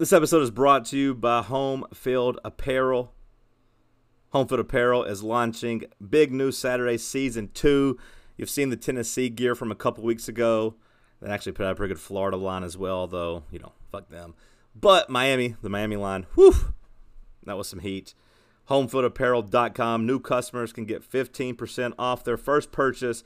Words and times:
This 0.00 0.14
episode 0.14 0.40
is 0.40 0.50
brought 0.50 0.86
to 0.86 0.96
you 0.96 1.14
by 1.14 1.42
Home 1.42 1.84
Field 1.92 2.38
Apparel. 2.42 3.12
Home 4.30 4.48
Field 4.48 4.60
Apparel 4.60 5.04
is 5.04 5.22
launching 5.22 5.84
big 6.08 6.32
new 6.32 6.52
Saturday 6.52 6.96
season 6.96 7.50
two. 7.52 7.98
You've 8.38 8.48
seen 8.48 8.70
the 8.70 8.78
Tennessee 8.78 9.28
gear 9.28 9.54
from 9.54 9.70
a 9.70 9.74
couple 9.74 10.02
weeks 10.02 10.26
ago. 10.26 10.76
They 11.20 11.28
actually 11.28 11.52
put 11.52 11.66
out 11.66 11.72
a 11.72 11.74
pretty 11.74 11.92
good 11.92 12.00
Florida 12.00 12.38
line 12.38 12.64
as 12.64 12.78
well, 12.78 13.08
though, 13.08 13.42
you 13.50 13.58
know, 13.58 13.72
fuck 13.92 14.08
them. 14.08 14.32
But 14.74 15.10
Miami, 15.10 15.56
the 15.60 15.68
Miami 15.68 15.96
line, 15.96 16.24
whew, 16.34 16.72
that 17.44 17.58
was 17.58 17.68
some 17.68 17.80
heat. 17.80 18.14
HomeFieldApparel.com. 18.70 20.06
New 20.06 20.18
customers 20.18 20.72
can 20.72 20.86
get 20.86 21.06
15% 21.06 21.92
off 21.98 22.24
their 22.24 22.38
first 22.38 22.72
purchase 22.72 23.22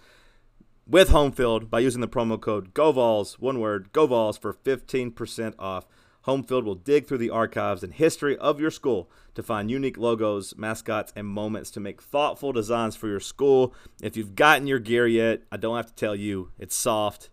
with 0.89 1.11
Homefield 1.11 1.71
by 1.71 1.79
using 1.79 2.01
the 2.01 2.09
promo 2.09 2.41
code 2.41 2.75
GOVOLS, 2.75 3.35
one 3.35 3.61
word, 3.61 3.93
GOVOLS, 3.93 4.41
for 4.41 4.53
15% 4.53 5.55
off. 5.57 5.87
Homefield 6.27 6.65
will 6.65 6.75
dig 6.75 7.07
through 7.07 7.19
the 7.19 7.31
archives 7.31 7.83
and 7.83 7.93
history 7.93 8.37
of 8.39 8.61
your 8.61 8.71
school 8.71 9.11
to 9.35 9.43
find 9.43 9.71
unique 9.71 9.99
logos, 9.99 10.57
mascots, 10.57 11.13
and 11.15 11.27
moments 11.27 11.71
to 11.73 11.81
make 11.81 12.01
thoughtful 12.01 12.53
designs 12.53 12.97
for 12.97 13.09
your 13.09 13.21
school. 13.21 13.75
If 14.01 14.17
you've 14.17 14.35
gotten 14.35 14.67
your 14.67 14.79
gear 14.79 15.07
yet, 15.07 15.43
I 15.53 15.59
don't 15.59 15.77
have 15.77 15.87
to 15.87 15.95
tell 15.95 16.17
you, 16.17 16.51
it's 16.59 16.75
soft, 16.75 17.29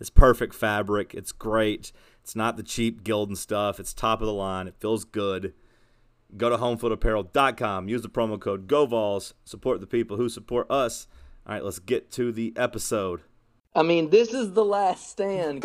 it's 0.00 0.10
perfect 0.10 0.54
fabric, 0.54 1.14
it's 1.14 1.32
great. 1.32 1.92
It's 2.22 2.34
not 2.34 2.56
the 2.56 2.62
cheap 2.62 3.04
Gildan 3.04 3.36
stuff, 3.36 3.78
it's 3.78 3.92
top 3.92 4.20
of 4.20 4.26
the 4.26 4.32
line, 4.32 4.66
it 4.66 4.76
feels 4.80 5.04
good. 5.04 5.52
Go 6.36 6.50
to 6.50 6.56
homefieldapparel.com, 6.56 7.88
use 7.88 8.02
the 8.02 8.08
promo 8.08 8.40
code 8.40 8.66
GOVOLS, 8.66 9.34
support 9.44 9.80
the 9.80 9.86
people 9.86 10.16
who 10.16 10.28
support 10.28 10.68
us. 10.70 11.06
All 11.46 11.54
right, 11.54 11.62
let's 11.62 11.78
get 11.78 12.10
to 12.12 12.32
the 12.32 12.52
episode. 12.56 13.20
I 13.76 13.82
mean, 13.82 14.10
this 14.10 14.32
is 14.32 14.54
the 14.54 14.64
last 14.64 15.10
stand. 15.10 15.64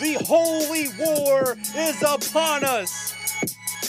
The 0.00 0.14
holy 0.28 0.86
war 0.96 1.56
is 1.76 2.02
upon 2.02 2.62
us. 2.62 3.14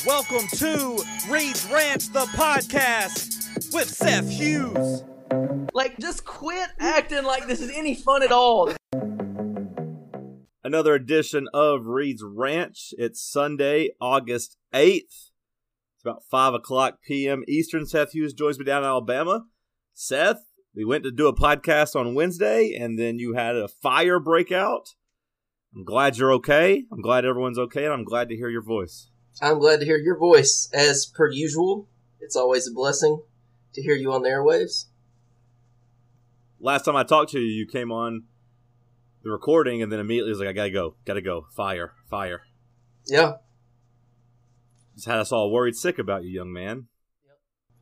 Welcome 0.07 0.47
to 0.57 1.03
Reed's 1.29 1.67
Ranch, 1.67 2.11
the 2.11 2.25
podcast 2.31 3.73
with 3.73 3.87
Seth 3.87 4.27
Hughes. 4.27 5.03
Like, 5.71 5.99
just 5.99 6.25
quit 6.25 6.67
acting 6.79 7.25
like 7.25 7.45
this 7.45 7.61
is 7.61 7.69
any 7.69 7.93
fun 7.93 8.23
at 8.23 8.31
all. 8.31 8.73
Another 10.63 10.95
edition 10.95 11.47
of 11.53 11.85
Reed's 11.85 12.23
Ranch. 12.25 12.91
It's 12.97 13.21
Sunday, 13.21 13.91
August 14.01 14.57
8th. 14.73 14.95
It's 14.95 16.03
about 16.03 16.23
5 16.31 16.55
o'clock 16.55 17.03
p.m. 17.05 17.43
Eastern. 17.47 17.85
Seth 17.85 18.13
Hughes 18.13 18.33
joins 18.33 18.57
me 18.57 18.65
down 18.65 18.81
in 18.81 18.89
Alabama. 18.89 19.43
Seth, 19.93 20.41
we 20.75 20.83
went 20.83 21.03
to 21.03 21.11
do 21.11 21.27
a 21.27 21.35
podcast 21.35 21.95
on 21.95 22.15
Wednesday, 22.15 22.73
and 22.73 22.97
then 22.97 23.19
you 23.19 23.35
had 23.35 23.55
a 23.55 23.67
fire 23.67 24.19
breakout. 24.19 24.95
I'm 25.75 25.83
glad 25.85 26.17
you're 26.17 26.33
okay. 26.33 26.83
I'm 26.91 27.01
glad 27.01 27.25
everyone's 27.25 27.59
okay, 27.59 27.85
and 27.85 27.93
I'm 27.93 28.03
glad 28.03 28.29
to 28.29 28.35
hear 28.35 28.49
your 28.49 28.63
voice. 28.63 29.09
I'm 29.41 29.59
glad 29.59 29.79
to 29.79 29.85
hear 29.85 29.97
your 29.97 30.17
voice. 30.17 30.69
As 30.73 31.05
per 31.05 31.29
usual, 31.29 31.87
it's 32.19 32.35
always 32.35 32.67
a 32.67 32.73
blessing 32.73 33.21
to 33.73 33.81
hear 33.81 33.95
you 33.95 34.11
on 34.11 34.23
the 34.23 34.29
airwaves. 34.29 34.85
Last 36.59 36.83
time 36.83 36.95
I 36.95 37.03
talked 37.03 37.31
to 37.31 37.39
you, 37.39 37.45
you 37.45 37.67
came 37.67 37.91
on 37.91 38.23
the 39.23 39.29
recording, 39.29 39.81
and 39.81 39.91
then 39.91 39.99
immediately 39.99 40.31
was 40.31 40.39
like, 40.39 40.49
I 40.49 40.53
gotta 40.53 40.71
go, 40.71 40.95
gotta 41.05 41.21
go. 41.21 41.45
Fire, 41.55 41.93
fire. 42.09 42.41
Yeah, 43.07 43.33
Just 44.95 45.07
had 45.07 45.19
us 45.19 45.31
all 45.31 45.51
worried 45.51 45.75
sick 45.75 45.97
about 45.97 46.23
you, 46.23 46.29
young 46.29 46.51
man. 46.51 46.87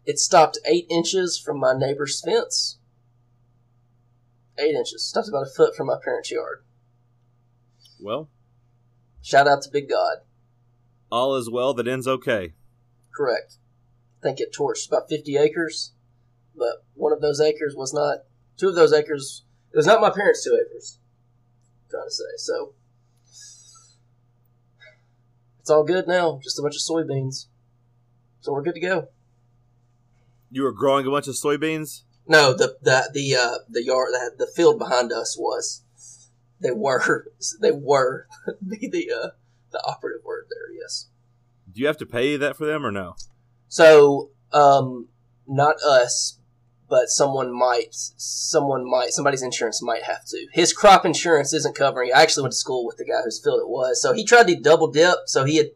it 0.06 0.20
stopped 0.20 0.58
eight 0.66 0.86
inches 0.90 1.42
from 1.44 1.60
my 1.60 1.74
neighbor's 1.76 2.22
fence. 2.22 2.80
Eight 4.60 4.76
inches. 4.76 5.06
Stopped 5.08 5.28
about 5.30 5.48
a 5.48 5.50
foot 5.56 5.76
from 5.76 5.88
my 5.88 5.98
parents' 6.04 6.32
yard. 6.32 6.64
Well, 8.00 8.30
Shout 9.22 9.48
out 9.48 9.62
to 9.64 9.70
Big 9.70 9.90
God. 9.90 10.18
all 11.12 11.36
is 11.36 11.50
well 11.50 11.74
that 11.74 11.88
ends 11.88 12.08
okay. 12.08 12.54
Correct. 13.16 13.56
I 14.22 14.28
think 14.28 14.40
it 14.40 14.54
torched 14.58 14.88
about 14.88 15.10
50 15.10 15.36
acres, 15.38 15.94
but 16.56 16.86
one 16.94 17.12
of 17.14 17.22
those 17.22 17.42
acres 17.42 17.76
was 17.76 17.94
not, 17.94 18.20
two 18.58 18.70
of 18.70 18.76
those 18.76 18.94
acres, 18.94 19.44
it 19.74 19.78
was 19.78 19.86
not 19.88 20.02
my 20.02 20.10
parents' 20.12 20.44
two 20.44 20.54
acres. 20.60 21.00
I'm 21.86 21.90
trying 21.92 22.08
to 22.08 22.12
say. 22.12 22.24
So, 22.38 22.74
it's 25.60 25.70
all 25.70 25.84
good 25.84 26.08
now. 26.08 26.40
Just 26.42 26.60
a 26.60 26.62
bunch 26.62 26.76
of 26.76 26.82
soybeans. 26.82 27.48
So 28.40 28.54
we're 28.54 28.64
good 28.64 28.76
to 28.76 28.82
go. 28.82 29.08
You 30.50 30.64
were 30.64 30.72
growing 30.72 31.06
a 31.06 31.12
bunch 31.12 31.28
of 31.28 31.36
soybeans? 31.36 32.04
No, 32.28 32.54
the 32.54 32.78
the 32.82 33.10
the 33.14 33.36
uh, 33.36 33.58
the 33.70 33.84
yard 33.84 34.10
the, 34.14 34.46
the 34.46 34.52
field 34.56 34.80
behind 34.80 35.12
us 35.12 35.36
was 35.38 35.84
they 36.60 36.72
were 36.72 37.32
they 37.62 37.72
were 37.72 38.28
the 38.62 38.90
the 38.90 39.12
uh, 39.12 39.30
the 39.72 39.84
operative 39.86 40.24
word 40.24 40.48
there. 40.50 40.74
Yes. 40.80 41.08
Do 41.72 41.82
you 41.82 41.88
have 41.88 41.98
to 41.98 42.06
pay 42.06 42.38
that 42.38 42.56
for 42.56 42.66
them 42.66 42.86
or 42.86 42.92
no? 42.92 43.16
So 43.68 44.32
um, 44.52 45.10
not 45.48 45.76
us, 45.86 46.40
but 46.90 47.10
someone 47.10 47.54
might 47.54 47.90
someone 47.92 48.90
might 48.90 49.12
somebody's 49.12 49.44
insurance 49.44 49.82
might 49.82 50.04
have 50.04 50.26
to. 50.26 50.48
His 50.54 50.74
crop 50.74 51.06
insurance 51.06 51.54
isn't 51.54 51.76
covering. 51.76 52.12
I 52.14 52.22
actually 52.22 52.44
went 52.44 52.54
to 52.54 52.60
school 52.60 52.86
with 52.86 52.98
the 52.98 53.06
guy 53.06 53.22
whose 53.24 53.42
field 53.44 53.60
it 53.60 53.70
was, 53.70 54.02
so 54.02 54.14
he 54.14 54.26
tried 54.26 54.48
to 54.48 54.56
double 54.56 54.92
dip. 54.92 55.18
So 55.26 55.44
he 55.44 55.58
had 55.58 55.68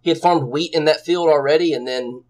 he 0.00 0.10
had 0.10 0.18
farmed 0.18 0.44
wheat 0.44 0.74
in 0.74 0.84
that 0.86 1.04
field 1.04 1.28
already, 1.28 1.72
and 1.72 1.86
then 1.86 2.24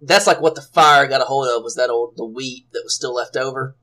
that's 0.00 0.26
like 0.26 0.40
what 0.40 0.54
the 0.54 0.62
fire 0.62 1.06
got 1.06 1.20
a 1.20 1.24
hold 1.24 1.48
of 1.48 1.62
was 1.62 1.74
that 1.74 1.90
old 1.90 2.16
the 2.16 2.26
wheat 2.26 2.66
that 2.72 2.82
was 2.84 2.94
still 2.94 3.14
left 3.14 3.36
over, 3.36 3.76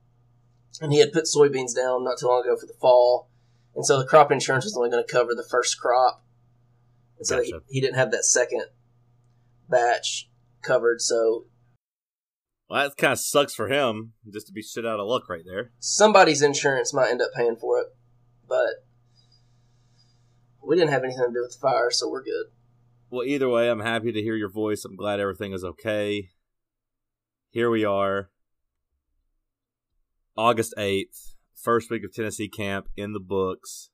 and 0.80 0.94
he 0.94 1.00
had 1.00 1.12
put 1.12 1.26
soybeans 1.26 1.76
down 1.76 2.04
not 2.04 2.20
too 2.20 2.28
long 2.28 2.44
ago 2.44 2.56
for 2.59 2.66
the 2.66 2.78
fall, 2.80 3.30
and 3.76 3.86
so 3.86 4.00
the 4.00 4.06
crop 4.06 4.32
insurance 4.32 4.66
was 4.66 4.76
only 4.78 4.90
going 4.90 5.04
to 5.06 5.12
cover 5.12 5.34
the 5.36 5.48
first 5.50 5.80
crop, 5.80 6.24
and 7.18 7.28
so 7.28 7.42
he, 7.42 7.54
he 7.70 7.82
didn't 7.82 7.98
have 7.98 8.12
that 8.12 8.24
second 8.26 8.66
batch 9.70 10.30
covered. 10.62 11.02
So 11.02 11.46
Well, 12.70 12.88
that 12.88 12.98
kind 12.98 13.14
of 13.14 13.20
sucks 13.20 13.54
for 13.54 13.68
him, 13.68 14.14
just 14.32 14.48
to 14.48 14.54
be 14.54 14.62
shit 14.62 14.86
out 14.86 15.00
of 15.00 15.08
luck 15.08 15.28
right 15.30 15.44
there. 15.46 15.72
somebody's 15.80 16.42
insurance 16.42 16.94
might 16.94 17.09
end 17.09 17.22
up 17.22 17.32
paying 17.36 17.56
for 17.56 17.80
it, 17.80 17.88
but 18.48 18.86
we 20.64 20.76
didn't 20.76 20.92
have 20.92 21.03
anything 21.03 21.26
to 21.26 21.34
do 21.34 21.42
with 21.42 21.53
the 21.53 21.59
fire, 21.59 21.90
so 21.92 22.09
we're 22.09 22.24
good. 22.24 22.46
Well, 23.09 23.26
either 23.26 23.50
way, 23.50 23.70
I'm 23.70 23.82
happy 23.82 24.12
to 24.12 24.22
hear 24.22 24.36
your 24.36 24.50
voice. 24.50 24.86
I'm 24.86 24.96
glad 24.96 25.20
everything 25.20 25.52
is 25.52 25.64
okay. 25.66 26.30
Here 27.50 27.70
we 27.70 27.84
are, 27.84 28.30
August 30.41 30.74
8th, 30.75 31.35
first 31.53 31.91
week 31.91 32.03
of 32.03 32.12
Tennessee 32.12 32.50
camp 32.50 32.88
in 32.97 33.13
the 33.13 33.19
books. 33.19 33.91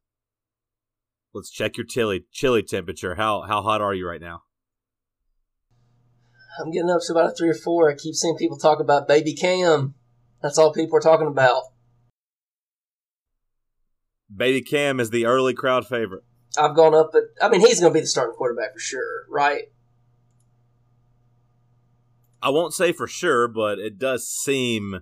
Let's 1.33 1.51
check 1.51 1.75
your 1.75 1.85
chili 1.85 2.23
chili 2.31 2.63
temperature. 2.63 3.15
How 3.15 3.41
how 3.41 3.61
hot 3.61 3.81
are 3.81 3.93
you 3.93 4.07
right 4.07 4.21
now? 4.21 4.43
I'm 6.57 6.71
getting 6.71 6.89
up 6.89 7.01
to 7.05 7.11
about 7.11 7.31
a 7.31 7.35
three 7.35 7.49
or 7.49 7.53
four. 7.53 7.91
I 7.91 7.95
keep 7.95 8.15
seeing 8.15 8.37
people 8.37 8.57
talk 8.57 8.79
about 8.79 9.09
baby 9.09 9.33
Cam. 9.33 9.95
That's 10.41 10.57
all 10.57 10.71
people 10.71 10.95
are 10.95 11.01
talking 11.01 11.27
about. 11.27 11.63
Baby 14.33 14.61
Cam 14.61 15.01
is 15.01 15.09
the 15.09 15.25
early 15.25 15.53
crowd 15.53 15.85
favorite. 15.85 16.23
I've 16.57 16.77
gone 16.77 16.95
up, 16.95 17.09
but 17.11 17.23
I 17.41 17.49
mean, 17.49 17.59
he's 17.59 17.81
going 17.81 17.91
to 17.91 17.93
be 17.93 18.01
the 18.01 18.07
starting 18.07 18.35
quarterback 18.35 18.71
for 18.71 18.79
sure, 18.79 19.25
right? 19.29 19.63
I 22.41 22.51
won't 22.51 22.73
say 22.73 22.93
for 22.93 23.05
sure, 23.05 23.49
but 23.49 23.79
it 23.79 23.99
does 23.99 24.25
seem 24.25 25.01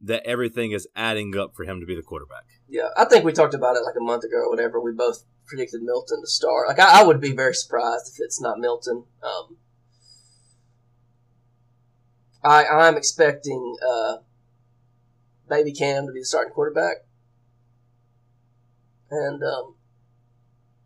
that 0.00 0.22
everything 0.26 0.72
is 0.72 0.86
adding 0.94 1.36
up 1.36 1.54
for 1.56 1.64
him 1.64 1.80
to 1.80 1.86
be 1.86 1.94
the 1.96 2.02
quarterback. 2.02 2.44
Yeah, 2.68 2.88
I 2.96 3.04
think 3.06 3.24
we 3.24 3.32
talked 3.32 3.54
about 3.54 3.76
it 3.76 3.80
like 3.84 3.94
a 3.96 4.04
month 4.04 4.24
ago 4.24 4.38
or 4.38 4.50
whatever. 4.50 4.80
We 4.80 4.92
both 4.92 5.24
predicted 5.46 5.82
Milton 5.82 6.20
to 6.20 6.26
start. 6.26 6.68
Like, 6.68 6.78
I, 6.78 7.00
I 7.00 7.04
would 7.04 7.20
be 7.20 7.32
very 7.32 7.54
surprised 7.54 8.12
if 8.12 8.20
it's 8.22 8.40
not 8.40 8.58
Milton. 8.58 9.04
Um, 9.22 9.56
I 12.44 12.64
I'm 12.66 12.96
expecting 12.96 13.76
uh, 13.86 14.16
Baby 15.48 15.72
Cam 15.72 16.06
to 16.06 16.12
be 16.12 16.20
the 16.20 16.24
starting 16.26 16.52
quarterback, 16.52 16.98
and 19.10 19.42
um, 19.42 19.74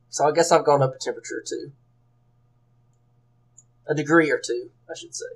so 0.09 0.27
I 0.27 0.33
guess 0.33 0.53
I've 0.53 0.65
gone 0.65 0.83
up 0.83 0.95
a 0.95 0.99
temperature 0.99 1.37
or 1.37 1.45
two. 1.47 1.73
a 3.89 3.95
degree 3.95 4.31
or 4.31 4.39
two, 4.39 4.71
I 4.89 4.95
should 4.97 5.15
say. 5.15 5.27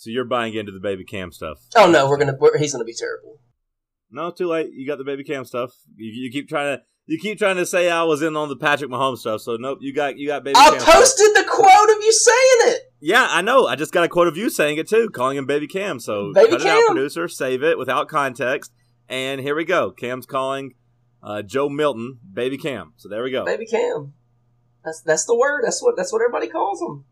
So 0.00 0.08
you're 0.08 0.24
buying 0.24 0.54
into 0.54 0.72
the 0.72 0.80
baby 0.80 1.04
cam 1.04 1.30
stuff. 1.30 1.58
Oh 1.76 1.90
no, 1.90 2.08
we're 2.08 2.16
gonna 2.16 2.34
we're, 2.40 2.56
he's 2.56 2.72
gonna 2.72 2.86
be 2.86 2.94
terrible. 2.94 3.38
No, 4.10 4.30
too 4.30 4.46
late. 4.46 4.70
You 4.72 4.86
got 4.86 4.96
the 4.96 5.04
baby 5.04 5.24
cam 5.24 5.44
stuff. 5.44 5.72
You, 5.94 6.10
you 6.10 6.30
keep 6.30 6.48
trying 6.48 6.78
to 6.78 6.82
you 7.04 7.18
keep 7.18 7.36
trying 7.36 7.56
to 7.56 7.66
say 7.66 7.90
I 7.90 8.04
was 8.04 8.22
in 8.22 8.34
on 8.34 8.48
the 8.48 8.56
Patrick 8.56 8.90
Mahomes 8.90 9.18
stuff. 9.18 9.42
So 9.42 9.56
nope, 9.56 9.80
you 9.82 9.92
got 9.92 10.16
you 10.16 10.26
got 10.26 10.42
baby. 10.42 10.56
I 10.56 10.70
cam 10.70 10.80
stuff. 10.80 10.94
posted 10.94 11.28
the 11.34 11.44
quote 11.46 11.90
of 11.90 12.02
you 12.02 12.12
saying 12.12 12.74
it. 12.74 12.82
Yeah, 12.98 13.26
I 13.28 13.42
know. 13.42 13.66
I 13.66 13.76
just 13.76 13.92
got 13.92 14.04
a 14.04 14.08
quote 14.08 14.26
of 14.26 14.38
you 14.38 14.48
saying 14.48 14.78
it 14.78 14.88
too, 14.88 15.10
calling 15.10 15.36
him 15.36 15.44
baby 15.44 15.66
cam. 15.66 16.00
So 16.00 16.32
Baby 16.32 16.52
cut 16.52 16.62
it 16.62 16.66
out, 16.66 16.86
producer. 16.86 17.28
Save 17.28 17.62
it 17.62 17.76
without 17.76 18.08
context. 18.08 18.72
And 19.06 19.38
here 19.38 19.54
we 19.54 19.66
go. 19.66 19.90
Cam's 19.90 20.24
calling 20.24 20.76
uh, 21.22 21.42
Joe 21.42 21.68
Milton 21.68 22.20
baby 22.32 22.56
cam. 22.56 22.94
So 22.96 23.10
there 23.10 23.22
we 23.22 23.32
go. 23.32 23.44
Baby 23.44 23.66
Cam. 23.66 24.14
That's 24.82 25.02
that's 25.02 25.26
the 25.26 25.36
word. 25.36 25.60
That's 25.62 25.82
what 25.82 25.94
that's 25.98 26.10
what 26.10 26.22
everybody 26.22 26.48
calls 26.48 26.80
him. 26.80 27.04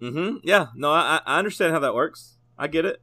Mm-hmm. 0.00 0.38
Yeah. 0.42 0.66
No, 0.74 0.90
I, 0.90 1.20
I 1.26 1.38
understand 1.38 1.72
how 1.72 1.80
that 1.80 1.94
works. 1.94 2.36
I 2.58 2.68
get 2.68 2.84
it. 2.84 3.02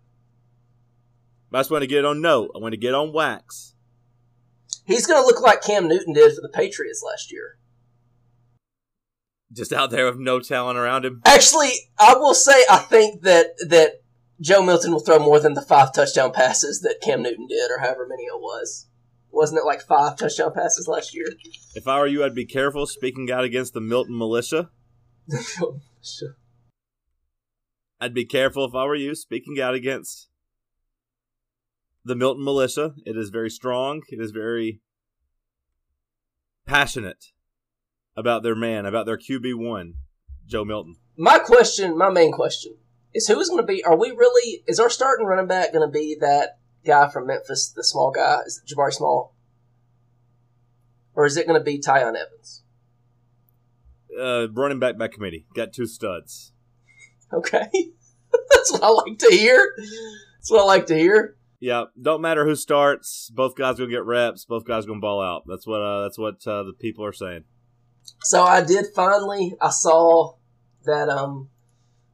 But 1.50 1.60
I 1.60 1.62
just 1.62 1.72
want 1.72 1.84
to 1.84 1.88
get 1.88 2.00
it 2.00 2.06
on 2.06 2.22
note. 2.22 2.52
I 2.56 2.60
want 2.60 2.74
to 2.74 2.78
get 2.78 2.94
on 2.94 3.14
wax. 3.14 3.76
He's 4.86 5.06
gonna 5.06 5.26
look 5.26 5.42
like 5.42 5.62
Cam 5.62 5.88
Newton 5.88 6.14
did 6.14 6.34
for 6.34 6.42
the 6.42 6.50
Patriots 6.50 7.04
last 7.06 7.32
year. 7.32 7.58
Just 9.52 9.74
out 9.74 9.92
there 9.92 10.06
with 10.06 10.18
no 10.18 10.40
talent 10.40 10.78
around 10.78 11.06
him. 11.06 11.22
Actually, 11.26 11.72
I 12.00 12.16
will 12.16 12.34
say 12.34 12.64
I 12.70 12.78
think 12.78 13.22
that 13.24 13.48
that 13.68 14.02
Joe 14.40 14.62
Milton 14.62 14.92
will 14.92 15.00
throw 15.00 15.20
more 15.20 15.40
than 15.40 15.56
the 15.56 15.62
five 15.62 15.94
touchdown 15.94 16.32
passes 16.32 16.82
that 16.82 17.02
Cam 17.02 17.22
Newton 17.22 17.48
did, 17.48 17.70
or 17.72 17.80
however 17.80 18.08
many 18.08 18.24
it 18.24 18.40
was. 18.40 18.88
Wasn't 19.32 19.60
it 19.60 19.66
like 19.66 19.82
five 19.82 20.18
touchdown 20.18 20.54
passes 20.54 20.88
last 20.88 21.14
year? 21.14 21.28
If 21.76 21.88
I 21.88 22.00
were 22.00 22.08
you, 22.08 22.24
I'd 22.24 22.34
be 22.34 22.46
careful 22.46 22.86
speaking 22.88 23.30
out 23.32 23.44
against 23.44 23.74
the 23.74 23.82
Milton 23.82 24.18
militia. 24.18 24.70
I'd 28.00 28.14
be 28.14 28.26
careful 28.26 28.66
if 28.66 28.76
I 28.76 28.86
were 28.86 28.96
you 28.96 29.16
speaking 29.16 29.60
out 29.60 29.74
against 29.74 30.30
the 32.06 32.16
Milton 32.16 32.44
militia. 32.44 32.94
It 33.06 33.18
is 33.18 33.30
very 33.30 33.50
strong. 33.50 34.02
It 34.10 34.20
is 34.20 34.32
very 34.32 34.82
passionate 36.66 37.32
about 38.16 38.44
their 38.44 38.56
man, 38.56 38.86
about 38.86 39.06
their 39.06 39.18
QB1, 39.18 39.94
Joe 40.46 40.66
Milton. 40.66 40.98
my 41.18 41.40
question, 41.40 41.98
my 41.98 42.10
main 42.10 42.32
question, 42.32 42.76
is 43.14 43.28
who 43.28 43.40
is 43.40 43.50
going 43.50 43.62
to 43.62 43.68
be? 43.68 43.84
Are 43.84 43.98
we 43.98 44.12
really? 44.12 44.64
Is 44.68 44.80
our 44.80 44.90
starting 44.90 45.26
running 45.26 45.48
back 45.48 45.74
going 45.74 45.88
to 45.88 45.92
be 45.92 46.16
that 46.20 46.60
guy 46.86 47.10
from 47.10 47.28
Memphis, 47.28 47.72
the 47.76 47.84
small 47.84 48.12
guy? 48.12 48.40
Is 48.46 48.62
it 48.64 48.76
Jabari 48.76 48.94
Small, 48.94 49.34
or 51.16 51.26
is 51.26 51.38
it 51.38 51.48
going 51.48 51.60
to 51.60 51.64
be 51.64 51.80
Tiyon 51.80 52.16
Evans? 52.16 52.64
Uh, 54.20 54.48
running 54.52 54.80
back 54.80 54.98
by 54.98 55.08
committee. 55.08 55.46
Got 55.56 55.74
two 55.74 55.88
studs. 55.88 56.54
Okay, 57.34 57.70
that's 58.52 58.72
what 58.72 58.84
I 58.84 58.90
like 58.90 59.20
to 59.20 59.28
hear. 59.32 59.74
That's 59.78 60.52
what 60.52 60.62
I 60.62 60.66
like 60.66 60.86
to 60.88 60.98
hear. 60.98 61.36
Yeah, 61.60 61.86
don't 62.00 62.22
matter 62.22 62.46
who 62.46 62.56
starts. 62.56 63.32
Both 63.34 63.56
guys 63.56 63.78
gonna 63.78 63.90
get 63.90 64.06
reps. 64.06 64.46
Both 64.46 64.66
guys 64.66 64.86
gonna 64.86 65.00
ball 65.00 65.22
out. 65.22 65.44
That's 65.48 65.66
what 65.66 65.82
uh, 65.82 66.04
that's 66.04 66.18
what 66.18 66.46
uh, 66.46 66.64
the 66.64 66.74
people 66.74 67.04
are 67.04 67.14
saying. 67.14 67.46
So 68.24 68.44
I 68.44 68.64
did 68.64 68.88
finally. 68.96 69.56
I 69.62 69.70
saw 69.70 70.36
that 70.86 71.10
um, 71.10 71.50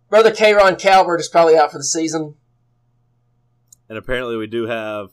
brother 0.10 0.32
K'Rojhn 0.32 0.80
Calbert 0.80 1.20
is 1.20 1.28
probably 1.28 1.58
out 1.58 1.72
for 1.72 1.78
the 1.78 1.84
season. 1.84 2.36
And 3.90 3.98
apparently, 3.98 4.38
we 4.38 4.48
do 4.48 4.66
have 4.66 5.10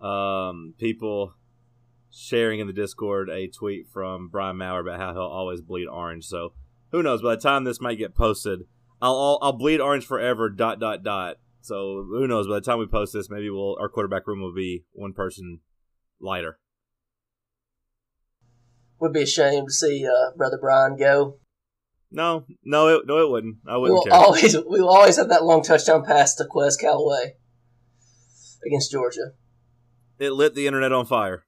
um, 0.00 0.74
people 0.78 1.34
sharing 2.10 2.60
in 2.60 2.66
the 2.66 2.72
Discord 2.72 3.28
a 3.28 3.48
tweet 3.48 3.86
from 3.88 4.28
Brian 4.28 4.56
Maurer 4.56 4.80
about 4.80 4.98
how 4.98 5.12
he'll 5.12 5.22
always 5.22 5.60
bleed 5.60 5.86
orange. 5.86 6.24
So 6.24 6.52
who 6.90 7.02
knows? 7.02 7.22
By 7.22 7.36
the 7.36 7.40
time 7.40 7.64
this 7.64 7.80
might 7.80 7.98
get 7.98 8.14
posted, 8.14 8.60
I'll 9.00 9.14
I'll, 9.14 9.38
I'll 9.42 9.52
bleed 9.52 9.80
orange 9.80 10.06
forever. 10.06 10.48
Dot 10.50 10.80
dot 10.80 11.02
dot. 11.02 11.36
So 11.60 12.06
who 12.08 12.26
knows? 12.26 12.48
By 12.48 12.54
the 12.54 12.60
time 12.60 12.78
we 12.78 12.86
post 12.86 13.12
this, 13.12 13.30
maybe 13.30 13.50
we'll 13.50 13.76
our 13.80 13.88
quarterback 13.88 14.26
room 14.26 14.40
will 14.40 14.54
be 14.54 14.84
one 14.92 15.12
person 15.12 15.60
lighter. 16.20 16.58
Would 19.00 19.12
be 19.12 19.22
a 19.22 19.26
shame 19.26 19.66
to 19.66 19.72
see 19.72 20.06
uh, 20.06 20.36
brother 20.36 20.58
Brian 20.60 20.96
go. 20.96 21.38
No, 22.10 22.46
no, 22.64 22.88
it, 22.88 23.02
no, 23.06 23.18
it 23.18 23.30
wouldn't. 23.30 23.56
I 23.68 23.76
wouldn't 23.76 23.94
we'll 23.94 24.04
care. 24.04 24.14
always 24.14 24.56
we 24.56 24.80
will 24.80 24.88
always 24.88 25.16
have 25.16 25.28
that 25.28 25.44
long 25.44 25.62
touchdown 25.62 26.04
pass 26.04 26.34
to 26.36 26.44
Quez 26.44 26.80
Callaway 26.80 27.34
against 28.66 28.90
Georgia. 28.90 29.32
It 30.18 30.30
lit 30.30 30.54
the 30.54 30.66
internet 30.66 30.90
on 30.90 31.06
fire. 31.06 31.44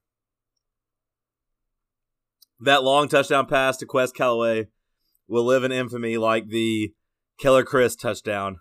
That 2.61 2.85
long 2.85 3.08
touchdown 3.08 3.47
pass 3.47 3.79
to 3.79 3.87
Quez 3.87 4.12
Callaway 4.12 4.69
will 5.26 5.44
live 5.44 5.64
in 5.64 5.73
infamy 5.73 6.19
like 6.19 6.49
the 6.49 6.93
Keller 7.40 7.64
Chryst 7.64 8.00
touchdown 8.00 8.58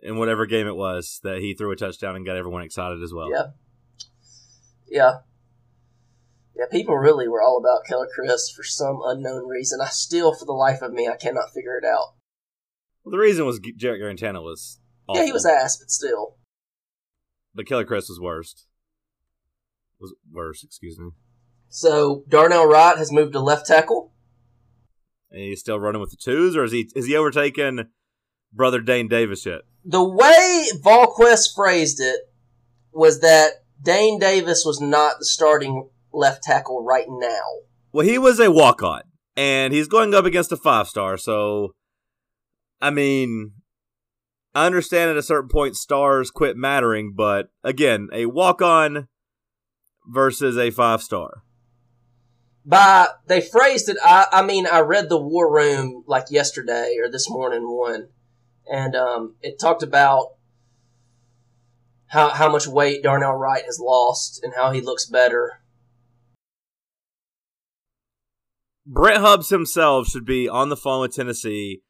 in 0.00 0.16
whatever 0.18 0.46
game 0.46 0.66
it 0.66 0.76
was 0.76 1.20
that 1.22 1.38
he 1.38 1.54
threw 1.54 1.72
a 1.72 1.76
touchdown 1.76 2.16
and 2.16 2.24
got 2.26 2.36
everyone 2.36 2.62
excited 2.62 3.02
as 3.02 3.12
well. 3.12 3.30
Yeah. 3.30 3.46
Yeah. 4.88 5.12
Yeah, 6.56 6.66
people 6.70 6.96
really 6.96 7.26
were 7.26 7.42
all 7.42 7.58
about 7.58 7.84
Keller 7.86 8.06
Chryst 8.06 8.54
for 8.54 8.62
some 8.62 9.00
unknown 9.04 9.48
reason. 9.48 9.80
I 9.82 9.88
still, 9.88 10.32
for 10.32 10.44
the 10.44 10.52
life 10.52 10.82
of 10.82 10.92
me, 10.92 11.08
I 11.08 11.16
cannot 11.16 11.50
figure 11.52 11.76
it 11.76 11.84
out. 11.84 12.14
Well, 13.02 13.10
the 13.10 13.18
reason 13.18 13.44
was 13.44 13.58
Jarrett 13.76 14.00
Guarantano 14.00 14.42
was 14.42 14.78
awful, 15.08 15.20
Yeah, 15.20 15.26
he 15.26 15.32
was 15.32 15.44
ass, 15.44 15.76
but 15.76 15.90
still. 15.90 16.36
but 17.54 17.66
Keller 17.66 17.84
Chryst 17.84 18.08
was 18.08 18.20
worst. 18.22 18.66
Was 20.00 20.14
worse, 20.30 20.62
excuse 20.62 20.98
me. 20.98 21.10
So 21.68 22.22
Darnell 22.28 22.66
Wright 22.66 22.96
has 22.96 23.10
moved 23.10 23.32
to 23.32 23.40
left 23.40 23.66
tackle. 23.66 24.12
And 25.34 25.42
he's 25.42 25.58
still 25.58 25.80
running 25.80 26.00
with 26.00 26.10
the 26.10 26.16
twos, 26.16 26.56
or 26.56 26.62
is 26.62 26.70
he 26.70 26.88
is 26.94 27.06
he 27.06 27.16
overtaken 27.16 27.90
brother 28.52 28.80
Dane 28.80 29.08
Davis 29.08 29.44
yet? 29.44 29.62
The 29.84 30.02
way 30.02 30.68
Volquest 30.80 31.56
phrased 31.56 31.98
it 32.00 32.20
was 32.92 33.20
that 33.20 33.64
Dane 33.82 34.20
Davis 34.20 34.62
was 34.64 34.80
not 34.80 35.18
the 35.18 35.24
starting 35.24 35.88
left 36.12 36.44
tackle 36.44 36.84
right 36.84 37.06
now. 37.08 37.42
Well, 37.92 38.06
he 38.06 38.16
was 38.16 38.38
a 38.38 38.52
walk 38.52 38.84
on, 38.84 39.02
and 39.36 39.74
he's 39.74 39.88
going 39.88 40.14
up 40.14 40.24
against 40.24 40.52
a 40.52 40.56
five 40.56 40.86
star. 40.86 41.16
So, 41.16 41.74
I 42.80 42.90
mean, 42.90 43.54
I 44.54 44.66
understand 44.66 45.10
at 45.10 45.16
a 45.16 45.22
certain 45.22 45.48
point 45.48 45.74
stars 45.74 46.30
quit 46.30 46.56
mattering, 46.56 47.12
but 47.12 47.48
again, 47.64 48.08
a 48.12 48.26
walk 48.26 48.62
on 48.62 49.08
versus 50.06 50.56
a 50.56 50.70
five 50.70 51.02
star. 51.02 51.42
By 52.64 53.08
they 53.26 53.40
phrased 53.40 53.88
it 53.88 53.98
I, 54.02 54.26
I 54.32 54.42
mean 54.42 54.66
i 54.66 54.80
read 54.80 55.08
the 55.08 55.20
war 55.20 55.52
room 55.52 56.02
like 56.06 56.30
yesterday 56.30 56.96
or 57.02 57.10
this 57.10 57.28
morning 57.28 57.68
one 57.68 58.08
and 58.70 58.96
um, 58.96 59.34
it 59.42 59.58
talked 59.60 59.82
about 59.82 60.28
how, 62.06 62.30
how 62.30 62.50
much 62.50 62.66
weight 62.66 63.02
darnell 63.02 63.34
wright 63.34 63.64
has 63.64 63.78
lost 63.78 64.40
and 64.42 64.54
how 64.56 64.72
he 64.72 64.80
looks 64.80 65.04
better 65.04 65.60
Brent 68.86 69.20
Hubbs 69.20 69.48
himself 69.48 70.08
should 70.08 70.26
be 70.26 70.46
on 70.46 70.68
the 70.68 70.76
phone 70.76 71.00
with 71.00 71.14
Tennessee, 71.14 71.80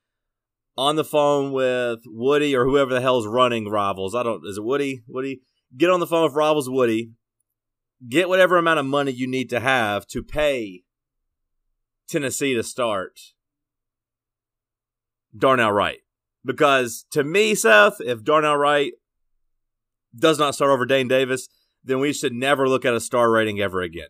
on 0.77 0.95
the 0.95 1.05
phone 1.05 1.53
with 1.53 2.01
Woody 2.07 2.55
or 2.55 2.65
whoever 2.65 2.95
the 2.95 3.01
hell's 3.01 3.27
running 3.27 3.69
Rivals. 3.69 4.15
I 4.15 4.23
don't. 4.23 4.43
Is 4.47 4.59
it 4.59 4.65
Woody? 4.65 5.03
Woody? 5.09 5.41
Get 5.77 5.91
on 5.91 5.99
the 5.99 6.07
phone 6.07 6.23
with 6.23 6.35
Rivals 6.35 6.71
Woody. 6.71 7.11
Get 8.09 8.29
whatever 8.29 8.57
amount 8.57 8.81
of 8.81 8.87
money 8.87 9.13
you 9.13 9.27
need 9.27 9.49
to 9.51 9.61
have 9.61 10.07
to 10.09 10.23
pay 10.23 10.83
Tennessee 12.09 12.55
to 12.55 12.63
start 12.63 13.19
Darnell 15.37 15.73
Wright. 15.73 16.01
Because 16.45 17.07
to 17.13 17.25
me, 17.25 17.55
Seth, 17.55 18.01
if 18.01 18.23
Darnell 18.23 18.57
Wright 18.57 18.93
does 20.15 20.39
not 20.39 20.55
start 20.55 20.71
over 20.71 20.85
Dane 20.85 21.09
Davis, 21.09 21.49
then 21.83 22.01
we 22.01 22.13
should 22.13 22.33
never 22.33 22.69
look 22.69 22.85
at 22.85 22.95
a 22.95 23.01
star 23.01 23.31
rating 23.31 23.61
ever 23.61 23.81
again. 23.81 24.09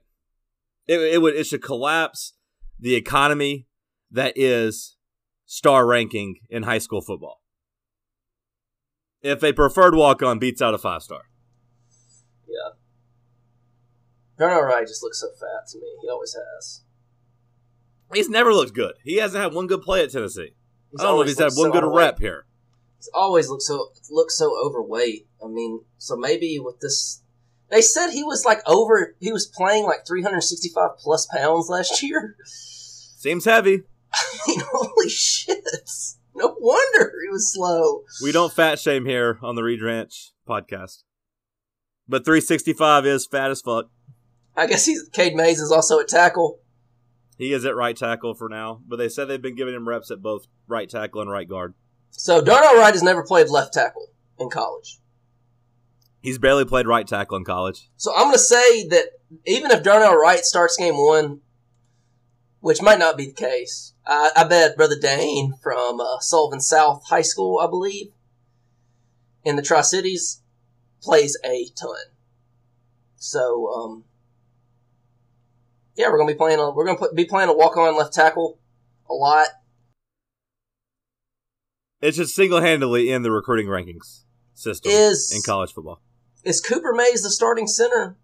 It, 0.86 1.00
it 1.00 1.22
would 1.22 1.34
it 1.34 1.46
should 1.46 1.62
collapse 1.62 2.34
the 2.78 2.94
economy 2.94 3.66
that 4.10 4.34
is 4.36 4.96
star 5.46 5.86
ranking 5.86 6.36
in 6.50 6.64
high 6.64 6.78
school 6.78 7.00
football. 7.00 7.40
If 9.22 9.42
a 9.42 9.52
preferred 9.52 9.94
walk 9.94 10.22
on 10.22 10.38
beats 10.38 10.60
out 10.60 10.74
a 10.74 10.78
five 10.78 11.02
star. 11.02 11.22
yeah 12.46 12.83
darnell 14.38 14.62
wright 14.62 14.86
just 14.86 15.02
looks 15.02 15.20
so 15.20 15.28
fat 15.38 15.66
to 15.68 15.78
me 15.78 15.86
he 16.02 16.08
always 16.08 16.34
has 16.34 16.80
He's 18.12 18.28
never 18.28 18.52
looked 18.54 18.74
good. 18.74 18.92
He 19.02 19.16
hasn't 19.16 19.42
had 19.42 19.52
one 19.54 19.66
good 19.66 19.82
play 19.82 20.04
at 20.04 20.12
Tennessee. 20.12 20.54
he's 20.92 21.00
I 21.00 21.04
don't 21.04 21.16
know 21.16 21.22
if 21.22 21.26
he's 21.28 21.38
had 21.38 21.46
one 21.46 21.52
so 21.54 21.72
good 21.72 21.82
overweight. 21.84 21.98
rep 22.04 22.18
here. 22.20 22.46
he's 22.98 23.10
always 23.12 23.48
looked 23.48 23.62
so 23.62 23.88
looks 24.10 24.36
so 24.38 24.54
overweight 24.64 25.26
i 25.44 25.48
mean 25.48 25.80
so 25.98 26.14
maybe 26.16 26.58
with 26.60 26.78
this 26.80 27.22
they 27.70 27.80
said 27.80 28.10
he 28.10 28.22
was 28.22 28.44
like 28.44 28.60
over 28.68 29.16
he 29.18 29.32
was 29.32 29.46
playing 29.46 29.84
like 29.84 30.06
365 30.06 30.90
plus 30.98 31.26
pounds 31.26 31.68
last 31.68 32.02
year 32.02 32.36
Seems 32.46 33.46
heavy. 33.46 33.82
I 34.12 34.22
mean, 34.46 34.60
holy 34.70 35.08
shit. 35.08 35.64
No 36.34 36.54
wonder 36.60 37.10
he 37.24 37.30
was 37.32 37.50
slow. 37.54 38.02
We 38.22 38.32
don't 38.32 38.52
fat 38.52 38.78
shame 38.78 39.06
here 39.06 39.38
on 39.42 39.54
the 39.54 39.62
Reed 39.62 39.80
Ranch 39.80 40.32
podcast. 40.46 41.04
But 42.06 42.26
365 42.26 43.06
is 43.06 43.26
fat 43.26 43.50
as 43.50 43.62
fuck. 43.62 43.86
I 44.56 44.66
guess 44.66 44.86
he's 44.86 45.08
Cade 45.12 45.34
Mays 45.34 45.60
is 45.60 45.72
also 45.72 45.98
at 46.00 46.08
tackle. 46.08 46.60
He 47.36 47.52
is 47.52 47.64
at 47.64 47.74
right 47.74 47.96
tackle 47.96 48.34
for 48.34 48.48
now, 48.48 48.80
but 48.86 48.96
they 48.96 49.08
said 49.08 49.26
they've 49.26 49.42
been 49.42 49.56
giving 49.56 49.74
him 49.74 49.88
reps 49.88 50.10
at 50.10 50.22
both 50.22 50.46
right 50.68 50.88
tackle 50.88 51.20
and 51.20 51.30
right 51.30 51.48
guard. 51.48 51.74
So 52.10 52.40
Darnell 52.40 52.76
Wright 52.76 52.94
has 52.94 53.02
never 53.02 53.24
played 53.24 53.48
left 53.48 53.74
tackle 53.74 54.08
in 54.38 54.50
college. 54.50 55.00
He's 56.20 56.38
barely 56.38 56.64
played 56.64 56.86
right 56.86 57.06
tackle 57.06 57.36
in 57.36 57.44
college. 57.44 57.90
So 57.96 58.14
I'm 58.14 58.24
going 58.24 58.34
to 58.34 58.38
say 58.38 58.86
that 58.88 59.06
even 59.44 59.70
if 59.72 59.82
Darnell 59.82 60.14
Wright 60.16 60.44
starts 60.44 60.76
game 60.76 60.94
one, 60.94 61.40
which 62.60 62.80
might 62.80 62.98
not 62.98 63.18
be 63.18 63.26
the 63.26 63.32
case, 63.32 63.92
I, 64.06 64.30
I 64.36 64.44
bet 64.44 64.76
Brother 64.76 64.98
Dane 64.98 65.54
from 65.62 66.00
uh, 66.00 66.20
Sullivan 66.20 66.60
South 66.60 67.04
High 67.08 67.22
School, 67.22 67.58
I 67.58 67.66
believe, 67.66 68.06
in 69.44 69.56
the 69.56 69.62
Tri 69.62 69.82
Cities, 69.82 70.40
plays 71.02 71.36
a 71.44 71.68
ton. 71.78 71.96
So, 73.16 73.68
um, 73.68 74.04
yeah, 75.96 76.08
we're 76.10 76.18
gonna 76.18 76.32
be 76.32 76.36
playing. 76.36 76.58
A, 76.58 76.70
we're 76.70 76.84
gonna 76.84 76.98
put, 76.98 77.14
be 77.14 77.24
playing 77.24 77.48
a 77.48 77.54
walk 77.54 77.76
on 77.76 77.96
left 77.96 78.12
tackle 78.12 78.58
a 79.08 79.14
lot. 79.14 79.48
It's 82.00 82.16
just 82.16 82.34
single 82.34 82.60
handedly 82.60 83.10
in 83.10 83.22
the 83.22 83.30
recruiting 83.30 83.66
rankings 83.66 84.24
system 84.54 84.92
Is- 84.92 85.32
in 85.34 85.42
college 85.42 85.72
football. 85.72 86.02
Is 86.44 86.60
Cooper 86.60 86.92
Mays 86.92 87.22
the 87.22 87.30
starting 87.30 87.66
center? 87.66 88.18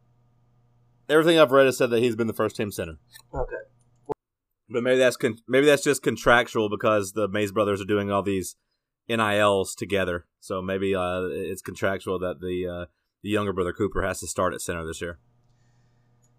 Everything 1.09 1.39
I've 1.39 1.50
read 1.50 1.67
has 1.67 1.79
said 1.79 1.91
that 1.91 2.03
he's 2.03 2.15
been 2.15 2.27
the 2.27 2.35
first 2.35 2.55
team 2.55 2.71
center. 2.71 2.99
Okay. 3.35 3.57
But 4.69 4.83
maybe 4.83 4.99
that's 4.99 5.17
con- 5.17 5.39
maybe 5.49 5.67
that's 5.67 5.83
just 5.83 6.03
contractual 6.03 6.69
because 6.69 7.12
the 7.12 7.27
Mays 7.27 7.50
brothers 7.50 7.81
are 7.81 7.87
doing 7.87 8.11
all 8.12 8.23
these 8.23 8.57
NILs 9.09 9.75
together. 9.75 10.27
So 10.39 10.62
maybe 10.62 10.95
uh, 10.95 11.23
it's 11.31 11.62
contractual 11.62 12.19
that 12.21 12.41
the 12.41 12.67
uh, 12.67 12.87
the 13.23 13.31
younger 13.31 13.53
brother 13.53 13.73
Cooper 13.73 14.03
has 14.03 14.21
to 14.21 14.29
start 14.29 14.55
at 14.55 14.61
center 14.61 14.87
this 14.87 15.00
year. 15.00 15.19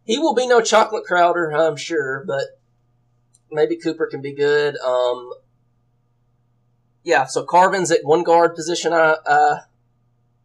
He 0.04 0.18
will 0.18 0.34
be 0.34 0.48
no 0.48 0.62
chocolate 0.62 1.06
Crowder, 1.06 1.52
I'm 1.52 1.78
sure, 1.78 2.24
but 2.26 2.60
maybe 3.52 3.78
Cooper 3.78 4.08
can 4.08 4.22
be 4.22 4.34
good. 4.34 4.78
Um, 4.78 5.32
yeah, 7.04 7.26
so 7.26 7.44
Carvin's 7.44 7.92
at 7.92 8.04
one 8.04 8.24
guard 8.24 8.56
position. 8.56 8.94
I 8.94 9.16
uh, 9.26 9.60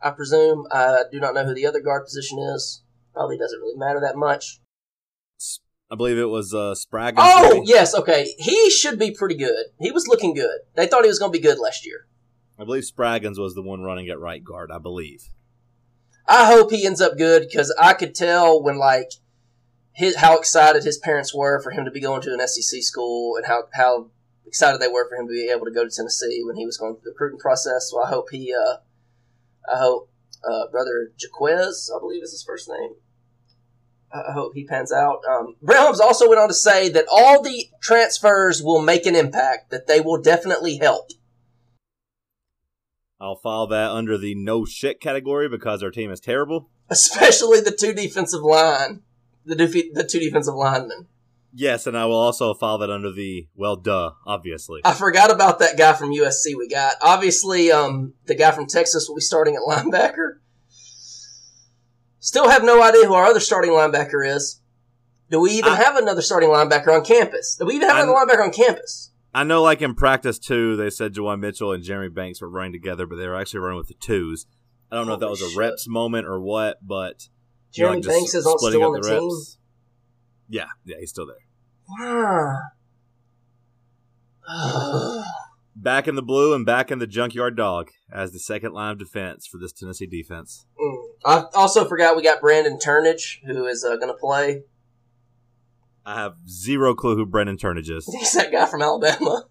I 0.01 0.11
presume. 0.11 0.67
I 0.71 1.05
do 1.11 1.21
not 1.21 1.35
know 1.35 1.45
who 1.45 1.55
the 1.55 1.67
other 1.67 1.81
guard 1.81 2.05
position 2.05 2.39
is. 2.39 2.83
Probably 3.15 3.39
doesn't 3.39 3.61
really 3.61 3.79
matter 3.79 4.01
that 4.01 4.17
much. 4.17 4.61
I 5.91 5.95
believe 5.95 6.19
it 6.19 6.29
was 6.29 6.53
uh, 6.53 6.75
Sprague. 6.75 7.15
Oh 7.17 7.63
yes, 7.65 7.95
okay. 7.95 8.35
He 8.39 8.71
should 8.71 8.99
be 8.99 9.13
pretty 9.13 9.37
good. 9.37 9.67
He 9.79 9.93
was 9.93 10.09
looking 10.09 10.35
good. 10.35 10.61
They 10.75 10.87
thought 10.87 11.05
he 11.05 11.09
was 11.09 11.19
going 11.19 11.33
to 11.33 11.39
be 11.39 11.43
good 11.43 11.59
last 11.59 11.87
year. 11.87 12.07
I 12.59 12.65
believe 12.65 12.85
Spraggins 12.85 13.39
was 13.39 13.55
the 13.55 13.63
one 13.63 13.83
running 13.83 14.09
at 14.09 14.19
right 14.19 14.43
guard. 14.43 14.71
I 14.73 14.79
believe. 14.79 15.29
I 16.29 16.47
hope 16.47 16.73
he 16.73 16.85
ends 16.85 17.01
up 17.01 17.17
good 17.17 17.47
because 17.49 17.75
I 17.81 17.93
could 17.93 18.15
tell 18.15 18.61
when 18.61 18.79
like 18.79 19.13
his 19.97 20.17
how 20.17 20.37
excited 20.37 20.85
his 20.85 20.99
parents 20.99 21.35
were 21.35 21.61
for 21.63 21.71
him 21.71 21.87
to 21.87 21.91
be 21.91 22.01
going 22.01 22.21
to 22.21 22.33
an 22.35 22.47
SEC 22.47 22.83
school 22.83 23.37
and 23.37 23.47
how 23.47 23.65
how 23.73 24.11
excited 24.47 24.79
they 24.79 24.89
were 24.89 25.09
for 25.09 25.17
him 25.17 25.27
to 25.27 25.33
be 25.33 25.51
able 25.51 25.65
to 25.65 25.73
go 25.73 25.85
to 25.85 25.91
Tennessee 25.91 26.43
when 26.45 26.57
he 26.57 26.67
was 26.67 26.77
going 26.77 26.95
through 26.95 27.05
the 27.05 27.11
recruiting 27.11 27.39
process. 27.39 27.89
So 27.91 28.03
I 28.03 28.09
hope 28.09 28.29
he, 28.31 28.55
uh, 28.55 28.77
I 29.73 29.79
hope 29.79 30.11
uh, 30.45 30.67
brother 30.71 31.13
Jaquez, 31.19 31.91
I 31.95 31.99
believe 31.99 32.23
is 32.23 32.33
his 32.33 32.45
first 32.45 32.69
name. 32.69 32.97
I 34.13 34.33
hope 34.33 34.55
he 34.55 34.65
pans 34.65 34.93
out. 34.93 35.23
Um, 35.29 35.57
Brent 35.63 35.81
Holmes 35.81 36.01
also 36.01 36.29
went 36.29 36.41
on 36.41 36.49
to 36.49 36.55
say 36.55 36.89
that 36.91 37.07
all 37.11 37.43
the 37.43 37.67
transfers 37.83 38.63
will 38.63 38.81
make 38.81 39.05
an 39.05 39.17
impact, 39.17 39.71
that 39.71 39.87
they 39.87 40.01
will 40.01 40.21
definitely 40.21 40.77
help. 40.77 41.09
I'll 43.19 43.37
file 43.37 43.67
that 43.69 43.91
under 43.91 44.19
the 44.19 44.35
no 44.35 44.67
shit 44.67 45.01
category 45.01 45.49
because 45.49 45.83
our 45.83 45.91
team 45.91 46.11
is 46.11 46.21
terrible. 46.21 46.71
especially 46.91 47.61
the 47.61 47.71
two 47.73 47.93
defensive 47.93 48.43
line, 48.43 49.03
the 49.47 49.55
defe- 49.57 49.93
the 49.95 50.05
two 50.05 50.19
defensive 50.21 50.55
linemen. 50.55 51.07
Yes, 51.59 51.87
and 51.87 51.97
I 51.97 52.05
will 52.05 52.17
also 52.17 52.53
file 52.53 52.77
that 52.79 52.91
under 52.91 53.11
the 53.11 53.49
well, 53.55 53.77
duh, 53.77 54.11
obviously. 54.27 54.83
I 54.85 54.93
forgot 54.93 55.31
about 55.31 55.59
that 55.61 55.79
guy 55.79 55.95
from 55.95 56.11
USC. 56.11 56.55
We 56.57 56.69
got 56.69 56.95
obviously 57.01 57.73
um, 57.73 58.13
the 58.27 58.35
guy 58.35 58.51
from 58.51 58.67
Texas 58.67 59.07
will 59.09 59.17
be 59.17 59.23
starting 59.23 59.55
at 59.55 59.63
linebacker. 59.67 60.39
Still 62.19 62.49
have 62.49 62.65
no 62.65 62.83
idea 62.83 63.07
who 63.07 63.15
our 63.15 63.25
other 63.25 63.41
starting 63.41 63.71
linebacker 63.71 64.27
is. 64.27 64.61
Do 65.31 65.41
we 65.41 65.53
even 65.53 65.73
I- 65.73 65.77
have 65.77 65.97
another 65.97 66.23
starting 66.23 66.51
linebacker 66.51 66.89
on 66.89 67.05
campus? 67.05 67.57
Do 67.59 67.67
we 67.67 67.75
even 67.77 67.89
have 67.89 67.99
I'm- 67.99 68.09
another 68.09 68.27
linebacker 68.37 68.45
on 68.45 68.53
campus? 68.53 69.13
I 69.35 69.45
know, 69.45 69.63
like 69.63 69.83
in 69.83 69.95
practice 69.95 70.39
too, 70.39 70.77
they 70.77 70.89
said 70.89 71.13
Juwan 71.13 71.41
Mitchell 71.41 71.73
and 71.73 71.83
Jeremy 71.83 72.09
Banks 72.09 72.41
were 72.41 72.49
running 72.49 72.73
together, 72.73 73.07
but 73.07 73.17
they 73.17 73.27
were 73.29 73.37
actually 73.37 73.61
running 73.61 73.77
with 73.79 73.89
the 73.89 73.95
twos. 73.95 74.47
I 74.91 74.97
don't 74.97 75.07
know 75.07 75.13
if 75.15 75.21
that 75.21 75.27
Holy 75.27 75.33
was 75.33 75.43
a 75.43 75.49
shit. 75.51 75.59
reps 75.59 75.87
moment 75.89 76.27
or 76.27 76.41
what, 76.41 76.79
but 76.81 77.29
you 77.73 77.85
Jeremy 77.85 77.97
like, 77.99 78.07
Banks 78.07 78.35
is 78.35 78.45
splitting 78.45 78.81
still 78.81 78.95
on 78.95 79.01
the 79.01 79.09
team. 79.09 79.31
Yeah, 80.49 80.67
yeah, 80.85 80.97
he's 81.01 81.11
still 81.11 81.27
there. 81.27 81.37
Wow. 81.99 82.61
Back 85.77 86.09
in 86.09 86.15
the 86.15 86.23
blue 86.23 86.55
and 86.55 86.65
back 86.65 86.91
in 86.91 87.01
the 87.01 87.07
junkyard 87.07 87.55
dog 87.57 87.91
as 88.11 88.33
the 88.33 88.39
second 88.39 88.73
line 88.73 88.93
of 88.93 88.99
defense 88.99 89.47
for 89.47 89.59
this 89.59 89.73
Tennessee 89.73 90.07
defense. 90.07 90.65
Mm. 90.81 90.97
I 91.25 91.45
also 91.55 91.85
forgot 91.85 92.17
we 92.17 92.23
got 92.23 92.41
Brandon 92.41 92.79
Turnage, 92.79 93.41
who 93.45 93.67
is 93.67 93.85
uh, 93.85 93.97
going 93.97 94.09
to 94.09 94.15
play. 94.15 94.63
I 96.07 96.15
have 96.15 96.37
zero 96.49 96.95
clue 96.95 97.17
who 97.17 97.27
Brandon 97.27 97.59
Turnage 97.59 97.91
is. 97.91 98.07
He's 98.19 98.33
that 98.35 98.53
guy 98.53 98.65
from 98.67 98.81
Alabama. 98.81 99.45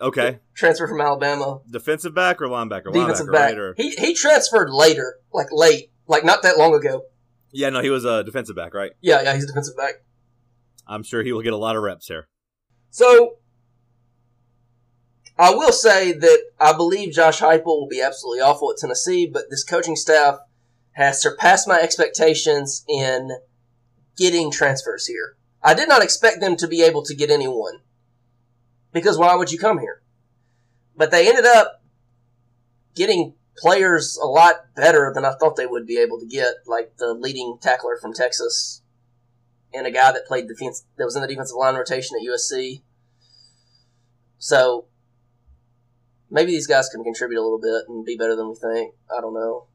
Okay, 0.00 0.38
Transfer 0.54 0.86
from 0.86 1.00
Alabama. 1.00 1.60
defensive 1.68 2.14
back 2.14 2.40
or 2.40 2.46
linebacker? 2.46 2.92
defensive 2.92 3.26
linebacker, 3.26 3.32
back. 3.32 3.50
right? 3.50 3.58
Or, 3.58 3.74
He 3.76 3.90
he 3.90 4.14
transferred 4.14 4.70
later, 4.70 5.16
like 5.32 5.48
late, 5.50 5.90
like 6.08 6.24
not 6.24 6.42
that 6.42 6.58
long 6.58 6.74
ago. 6.74 7.02
yeah, 7.52 7.70
no, 7.70 7.80
he 7.80 7.90
was 7.90 8.04
a 8.04 8.24
defensive 8.24 8.56
back, 8.56 8.74
right? 8.74 8.92
Yeah, 9.00 9.22
yeah, 9.22 9.34
he's 9.34 9.44
a 9.44 9.46
defensive 9.46 9.76
back. 9.76 9.94
I'm 10.86 11.02
sure 11.02 11.22
he 11.22 11.32
will 11.32 11.42
get 11.42 11.52
a 11.52 11.56
lot 11.58 11.76
of 11.76 11.82
reps 11.82 12.08
here. 12.08 12.28
So 12.90 13.36
I 15.38 15.50
will 15.54 15.72
say 15.72 16.12
that 16.12 16.44
I 16.58 16.72
believe 16.72 17.12
Josh 17.12 17.40
Heupel 17.40 17.66
will 17.66 17.88
be 17.88 18.00
absolutely 18.00 18.40
awful 18.40 18.72
at 18.72 18.78
Tennessee, 18.78 19.28
but 19.32 19.44
this 19.50 19.62
coaching 19.62 19.94
staff 19.96 20.38
has 20.92 21.22
surpassed 21.22 21.68
my 21.68 21.78
expectations 21.78 22.84
in 22.88 23.30
getting 24.16 24.50
transfers 24.50 25.06
here. 25.06 25.36
I 25.62 25.74
did 25.74 25.88
not 25.88 26.02
expect 26.02 26.40
them 26.40 26.56
to 26.56 26.66
be 26.66 26.82
able 26.82 27.02
to 27.04 27.14
get 27.14 27.30
anyone 27.30 27.80
because 28.92 29.18
why 29.18 29.34
would 29.34 29.52
you 29.52 29.58
come 29.58 29.78
here? 29.78 30.02
But 30.96 31.10
they 31.10 31.28
ended 31.28 31.44
up 31.44 31.82
getting 32.94 33.34
players 33.60 34.18
a 34.22 34.26
lot 34.26 34.74
better 34.76 35.12
than 35.14 35.24
I 35.24 35.34
thought 35.34 35.56
they 35.56 35.66
would 35.66 35.86
be 35.86 35.98
able 35.98 36.18
to 36.20 36.26
get, 36.26 36.54
like 36.66 36.96
the 36.98 37.14
leading 37.14 37.58
tackler 37.60 37.98
from 38.00 38.12
Texas 38.12 38.82
and 39.72 39.86
a 39.86 39.90
guy 39.90 40.12
that 40.12 40.26
played 40.26 40.48
defense 40.48 40.84
that 40.96 41.04
was 41.04 41.16
in 41.16 41.22
the 41.22 41.28
defensive 41.28 41.56
line 41.56 41.74
rotation 41.74 42.16
at 42.20 42.26
USC. 42.26 42.82
So 44.38 44.86
maybe 46.30 46.52
these 46.52 46.66
guys 46.66 46.88
can 46.88 47.04
contribute 47.04 47.40
a 47.40 47.42
little 47.42 47.60
bit 47.60 47.88
and 47.88 48.04
be 48.04 48.16
better 48.16 48.36
than 48.36 48.48
we 48.48 48.54
think. 48.54 48.94
I 49.16 49.20
don't 49.20 49.34
know. 49.34 49.66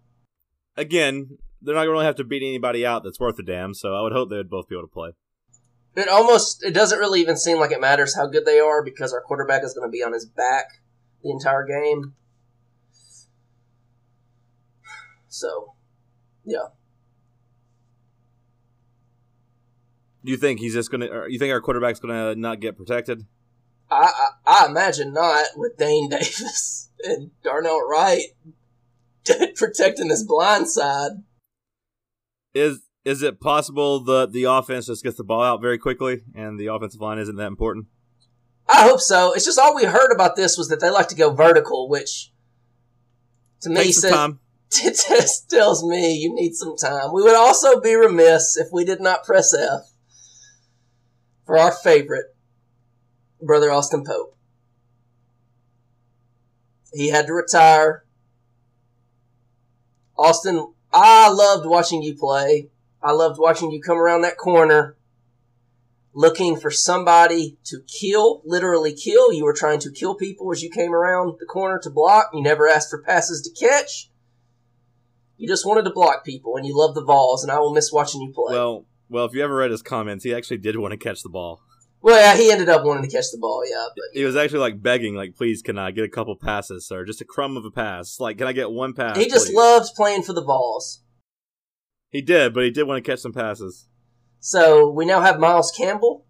Again, 0.75 1.37
they're 1.61 1.75
not 1.75 1.81
going 1.81 1.89
to 1.89 1.91
really 1.93 2.05
have 2.05 2.15
to 2.15 2.23
beat 2.23 2.43
anybody 2.43 2.85
out 2.85 3.03
that's 3.03 3.19
worth 3.19 3.39
a 3.39 3.43
damn, 3.43 3.73
so 3.73 3.93
I 3.93 4.01
would 4.01 4.13
hope 4.13 4.29
they 4.29 4.37
would 4.37 4.49
both 4.49 4.67
be 4.67 4.75
able 4.75 4.87
to 4.87 4.93
play. 4.93 5.09
It 5.95 6.09
almost 6.09 6.63
it 6.63 6.73
doesn't 6.73 6.97
really 6.97 7.21
even 7.21 7.37
seem 7.37 7.59
like 7.59 7.71
it 7.71 7.79
matters 7.79 8.15
how 8.15 8.25
good 8.25 8.45
they 8.45 8.57
are 8.57 8.83
because 8.83 9.13
our 9.13 9.21
quarterback 9.21 9.63
is 9.63 9.75
going 9.75 9.87
to 9.87 9.91
be 9.91 10.03
on 10.03 10.13
his 10.13 10.25
back 10.25 10.81
the 11.21 11.29
entire 11.29 11.65
game. 11.65 12.15
So, 15.33 15.73
yeah. 16.45 16.67
Do 20.23 20.31
you 20.31 20.37
think 20.37 20.59
he's 20.59 20.75
just 20.75 20.91
going 20.91 21.01
to? 21.01 21.25
You 21.27 21.39
think 21.39 21.51
our 21.51 21.59
quarterback's 21.59 21.99
going 21.99 22.13
to 22.13 22.39
not 22.39 22.59
get 22.59 22.77
protected? 22.77 23.25
I, 23.89 24.11
I 24.45 24.63
I 24.63 24.65
imagine 24.67 25.11
not 25.11 25.47
with 25.55 25.75
Dane 25.75 26.07
Davis 26.11 26.91
and 27.03 27.31
Darnell 27.43 27.81
Wright 27.81 28.27
protecting 29.55 30.09
his 30.09 30.23
blind 30.23 30.69
side. 30.69 31.23
Is 32.53 32.81
is 33.03 33.23
it 33.23 33.41
possible 33.41 34.01
that 34.03 34.33
the 34.33 34.43
offense 34.43 34.85
just 34.85 35.03
gets 35.03 35.17
the 35.17 35.23
ball 35.23 35.41
out 35.41 35.61
very 35.61 35.79
quickly 35.79 36.21
and 36.35 36.59
the 36.59 36.67
offensive 36.67 37.01
line 37.01 37.17
isn't 37.17 37.37
that 37.37 37.47
important? 37.47 37.87
I 38.69 38.83
hope 38.87 39.01
so. 39.01 39.33
It's 39.33 39.45
just 39.45 39.57
all 39.57 39.75
we 39.75 39.83
heard 39.83 40.13
about 40.13 40.35
this 40.35 40.59
was 40.59 40.69
that 40.69 40.79
they 40.79 40.91
like 40.91 41.07
to 41.07 41.15
go 41.15 41.33
vertical, 41.33 41.89
which 41.89 42.31
to 43.61 43.69
me 43.69 43.77
Take 43.77 43.93
some 43.95 44.01
says, 44.01 44.11
time. 44.11 44.39
it 44.84 45.00
just 45.08 45.50
tells 45.50 45.84
me 45.84 46.15
you 46.15 46.34
need 46.34 46.56
some 46.56 46.75
time. 46.75 47.13
We 47.13 47.24
would 47.24 47.36
also 47.36 47.80
be 47.80 47.96
remiss 47.96 48.58
if 48.58 48.68
we 48.72 48.86
did 48.86 49.01
not 49.01 49.24
press 49.24 49.53
F 49.53 49.92
for 51.46 51.58
our 51.58 51.72
favorite, 51.72 52.36
Brother 53.42 53.72
Austin 53.72 54.03
Pope. 54.06 54.38
He 56.94 57.10
had 57.10 57.27
to 57.27 57.34
retire. 57.34 58.06
Austin, 60.18 60.74
I 60.94 61.30
loved 61.30 61.65
watching 61.65 62.03
you 62.03 62.15
play. 62.15 62.70
I 63.01 63.12
loved 63.12 63.39
watching 63.39 63.72
you 63.72 63.82
come 63.82 63.98
around 63.98 64.22
that 64.22 64.38
corner 64.38 64.96
looking 66.13 66.60
for 66.60 66.70
somebody 66.70 67.58
to 67.65 67.82
kill, 67.82 68.42
literally 68.46 68.94
kill. 68.94 69.34
You 69.34 69.44
were 69.46 69.53
trying 69.53 69.80
to 69.80 69.92
kill 69.92 70.15
people 70.15 70.51
as 70.51 70.62
you 70.62 70.70
came 70.70 70.94
around 70.94 71.36
the 71.39 71.46
corner 71.46 71.80
to 71.80 71.89
block. 71.89 72.30
You 72.34 72.44
never 72.44 72.68
asked 72.68 72.92
for 72.92 73.01
passes 73.01 73.42
to 73.42 73.65
catch. 73.65 74.10
You 75.43 75.50
just 75.50 75.65
wanted 75.65 75.83
to 75.83 75.91
block 75.91 76.23
people, 76.23 76.55
and 76.55 76.65
you 76.65 76.73
love 76.73 76.95
the 76.95 77.03
Vols, 77.03 77.43
and 77.43 77.51
I 77.51 77.59
will 77.59 77.73
miss 77.73 77.91
watching 77.91 78.21
you 78.21 78.31
play. 78.31 78.53
Well, 78.55 78.85
Well, 79.09 79.25
if 79.25 79.33
you 79.33 79.43
ever 79.43 79.57
read 79.57 79.71
his 79.71 79.81
comments, 79.81 80.23
he 80.23 80.33
actually 80.33 80.59
did 80.59 80.77
want 80.77 80.93
to 80.93 80.97
catch 80.97 81.21
the 81.21 81.27
ball. 81.27 81.62
Well, 82.01 82.17
yeah, 82.17 82.41
he 82.41 82.50
ended 82.50 82.69
up 82.69 82.85
wanting 82.85 83.03
to 83.03 83.13
catch 83.13 83.29
the 83.29 83.39
ball. 83.39 83.62
Yeah, 83.69 83.88
but 83.93 84.05
He 84.13 84.23
was 84.23 84.38
actually 84.38 84.59
like 84.59 84.81
begging, 84.81 85.15
like, 85.15 85.35
"Please, 85.35 85.62
can 85.62 85.77
I 85.77 85.91
get 85.91 86.05
a 86.05 86.09
couple 86.09 86.33
passes, 86.38 86.88
sir? 86.88 87.03
Just 87.03 87.19
a 87.19 87.25
crumb 87.25 87.57
of 87.57 87.65
a 87.65 87.71
pass. 87.71 88.21
Like, 88.21 88.38
can 88.38 88.47
I 88.47 88.53
get 88.53 88.71
one 88.71 88.93
pass?" 88.93 89.17
he 89.17 89.27
just 89.27 89.47
please?" 89.47 89.55
loves 89.57 89.91
playing 89.91 90.23
for 90.23 90.31
the 90.31 90.41
Vols. 90.41 91.01
He 92.09 92.21
did, 92.21 92.53
but 92.53 92.63
he 92.63 92.71
did 92.71 92.83
want 92.83 93.03
to 93.03 93.12
catch 93.12 93.19
some 93.19 93.33
passes. 93.33 93.89
So 94.39 94.89
we 94.89 95.05
now 95.05 95.19
have 95.19 95.41
Miles 95.41 95.73
Campbell. 95.75 96.25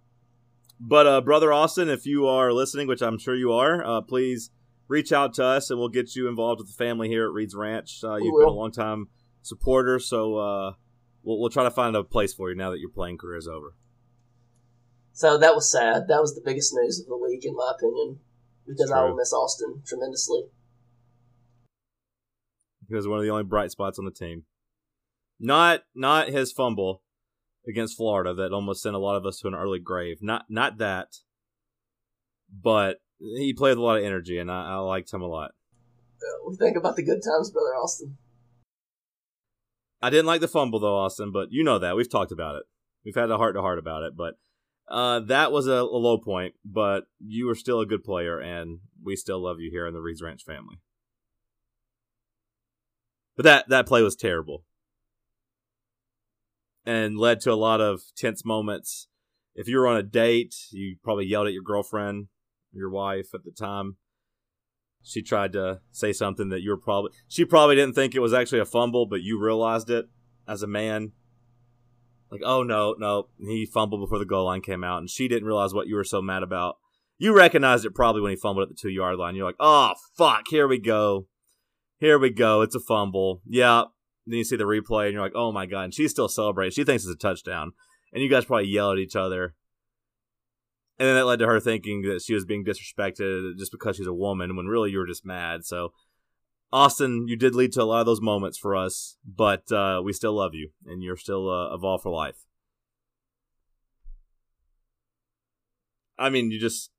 But 0.79 1.05
uh, 1.05 1.21
brother 1.21 1.53
Austin, 1.53 1.87
if 1.87 2.07
you 2.07 2.25
are 2.25 2.51
listening, 2.51 2.87
which 2.87 3.03
I'm 3.03 3.19
sure 3.19 3.35
you 3.35 3.51
are, 3.51 3.85
uh, 3.85 4.01
please 4.01 4.49
reach 4.93 5.11
out 5.11 5.33
to 5.33 5.43
us 5.43 5.71
and 5.71 5.79
we'll 5.79 5.89
get 5.89 6.15
you 6.15 6.29
involved 6.29 6.59
with 6.59 6.67
the 6.67 6.73
family 6.73 7.09
here 7.09 7.25
at 7.25 7.33
Reed's 7.33 7.55
Ranch. 7.55 8.03
Uh, 8.03 8.15
you've 8.15 8.39
been 8.39 8.47
a 8.47 8.51
long 8.51 8.71
time 8.71 9.07
supporter, 9.41 9.97
so 9.97 10.37
uh, 10.37 10.73
we'll, 11.23 11.39
we'll 11.39 11.49
try 11.49 11.63
to 11.63 11.71
find 11.71 11.95
a 11.95 12.03
place 12.03 12.31
for 12.31 12.49
you 12.49 12.55
now 12.55 12.69
that 12.69 12.79
your 12.79 12.91
playing 12.91 13.17
career 13.17 13.37
is 13.37 13.47
over. 13.47 13.75
So 15.11 15.37
that 15.39 15.55
was 15.55 15.71
sad. 15.71 16.07
That 16.07 16.21
was 16.21 16.35
the 16.35 16.41
biggest 16.45 16.73
news 16.75 16.99
of 16.99 17.07
the 17.07 17.17
week, 17.17 17.43
in 17.43 17.55
my 17.55 17.73
opinion, 17.75 18.19
because 18.67 18.91
I 18.91 19.03
will 19.03 19.15
miss 19.15 19.33
Austin 19.33 19.81
tremendously. 19.85 20.43
He 22.87 22.95
was 22.95 23.07
one 23.07 23.17
of 23.17 23.23
the 23.23 23.31
only 23.31 23.43
bright 23.43 23.71
spots 23.71 23.97
on 23.97 24.05
the 24.05 24.11
team. 24.11 24.43
Not 25.39 25.81
not 25.95 26.29
his 26.29 26.51
fumble 26.51 27.01
against 27.67 27.97
Florida 27.97 28.33
that 28.33 28.53
almost 28.53 28.83
sent 28.83 28.95
a 28.95 28.99
lot 28.99 29.15
of 29.15 29.25
us 29.25 29.39
to 29.39 29.47
an 29.47 29.55
early 29.55 29.79
grave. 29.79 30.17
Not 30.21 30.45
not 30.49 30.77
that, 30.77 31.17
but 32.51 33.02
he 33.19 33.53
played 33.53 33.71
with 33.71 33.79
a 33.79 33.81
lot 33.81 33.97
of 33.97 34.03
energy, 34.03 34.37
and 34.37 34.51
I, 34.51 34.73
I 34.73 34.75
liked 34.77 35.13
him 35.13 35.21
a 35.21 35.27
lot. 35.27 35.51
Uh, 36.21 36.49
We 36.49 36.55
think 36.55 36.77
about 36.77 36.95
the 36.95 37.03
good 37.03 37.21
times, 37.23 37.51
brother 37.51 37.75
Austin. 37.75 38.17
I 40.01 40.09
didn't 40.09 40.25
like 40.25 40.41
the 40.41 40.49
fumble 40.49 40.79
though, 40.79 40.97
Austin, 40.97 41.31
but 41.31 41.47
you 41.51 41.63
know 41.63 41.79
that 41.79 41.95
we've 41.95 42.11
talked 42.11 42.33
about 42.33 42.57
it. 42.57 42.63
We've 43.05 43.15
had 43.15 43.31
a 43.31 43.37
heart 43.37 43.55
to 43.55 43.61
heart 43.61 43.79
about 43.79 44.03
it, 44.03 44.17
but 44.17 44.35
uh, 44.89 45.21
that 45.21 45.51
was 45.51 45.67
a, 45.67 45.71
a 45.71 45.97
low 45.97 46.17
point. 46.17 46.55
But 46.65 47.05
you 47.19 47.47
were 47.47 47.55
still 47.55 47.79
a 47.79 47.85
good 47.85 48.03
player, 48.03 48.39
and 48.39 48.79
we 49.01 49.15
still 49.15 49.41
love 49.41 49.59
you 49.59 49.71
here 49.71 49.87
in 49.87 49.93
the 49.93 50.01
Reeds 50.01 50.21
Ranch 50.21 50.43
family. 50.43 50.79
But 53.37 53.43
that 53.43 53.69
that 53.69 53.87
play 53.87 54.01
was 54.01 54.17
terrible, 54.17 54.65
and 56.85 57.17
led 57.17 57.39
to 57.41 57.51
a 57.51 57.55
lot 57.55 57.79
of 57.79 58.01
tense 58.15 58.43
moments. 58.43 59.07
If 59.55 59.67
you 59.67 59.77
were 59.77 59.87
on 59.87 59.97
a 59.97 60.03
date, 60.03 60.55
you 60.71 60.97
probably 61.01 61.25
yelled 61.25 61.47
at 61.47 61.53
your 61.53 61.63
girlfriend, 61.63 62.27
your 62.73 62.89
wife 62.89 63.33
at 63.33 63.43
the 63.43 63.51
time. 63.51 63.97
She 65.01 65.21
tried 65.21 65.51
to 65.53 65.81
say 65.91 66.13
something 66.13 66.49
that 66.49 66.61
you 66.61 66.69
were 66.69 66.77
probably 66.77 67.11
she 67.27 67.43
probably 67.43 67.75
didn't 67.75 67.95
think 67.95 68.15
it 68.15 68.21
was 68.21 68.33
actually 68.33 68.59
a 68.59 68.65
fumble, 68.65 69.05
but 69.05 69.21
you 69.21 69.39
realized 69.39 69.89
it 69.89 70.05
as 70.47 70.63
a 70.63 70.67
man. 70.67 71.11
Like, 72.31 72.41
oh 72.43 72.63
no, 72.63 72.95
no, 72.97 73.27
he 73.37 73.65
fumbled 73.65 74.01
before 74.01 74.17
the 74.17 74.25
goal 74.25 74.45
line 74.45 74.61
came 74.61 74.83
out, 74.83 74.99
and 74.99 75.09
she 75.09 75.27
didn't 75.27 75.47
realize 75.47 75.73
what 75.73 75.87
you 75.87 75.95
were 75.95 76.03
so 76.03 76.21
mad 76.21 76.41
about. 76.41 76.77
You 77.17 77.35
recognized 77.35 77.85
it 77.85 77.93
probably 77.93 78.21
when 78.21 78.31
he 78.31 78.37
fumbled 78.37 78.63
at 78.63 78.69
the 78.69 78.79
two 78.81 78.89
yard 78.89 79.17
line. 79.17 79.35
You're 79.35 79.45
like, 79.45 79.55
oh 79.59 79.93
fuck, 80.17 80.43
here 80.49 80.67
we 80.67 80.79
go, 80.79 81.27
here 81.99 82.17
we 82.17 82.29
go, 82.29 82.61
it's 82.61 82.75
a 82.75 82.79
fumble. 82.79 83.41
Yeah. 83.45 83.83
Then 84.25 84.37
you 84.37 84.45
see 84.45 84.55
the 84.55 84.63
replay, 84.63 85.05
and 85.05 85.13
you're 85.13 85.21
like, 85.21 85.35
oh 85.35 85.51
my 85.51 85.65
god, 85.65 85.83
and 85.83 85.93
she's 85.93 86.11
still 86.11 86.29
celebrating. 86.29 86.71
She 86.71 86.85
thinks 86.85 87.03
it's 87.03 87.13
a 87.13 87.17
touchdown, 87.17 87.73
and 88.13 88.23
you 88.23 88.29
guys 88.29 88.45
probably 88.45 88.69
yell 88.69 88.93
at 88.93 88.97
each 88.97 89.17
other. 89.17 89.53
And 90.99 91.07
then 91.07 91.15
that 91.15 91.25
led 91.25 91.39
to 91.39 91.47
her 91.47 91.59
thinking 91.59 92.03
that 92.03 92.21
she 92.21 92.33
was 92.33 92.45
being 92.45 92.63
disrespected 92.63 93.57
just 93.57 93.71
because 93.71 93.97
she's 93.97 94.07
a 94.07 94.13
woman, 94.13 94.55
when 94.55 94.67
really 94.67 94.91
you 94.91 94.99
were 94.99 95.07
just 95.07 95.25
mad. 95.25 95.65
So, 95.65 95.91
Austin, 96.71 97.27
you 97.27 97.35
did 97.35 97.55
lead 97.55 97.71
to 97.73 97.81
a 97.81 97.85
lot 97.85 97.99
of 98.01 98.05
those 98.05 98.21
moments 98.21 98.57
for 98.57 98.75
us, 98.75 99.17
but 99.25 99.71
uh, 99.71 100.01
we 100.03 100.13
still 100.13 100.33
love 100.33 100.53
you, 100.53 100.69
and 100.85 101.01
you're 101.01 101.17
still 101.17 101.49
uh, 101.49 101.69
a 101.69 101.77
Vol 101.77 101.97
for 101.97 102.11
life. 102.11 102.45
I 106.17 106.29
mean, 106.29 106.51
you 106.51 106.59
just 106.59 106.91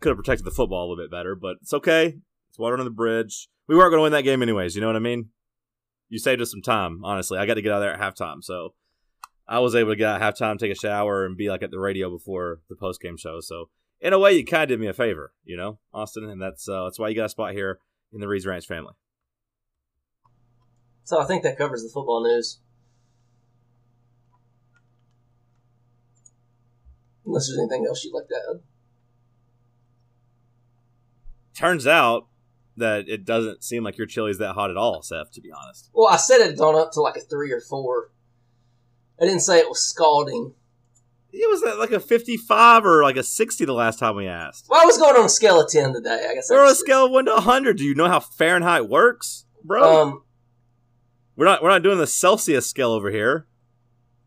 could 0.00 0.10
have 0.10 0.16
protected 0.16 0.46
the 0.46 0.50
football 0.50 0.86
a 0.86 0.86
little 0.88 1.04
bit 1.04 1.10
better, 1.10 1.34
but 1.34 1.56
it's 1.60 1.74
okay. 1.74 2.16
It's 2.48 2.58
water 2.58 2.74
under 2.74 2.84
the 2.84 2.90
bridge. 2.90 3.48
We 3.68 3.76
weren't 3.76 3.90
going 3.90 3.98
to 3.98 4.04
win 4.04 4.12
that 4.12 4.22
game 4.22 4.42
anyways. 4.42 4.74
You 4.74 4.80
know 4.80 4.86
what 4.86 4.96
I 4.96 5.00
mean? 5.00 5.30
You 6.08 6.18
saved 6.18 6.40
us 6.40 6.50
some 6.50 6.62
time. 6.62 7.04
Honestly, 7.04 7.38
I 7.38 7.46
got 7.46 7.54
to 7.54 7.62
get 7.62 7.72
out 7.72 7.76
of 7.76 7.82
there 7.82 7.92
at 7.92 8.00
halftime, 8.00 8.42
so 8.42 8.74
I 9.48 9.60
was 9.60 9.74
able 9.74 9.92
to 9.92 9.96
get 9.96 10.08
out 10.08 10.22
at 10.22 10.34
halftime, 10.34 10.58
take 10.58 10.72
a 10.72 10.74
shower, 10.74 11.24
and 11.24 11.36
be 11.36 11.48
like 11.48 11.62
at 11.62 11.70
the 11.70 11.78
radio 11.78 12.10
before 12.10 12.60
the 12.68 12.76
post 12.76 13.00
game 13.00 13.16
show. 13.16 13.40
So 13.40 13.68
in 14.00 14.12
a 14.12 14.18
way, 14.18 14.32
you 14.32 14.44
kind 14.44 14.64
of 14.64 14.68
did 14.68 14.80
me 14.80 14.88
a 14.88 14.92
favor, 14.92 15.32
you 15.44 15.56
know, 15.56 15.78
Austin, 15.94 16.28
and 16.28 16.40
that's 16.40 16.68
uh, 16.68 16.84
that's 16.84 16.98
why 16.98 17.08
you 17.08 17.14
got 17.14 17.26
a 17.26 17.30
spot 17.30 17.52
here 17.52 17.78
in 18.12 18.20
the 18.20 18.28
Reeds 18.28 18.46
Ranch 18.46 18.66
family. 18.66 18.94
So 21.04 21.20
I 21.20 21.24
think 21.24 21.44
that 21.44 21.56
covers 21.56 21.82
the 21.82 21.90
football 21.92 22.24
news. 22.24 22.58
Unless 27.24 27.48
there's 27.48 27.58
anything 27.58 27.86
else 27.86 28.04
you'd 28.04 28.14
like 28.14 28.28
to 28.28 28.36
add. 28.50 28.60
Turns 31.56 31.86
out 31.86 32.26
that 32.76 33.08
it 33.08 33.24
doesn't 33.24 33.64
seem 33.64 33.82
like 33.82 33.96
your 33.96 34.06
chili's 34.06 34.38
that 34.38 34.54
hot 34.54 34.70
at 34.70 34.76
all, 34.76 35.02
Seth. 35.02 35.32
To 35.32 35.40
be 35.40 35.50
honest, 35.50 35.90
Well, 35.94 36.12
I 36.12 36.16
said 36.16 36.40
it 36.40 36.58
gone 36.58 36.76
up 36.76 36.92
to 36.92 37.00
like 37.00 37.16
a 37.16 37.20
three 37.20 37.52
or 37.52 37.60
four. 37.60 38.10
I 39.20 39.24
didn't 39.24 39.40
say 39.40 39.58
it 39.58 39.68
was 39.68 39.80
scalding. 39.80 40.54
it 41.32 41.50
was 41.50 41.78
like 41.78 41.90
a 41.90 42.00
fifty-five 42.00 42.84
or 42.84 43.02
like 43.02 43.16
a 43.16 43.22
sixty 43.22 43.64
the 43.64 43.72
last 43.72 43.98
time 43.98 44.16
we 44.16 44.26
asked. 44.26 44.66
Well, 44.68 44.80
I 44.82 44.84
was 44.84 44.98
going 44.98 45.16
on 45.16 45.24
a 45.24 45.28
scale 45.28 45.60
of 45.60 45.70
ten 45.70 45.92
today. 45.92 46.26
I 46.30 46.34
guess. 46.34 46.48
We're 46.50 46.64
on 46.64 46.70
a 46.70 46.74
scale 46.74 47.06
of 47.06 47.12
one 47.12 47.24
to 47.26 47.36
hundred. 47.36 47.78
Do 47.78 47.84
you 47.84 47.94
know 47.94 48.08
how 48.08 48.20
Fahrenheit 48.20 48.88
works, 48.88 49.46
bro? 49.64 50.02
Um. 50.02 50.22
we're 51.36 51.46
not 51.46 51.62
we're 51.62 51.70
not 51.70 51.82
doing 51.82 51.98
the 51.98 52.06
Celsius 52.06 52.66
scale 52.68 52.90
over 52.92 53.10
here 53.10 53.46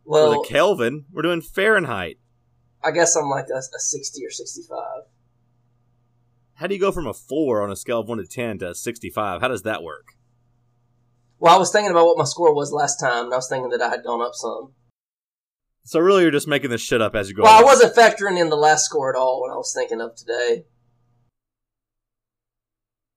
or 0.05 0.11
Well, 0.13 0.31
the 0.41 0.47
Kelvin. 0.47 1.05
We're 1.11 1.21
doing 1.23 1.41
Fahrenheit. 1.41 2.17
I 2.83 2.91
guess 2.91 3.15
I'm 3.15 3.29
like 3.29 3.47
a, 3.53 3.57
a 3.57 3.79
sixty 3.79 4.25
or 4.25 4.31
sixty-five. 4.31 5.03
How 6.55 6.67
do 6.67 6.73
you 6.75 6.81
go 6.81 6.91
from 6.91 7.07
a 7.07 7.13
four 7.13 7.61
on 7.61 7.71
a 7.71 7.75
scale 7.75 7.99
of 8.01 8.07
one 8.09 8.17
to 8.17 8.25
ten 8.25 8.57
to 8.59 8.71
a 8.71 8.75
sixty-five? 8.75 9.41
How 9.41 9.47
does 9.47 9.63
that 9.63 9.83
work? 9.83 10.13
Well, 11.39 11.55
I 11.55 11.57
was 11.57 11.71
thinking 11.71 11.91
about 11.91 12.05
what 12.05 12.17
my 12.17 12.25
score 12.25 12.53
was 12.53 12.73
last 12.73 12.97
time, 12.99 13.25
and 13.25 13.33
I 13.33 13.37
was 13.37 13.47
thinking 13.47 13.69
that 13.69 13.81
I 13.81 13.89
had 13.89 14.03
gone 14.03 14.21
up 14.21 14.33
some. 14.33 14.73
So 15.83 15.99
really, 15.99 16.23
you're 16.23 16.31
just 16.31 16.47
making 16.47 16.69
this 16.69 16.81
shit 16.81 17.01
up 17.01 17.15
as 17.15 17.29
you 17.29 17.35
go. 17.35 17.43
Well, 17.43 17.59
I 17.59 17.63
wasn't 17.63 17.95
factoring 17.95 18.39
in 18.39 18.49
the 18.49 18.57
last 18.57 18.85
score 18.85 19.09
at 19.13 19.17
all 19.17 19.41
when 19.41 19.51
I 19.51 19.55
was 19.55 19.73
thinking 19.73 20.01
of 20.01 20.15
today. 20.15 20.65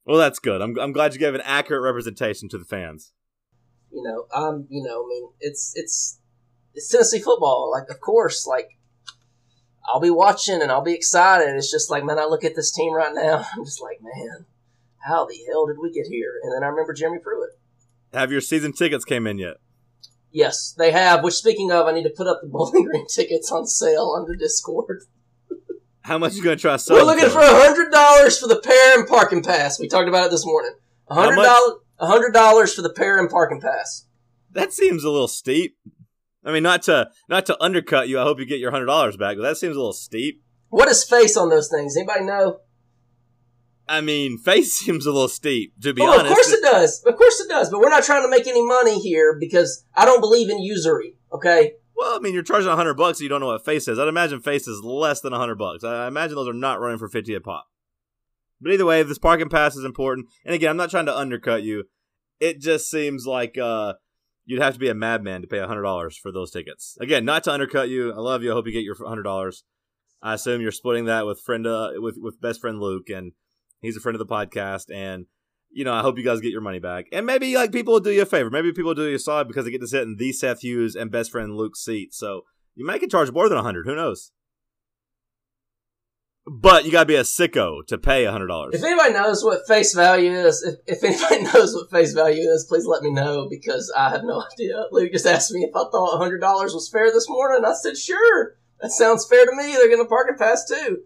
Well, 0.05 0.19
that's 0.19 0.39
good. 0.39 0.61
I'm 0.61 0.79
I'm 0.79 0.93
glad 0.93 1.13
you 1.13 1.21
gave 1.21 1.35
an 1.35 1.43
accurate 1.45 1.83
representation 1.83 2.49
to 2.49 2.59
the 2.59 2.65
fans. 2.65 3.13
You 3.91 4.03
know, 4.03 4.27
I'm. 4.35 4.67
You 4.71 4.83
know, 4.83 5.05
I 5.05 5.09
mean, 5.09 5.29
it's 5.41 5.73
it's 5.77 6.19
it's 6.75 6.89
Tennessee 6.89 7.21
football. 7.21 7.71
Like, 7.71 7.89
of 7.91 8.01
course, 8.01 8.47
like 8.47 8.79
I'll 9.87 10.01
be 10.01 10.11
watching 10.11 10.63
and 10.63 10.71
I'll 10.71 10.83
be 10.83 10.95
excited. 10.95 11.55
It's 11.55 11.71
just 11.71 11.91
like, 11.91 12.05
man, 12.05 12.19
I 12.19 12.25
look 12.25 12.45
at 12.45 12.55
this 12.55 12.73
team 12.73 12.93
right 12.93 13.15
now. 13.15 13.45
I'm 13.57 13.65
just 13.65 13.83
like, 13.83 13.99
man, 14.01 14.47
how 14.99 15.27
the 15.27 15.39
hell 15.51 15.67
did 15.67 15.77
we 15.81 15.93
get 15.93 16.07
here? 16.07 16.41
And 16.43 16.53
then 16.53 16.63
I 16.63 16.69
remember 16.69 16.93
Jeremy 16.93 17.19
Pruitt. 17.19 17.51
Have 18.13 18.31
your 18.31 18.41
season 18.41 18.73
tickets 18.73 19.05
came 19.05 19.27
in 19.27 19.39
yet? 19.39 19.57
Yes, 20.33 20.75
they 20.77 20.91
have. 20.91 21.23
Which, 21.23 21.35
speaking 21.35 21.71
of, 21.71 21.87
I 21.87 21.93
need 21.93 22.05
to 22.05 22.11
put 22.11 22.27
up 22.27 22.41
the 22.43 22.49
Bowling 22.49 22.85
Green 22.91 23.07
tickets 23.07 23.53
on 23.53 23.67
sale 23.67 24.15
on 24.17 24.27
the 24.27 24.37
Discord. 24.37 25.03
How 26.01 26.19
much 26.19 26.35
you 26.35 26.43
gonna 26.43 26.57
try 26.57 26.77
to? 26.77 26.93
We're 26.93 27.05
looking 27.05 27.29
for 27.29 27.41
a 27.41 27.47
hundred 27.47 27.93
dollars 27.93 28.39
for 28.39 28.49
the 28.49 28.59
pair 28.61 28.99
and 28.99 29.07
parking 29.07 29.43
pass. 29.43 29.79
We 29.79 29.89
talked 29.89 30.09
about 30.09 30.27
it 30.27 30.31
this 30.31 30.45
morning. 30.45 30.73
A 31.09 31.15
hundred 31.15 31.37
dollars. 31.37 31.79
A 32.01 32.07
hundred 32.07 32.33
dollars 32.33 32.75
for 32.75 32.83
the 32.83 32.93
pair 32.93 33.21
and 33.21 33.31
parking 33.31 33.61
pass. 33.61 34.07
That 34.51 34.73
seems 34.73 35.05
a 35.05 35.11
little 35.11 35.29
steep. 35.29 35.77
I 36.45 36.51
mean, 36.51 36.65
not 36.65 36.83
to 36.83 37.11
not 37.29 37.47
to 37.47 37.63
undercut 37.63 38.09
you. 38.09 38.19
I 38.19 38.25
hope 38.25 38.41
you 38.41 38.47
get 38.47 38.59
your 38.59 38.73
hundred 38.73 38.87
dollars 38.87 39.17
back, 39.17 39.37
but 39.37 39.43
that 39.43 39.57
seems 39.59 39.77
a 39.77 39.79
little 39.79 39.93
steep. 39.93 40.43
What 40.71 40.89
is 40.89 41.05
face 41.05 41.37
on 41.37 41.51
those 41.51 41.69
things? 41.69 41.97
Anybody 41.97 42.25
know? 42.25 42.61
I 43.89 44.01
mean, 44.01 44.39
face 44.39 44.73
seems 44.79 45.07
a 45.07 45.13
little 45.13 45.29
steep. 45.29 45.75
To 45.83 45.93
be 45.93 46.03
oh, 46.03 46.11
honest, 46.11 46.27
of 46.27 46.33
course 46.33 46.53
it 46.53 46.63
does. 46.63 47.03
Of 47.05 47.17
course 47.17 47.41
it 47.41 47.49
does. 47.49 47.71
But 47.71 47.81
we're 47.81 47.91
not 47.91 48.05
trying 48.05 48.23
to 48.23 48.29
make 48.29 48.47
any 48.47 48.65
money 48.65 49.01
here 49.01 49.37
because 49.39 49.85
I 49.95 50.05
don't 50.05 50.21
believe 50.21 50.51
in 50.51 50.61
usury. 50.61 51.17
Okay. 51.33 51.75
Well, 51.97 52.17
I 52.17 52.19
mean, 52.19 52.35
you're 52.35 52.43
charging 52.43 52.71
a 52.71 52.77
hundred 52.77 52.95
bucks. 52.95 53.21
You 53.21 53.29
don't 53.29 53.41
know 53.41 53.49
what 53.49 53.65
face 53.65 53.87
is. 53.87 53.99
I'd 53.99 54.09
imagine 54.09 54.41
face 54.41 54.67
is 54.67 54.83
less 54.83 55.21
than 55.21 55.33
a 55.33 55.39
hundred 55.39 55.57
bucks. 55.57 55.85
I 55.85 56.09
imagine 56.09 56.37
those 56.37 56.49
are 56.49 56.55
not 56.55 56.81
running 56.81 56.99
for 56.99 57.09
fifty 57.09 57.35
a 57.35 57.41
pop. 57.41 57.67
But 58.61 58.73
either 58.73 58.87
way, 58.87 59.03
this 59.03 59.19
parking 59.19 59.49
pass 59.49 59.77
is 59.77 59.85
important. 59.85 60.29
And 60.45 60.55
again, 60.55 60.71
I'm 60.71 60.77
not 60.77 60.91
trying 60.91 61.07
to 61.07 61.17
undercut 61.17 61.65
you. 61.65 61.85
It 62.39 62.61
just 62.61 62.91
seems 62.91 63.27
like 63.27 63.59
uh, 63.59 63.95
you'd 64.45 64.63
have 64.63 64.75
to 64.75 64.81
be 64.81 64.89
a 64.89 64.95
madman 64.95 65.43
to 65.43 65.49
pay 65.49 65.59
a 65.59 65.67
hundred 65.67 65.83
dollars 65.83 66.17
for 66.17 66.33
those 66.33 66.51
tickets. 66.51 66.97
Again, 67.01 67.25
not 67.25 67.45
to 67.45 67.53
undercut 67.53 67.89
you. 67.89 68.13
I 68.13 68.19
love 68.19 68.43
you. 68.43 68.51
I 68.51 68.55
hope 68.55 68.67
you 68.67 68.73
get 68.73 68.85
your 68.85 68.97
hundred 69.05 69.25
dollars. 69.25 69.65
I 70.23 70.35
assume 70.35 70.61
you're 70.61 70.73
splitting 70.73 71.07
that 71.07 71.27
with 71.27 71.41
friend 71.41 71.67
uh, 71.67 71.91
with 71.97 72.17
with 72.19 72.41
best 72.41 72.61
friend 72.61 72.81
Luke, 72.81 73.11
and 73.11 73.33
he's 73.83 73.97
a 73.97 74.01
friend 74.01 74.19
of 74.19 74.27
the 74.27 74.33
podcast. 74.33 74.87
And 74.95 75.27
you 75.71 75.85
know, 75.85 75.93
I 75.93 76.01
hope 76.01 76.19
you 76.19 76.25
guys 76.25 76.41
get 76.41 76.53
your 76.53 76.61
money 76.61 76.79
back. 76.79 77.07
And 77.13 77.27
maybe 77.27 77.55
like 77.55 77.73
people 77.73 77.95
will 77.95 78.01
do 78.01 78.11
you 78.11 78.23
a 78.23 78.27
favor. 78.27 78.51
Maybe 78.51 78.73
people 78.73 78.91
will 78.91 78.95
do 78.95 79.09
you 79.09 79.17
a 79.17 79.19
solid 79.19 79.49
because 79.49 79.65
they 79.65 79.71
get 79.71 79.81
to 79.81 79.89
sit 79.89 80.03
in 80.03 80.17
the 80.17 80.33
Seth 80.33 80.61
Hughes 80.61 80.95
and 80.95 81.11
best 81.11 81.31
friend 81.31 81.55
Luke's 81.55 81.85
seat. 81.85 82.15
So 82.15 82.43
you 82.75 82.87
might 82.87 83.01
get 83.01 83.11
charged 83.11 83.33
more 83.33 83.49
than 83.49 83.59
a 83.59 83.63
hundred. 83.63 83.87
Who 83.87 83.95
knows? 83.95 84.33
but 86.47 86.85
you 86.85 86.91
gotta 86.91 87.07
be 87.07 87.15
a 87.15 87.23
sicko 87.23 87.87
to 87.87 87.99
pay 87.99 88.25
a 88.25 88.33
hundred 88.33 88.49
dollars. 88.49 88.75
If 88.75 88.83
anybody 88.83 89.13
knows 89.13 89.45
what 89.45 89.67
face 89.69 89.95
value 89.95 90.33
is, 90.33 90.63
if, 90.63 90.99
if 90.99 91.05
anybody 91.05 91.43
knows 91.55 91.75
what 91.75 91.91
face 91.91 92.13
value 92.13 92.49
is, 92.49 92.67
please 92.69 92.87
let 92.87 93.03
me 93.03 93.13
know 93.13 93.49
because 93.49 93.93
I 93.97 94.11
have 94.11 94.25
no 94.25 94.43
idea. 94.53 94.87
Luke 94.91 95.13
just 95.13 95.27
asked 95.27 95.53
me 95.53 95.61
if 95.61 95.75
I 95.75 95.85
thought 95.91 96.15
a 96.15 96.19
hundred 96.19 96.41
dollars 96.41 96.75
was 96.75 96.89
fair 96.89 97.13
this 97.13 97.29
morning. 97.29 97.65
I 97.65 97.75
said, 97.75 97.97
sure. 97.97 98.57
That 98.81 98.91
sounds 98.91 99.27
fair 99.27 99.47
to 99.47 99.55
me. 99.55 99.75
They're 99.75 99.91
gonna 99.91 100.09
park 100.09 100.27
it 100.31 100.39
pass 100.39 100.67
too. 100.69 101.03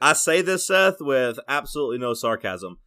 I 0.00 0.12
say 0.12 0.42
this, 0.42 0.66
Seth, 0.66 0.96
with 1.00 1.38
absolutely 1.48 1.98
no 1.98 2.12
sarcasm. 2.14 2.78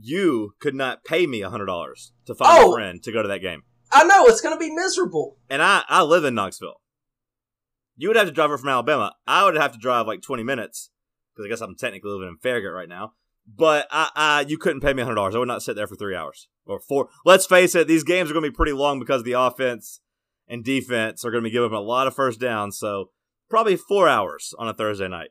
You 0.00 0.52
could 0.60 0.74
not 0.74 1.04
pay 1.04 1.26
me 1.26 1.40
hundred 1.40 1.66
dollars 1.66 2.12
to 2.26 2.34
find 2.34 2.50
Oh. 2.64 2.70
a 2.72 2.74
friend 2.76 3.02
to 3.02 3.12
go 3.12 3.22
to 3.22 3.28
that 3.28 3.40
game, 3.40 3.62
I 3.90 4.04
know 4.04 4.26
it's 4.26 4.40
gonna 4.40 4.58
be 4.58 4.70
miserable. 4.72 5.38
and 5.50 5.62
I 5.62 5.82
I 5.88 6.02
live 6.02 6.24
in 6.24 6.34
Knoxville. 6.34 6.80
You 7.96 8.08
would 8.08 8.16
have 8.16 8.28
to 8.28 8.32
drive 8.32 8.50
her 8.50 8.58
from 8.58 8.68
Alabama. 8.68 9.14
I 9.26 9.44
would 9.44 9.56
have 9.56 9.72
to 9.72 9.78
drive 9.78 10.06
like 10.06 10.22
twenty 10.22 10.44
minutes 10.44 10.90
because 11.34 11.46
I 11.46 11.48
guess 11.48 11.60
I'm 11.60 11.74
technically 11.74 12.10
living 12.10 12.28
in 12.28 12.36
Farragut 12.36 12.72
right 12.72 12.88
now. 12.88 13.14
But 13.46 13.88
I, 13.90 14.10
I 14.14 14.40
you 14.46 14.58
couldn't 14.58 14.82
pay 14.82 14.92
me 14.92 15.02
hundred 15.02 15.16
dollars. 15.16 15.34
I 15.34 15.38
would 15.38 15.48
not 15.48 15.62
sit 15.62 15.74
there 15.74 15.86
for 15.86 15.96
three 15.96 16.14
hours 16.14 16.48
or 16.66 16.78
four. 16.80 17.08
Let's 17.24 17.46
face 17.46 17.74
it; 17.74 17.88
these 17.88 18.04
games 18.04 18.30
are 18.30 18.34
going 18.34 18.44
to 18.44 18.50
be 18.50 18.54
pretty 18.56 18.72
long 18.72 18.98
because 19.00 19.22
the 19.24 19.32
offense 19.32 20.00
and 20.46 20.62
defense 20.62 21.24
are 21.24 21.30
going 21.30 21.42
to 21.42 21.48
be 21.48 21.52
giving 21.52 21.66
up 21.66 21.72
a 21.72 21.76
lot 21.82 22.06
of 22.06 22.14
first 22.14 22.38
downs. 22.40 22.78
So 22.78 23.10
probably 23.50 23.76
four 23.76 24.06
hours 24.08 24.54
on 24.58 24.68
a 24.68 24.74
Thursday 24.74 25.08
night. 25.08 25.30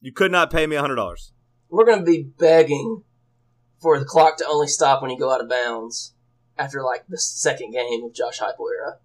You 0.00 0.12
could 0.12 0.30
not 0.30 0.50
pay 0.50 0.66
me 0.66 0.76
hundred 0.76 0.96
dollars. 0.96 1.32
We're 1.68 1.86
gonna 1.86 2.02
be 2.02 2.22
begging 2.22 3.02
for 3.80 3.98
the 3.98 4.04
clock 4.04 4.36
to 4.38 4.46
only 4.46 4.68
stop 4.68 5.02
when 5.02 5.10
you 5.10 5.18
go 5.18 5.32
out 5.32 5.40
of 5.40 5.48
bounds 5.48 6.14
after 6.58 6.82
like 6.82 7.06
the 7.08 7.18
second 7.18 7.72
game 7.72 8.04
of 8.04 8.14
Josh 8.14 8.40
Heupel 8.40 8.66
era. 8.74 8.98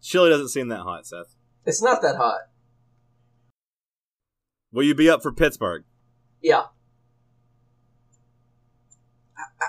Chili 0.00 0.30
doesn't 0.30 0.48
seem 0.48 0.68
that 0.68 0.80
hot, 0.80 1.06
Seth. 1.06 1.36
It's 1.64 1.82
not 1.82 2.02
that 2.02 2.16
hot. 2.16 2.40
Will 4.72 4.82
you 4.82 4.94
be 4.94 5.08
up 5.08 5.22
for 5.22 5.32
Pittsburgh? 5.32 5.84
Yeah. 6.42 6.64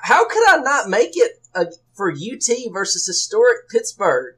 How 0.02 0.28
could 0.28 0.50
I 0.50 0.58
not 0.58 0.90
make 0.90 1.12
it 1.14 1.43
uh, 1.56 1.66
for 1.94 2.12
UT 2.12 2.48
versus 2.72 3.06
historic 3.06 3.70
Pittsburgh? 3.70 4.36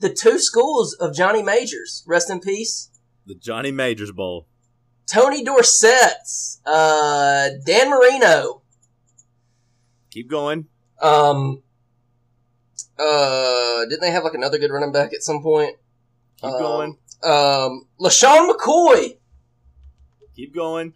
The 0.00 0.10
two 0.12 0.38
schools 0.38 0.94
of 0.94 1.14
Johnny 1.14 1.42
Majors, 1.42 2.04
rest 2.06 2.30
in 2.30 2.40
peace. 2.40 2.90
The 3.26 3.34
Johnny 3.34 3.70
Majors 3.70 4.12
Bowl. 4.12 4.46
Tony 5.06 5.42
Dorsett, 5.44 6.26
uh, 6.64 7.48
Dan 7.66 7.90
Marino, 7.90 8.62
Keep 10.10 10.30
going. 10.30 10.66
um, 11.02 11.62
uh, 12.98 13.80
didn't 13.86 14.00
they 14.00 14.10
have 14.10 14.24
like 14.24 14.34
another 14.34 14.58
good 14.58 14.70
running 14.70 14.92
back 14.92 15.12
at 15.12 15.22
some 15.22 15.42
point? 15.42 15.76
Keep 16.40 16.50
Um, 16.52 16.60
going. 16.60 16.98
Um, 17.22 17.86
LeSean 18.00 18.50
McCoy, 18.50 19.18
Keep 20.36 20.54
going. 20.54 20.94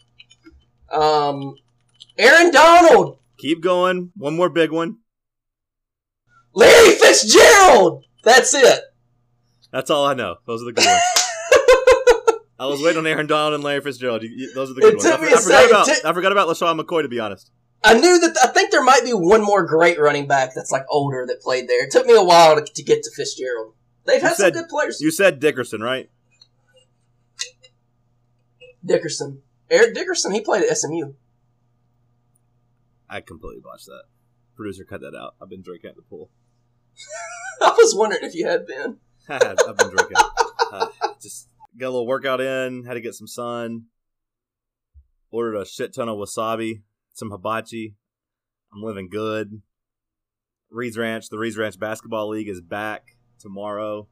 um, 0.91 1.57
Aaron 2.17 2.51
Donald, 2.53 3.19
Keep 3.39 3.63
going. 3.63 4.13
One 4.17 4.37
more 4.37 4.49
big 4.49 4.71
one. 4.71 4.99
Larry 6.55 6.95
Fitzgerald. 6.97 8.05
That's 8.23 8.55
it. 8.55 8.81
That's 9.73 9.91
all 9.91 10.07
I 10.07 10.15
know. 10.15 10.37
Those 10.47 10.63
are 10.63 10.67
the 10.67 10.73
good 10.73 10.87
ones. 10.87 11.01
I 12.59 12.67
was 12.67 12.81
waiting 12.81 12.99
on 12.99 13.07
Aaron 13.07 13.27
Donald 13.27 13.55
and 13.55 13.65
Larry 13.65 13.81
Fitzgerald. 13.81 14.23
You- 14.23 14.31
you- 14.31 14.55
Those 14.55 14.71
are 14.71 14.75
the 14.75 14.81
good 14.81 14.95
It 14.95 14.97
ones. 14.99 15.07
I, 15.07 15.17
for- 15.17 15.25
I 15.27 15.41
forgot 15.41 15.69
about 15.71 15.87
Ti- 15.87 16.01
I 16.05 16.13
forgot 16.13 16.33
about 16.33 16.49
LeSean 16.49 16.81
McCoy 16.81 17.03
to 17.03 17.09
be 17.09 17.19
honest. 17.21 17.51
I 17.83 17.95
knew 17.95 18.19
that. 18.21 18.37
I 18.43 18.47
think 18.49 18.71
there 18.71 18.83
might 18.85 19.03
be 19.05 19.11
one 19.13 19.43
more 19.43 19.67
great 19.67 19.99
running 19.99 20.27
back 20.27 20.55
that's 20.55 20.71
like 20.71 20.85
older 20.89 21.27
that 21.27 21.43
played 21.43 21.69
there. 21.69 21.85
It 21.85 21.91
took 21.91 22.07
me 22.07 22.15
a 22.15 22.23
while 22.25 22.55
to, 22.57 22.63
to 22.65 22.83
get 22.83 23.03
to 23.03 23.11
Fitzgerald. 23.15 23.75
They've 24.07 24.23
You 24.23 24.29
had 24.29 24.37
said- 24.37 24.55
some 24.55 24.63
good 24.63 24.71
players. 24.71 25.01
You 25.01 25.11
said 25.11 25.41
Dickerson, 25.41 25.83
right? 25.83 26.09
Dickerson, 28.85 29.43
Eric 29.71 29.95
Dickerson, 29.95 30.33
he 30.33 30.41
played 30.41 30.63
at 30.65 30.77
SMU. 30.77 31.15
I 33.09 33.21
completely 33.21 33.63
botched 33.63 33.87
that. 33.87 34.05
Producer, 34.57 34.85
cut 34.85 35.01
that 35.01 35.15
out. 35.19 35.35
I've 35.41 35.49
been 35.49 35.63
drinking 35.63 35.91
at 35.91 35.97
the 35.97 36.03
pool. 36.03 36.31
I 37.61 37.75
was 37.77 37.95
wondering 37.95 38.25
if 38.25 38.35
you 38.35 38.47
had 38.47 38.67
been. 38.67 38.99
I've 39.29 39.77
been 39.77 39.91
drinking. 39.91 40.17
Uh, 40.73 40.87
just 41.21 41.49
got 41.79 41.87
a 41.87 41.91
little 41.91 42.07
workout 42.07 42.41
in. 42.41 42.85
Had 42.85 42.95
to 42.95 43.01
get 43.01 43.15
some 43.15 43.27
sun. 43.27 43.87
Ordered 45.31 45.57
a 45.57 45.67
shit 45.67 45.95
ton 45.95 46.09
of 46.09 46.17
wasabi, 46.17 46.83
some 47.15 47.31
hibachi. 47.31 47.97
I'm 48.73 48.83
living 48.83 49.09
good. 49.09 49.63
Reed's 50.71 50.99
Ranch, 50.99 51.29
the 51.29 51.39
Reed's 51.39 51.57
Ranch 51.57 51.79
Basketball 51.79 52.29
League 52.29 52.49
is 52.49 52.61
back 52.61 53.17
tomorrow. 53.39 54.09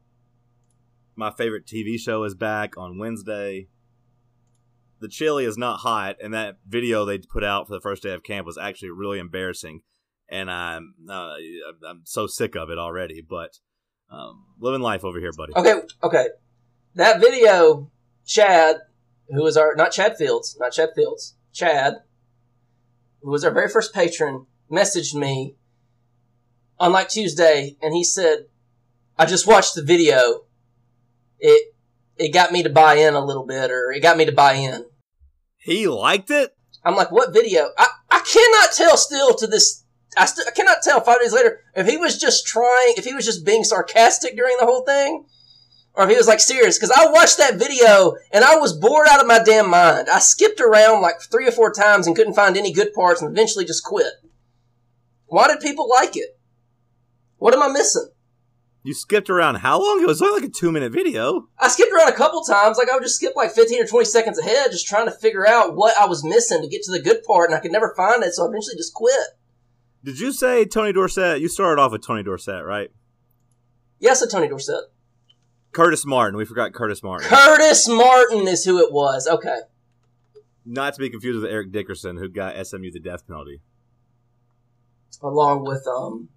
My 1.15 1.31
favorite 1.31 1.65
TV 1.65 1.99
show 1.99 2.23
is 2.23 2.35
back 2.35 2.77
on 2.77 2.97
Wednesday. 2.97 3.67
The 4.99 5.09
chili 5.09 5.43
is 5.45 5.57
not 5.57 5.81
hot, 5.81 6.15
and 6.23 6.33
that 6.33 6.57
video 6.65 7.03
they 7.03 7.17
put 7.17 7.43
out 7.43 7.67
for 7.67 7.73
the 7.73 7.81
first 7.81 8.03
day 8.03 8.11
of 8.11 8.23
camp 8.23 8.47
was 8.47 8.57
actually 8.57 8.91
really 8.91 9.19
embarrassing. 9.19 9.81
And 10.29 10.49
I'm 10.49 10.95
uh, 11.09 11.33
I'm 11.87 12.01
so 12.05 12.27
sick 12.27 12.55
of 12.55 12.69
it 12.69 12.77
already. 12.77 13.21
But 13.27 13.59
um, 14.09 14.45
living 14.59 14.81
life 14.81 15.03
over 15.03 15.19
here, 15.19 15.31
buddy. 15.35 15.53
Okay, 15.55 15.81
okay. 16.03 16.27
That 16.95 17.19
video, 17.19 17.91
Chad, 18.25 18.77
who 19.29 19.43
was 19.43 19.57
our 19.57 19.75
not 19.75 19.91
Chad 19.91 20.17
Fields, 20.17 20.57
not 20.59 20.71
Chad 20.71 20.89
Fields, 20.95 21.35
Chad, 21.51 21.95
who 23.21 23.31
was 23.31 23.43
our 23.43 23.51
very 23.51 23.69
first 23.69 23.93
patron, 23.93 24.45
messaged 24.71 25.15
me 25.15 25.55
on 26.79 26.91
like 26.91 27.09
Tuesday, 27.09 27.77
and 27.81 27.93
he 27.93 28.03
said, 28.03 28.45
"I 29.17 29.25
just 29.25 29.47
watched 29.47 29.75
the 29.75 29.83
video. 29.83 30.45
It 31.39 31.73
it 32.17 32.33
got 32.33 32.51
me 32.51 32.63
to 32.63 32.69
buy 32.69 32.95
in 32.95 33.13
a 33.13 33.25
little 33.25 33.45
bit, 33.45 33.71
or 33.71 33.91
it 33.91 34.01
got 34.01 34.17
me 34.17 34.25
to 34.25 34.31
buy 34.31 34.53
in." 34.53 34.85
He 35.57 35.87
liked 35.87 36.29
it. 36.29 36.55
I'm 36.83 36.95
like, 36.95 37.11
"What 37.11 37.33
video?" 37.33 37.69
I 37.77 37.87
I 38.09 38.19
cannot 38.19 38.73
tell 38.75 38.97
still 38.97 39.33
to 39.35 39.47
this. 39.47 39.82
I, 40.17 40.25
still 40.25 40.45
I 40.47 40.51
cannot 40.51 40.81
tell 40.83 41.01
five 41.01 41.19
days 41.19 41.33
later 41.33 41.61
if 41.75 41.87
he 41.87 41.97
was 41.97 42.19
just 42.19 42.45
trying, 42.47 42.93
if 42.97 43.05
he 43.05 43.13
was 43.13 43.25
just 43.25 43.45
being 43.45 43.63
sarcastic 43.63 44.35
during 44.35 44.57
the 44.59 44.65
whole 44.65 44.83
thing, 44.83 45.25
or 45.95 46.03
if 46.03 46.09
he 46.09 46.15
was 46.15 46.27
like 46.27 46.39
serious. 46.39 46.77
Because 46.77 46.91
I 46.91 47.09
watched 47.11 47.37
that 47.37 47.55
video 47.55 48.15
and 48.31 48.43
I 48.43 48.57
was 48.57 48.73
bored 48.77 49.07
out 49.09 49.21
of 49.21 49.27
my 49.27 49.41
damn 49.43 49.69
mind. 49.69 50.07
I 50.09 50.19
skipped 50.19 50.59
around 50.59 51.01
like 51.01 51.21
three 51.21 51.47
or 51.47 51.51
four 51.51 51.71
times 51.71 52.07
and 52.07 52.15
couldn't 52.15 52.33
find 52.33 52.57
any 52.57 52.73
good 52.73 52.93
parts 52.93 53.21
and 53.21 53.31
eventually 53.31 53.65
just 53.65 53.83
quit. 53.83 54.13
Why 55.27 55.47
did 55.47 55.59
people 55.59 55.89
like 55.89 56.15
it? 56.15 56.37
What 57.37 57.53
am 57.53 57.63
I 57.63 57.67
missing? 57.67 58.09
You 58.85 58.93
skipped 58.93 59.29
around 59.29 59.55
how 59.55 59.79
long? 59.79 60.01
It 60.01 60.07
was 60.07 60.21
only 60.21 60.41
like 60.41 60.49
a 60.49 60.51
two 60.51 60.71
minute 60.71 60.91
video. 60.91 61.47
I 61.57 61.69
skipped 61.69 61.93
around 61.93 62.09
a 62.09 62.15
couple 62.15 62.41
times. 62.41 62.77
Like 62.77 62.89
I 62.91 62.95
would 62.95 63.03
just 63.03 63.15
skip 63.15 63.33
like 63.35 63.51
15 63.51 63.83
or 63.83 63.87
20 63.87 64.05
seconds 64.05 64.37
ahead, 64.37 64.71
just 64.71 64.87
trying 64.87 65.05
to 65.05 65.11
figure 65.11 65.47
out 65.47 65.75
what 65.75 65.97
I 65.97 66.05
was 66.05 66.23
missing 66.23 66.61
to 66.61 66.67
get 66.67 66.83
to 66.83 66.91
the 66.91 67.01
good 67.01 67.23
part, 67.23 67.49
and 67.49 67.57
I 67.57 67.61
could 67.61 67.71
never 67.71 67.93
find 67.95 68.21
it, 68.23 68.33
so 68.33 68.43
I 68.45 68.49
eventually 68.49 68.75
just 68.75 68.93
quit. 68.93 69.27
Did 70.03 70.19
you 70.19 70.31
say 70.33 70.65
Tony 70.65 70.91
Dorsett? 70.91 71.39
You 71.39 71.47
started 71.47 71.81
off 71.81 71.91
with 71.91 72.05
Tony 72.05 72.23
Dorsett, 72.23 72.65
right? 72.65 72.91
Yes, 73.99 74.21
a 74.21 74.27
Tony 74.27 74.49
Dorsett. 74.49 74.83
Curtis 75.71 76.05
Martin. 76.05 76.37
We 76.37 76.45
forgot 76.45 76.73
Curtis 76.73 77.01
Martin. 77.01 77.27
Curtis 77.27 77.87
Martin 77.87 78.47
is 78.47 78.65
who 78.65 78.79
it 78.79 78.91
was. 78.91 79.27
Okay. 79.27 79.59
Not 80.65 80.93
to 80.93 80.99
be 80.99 81.09
confused 81.09 81.41
with 81.41 81.51
Eric 81.51 81.71
Dickerson, 81.71 82.17
who 82.17 82.29
got 82.29 82.55
SMU 82.65 82.91
the 82.91 82.99
death 82.99 83.25
penalty. 83.27 83.61
Along 85.21 85.63
with 85.63 85.87
um 85.87 86.29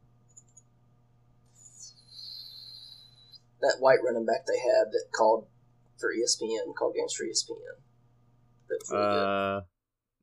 that 3.61 3.76
white 3.81 3.98
running 4.05 4.24
back 4.26 4.46
they 4.46 4.59
had 4.59 4.92
that 4.92 5.07
called 5.12 5.46
for 5.98 6.11
ESPN, 6.12 6.74
called 6.74 6.94
games 6.94 7.14
for 7.14 7.24
ESPN. 7.24 7.81
That 8.68 8.79
was 8.81 8.90
really 8.90 9.05
good. 9.05 9.22
Uh, 9.22 9.61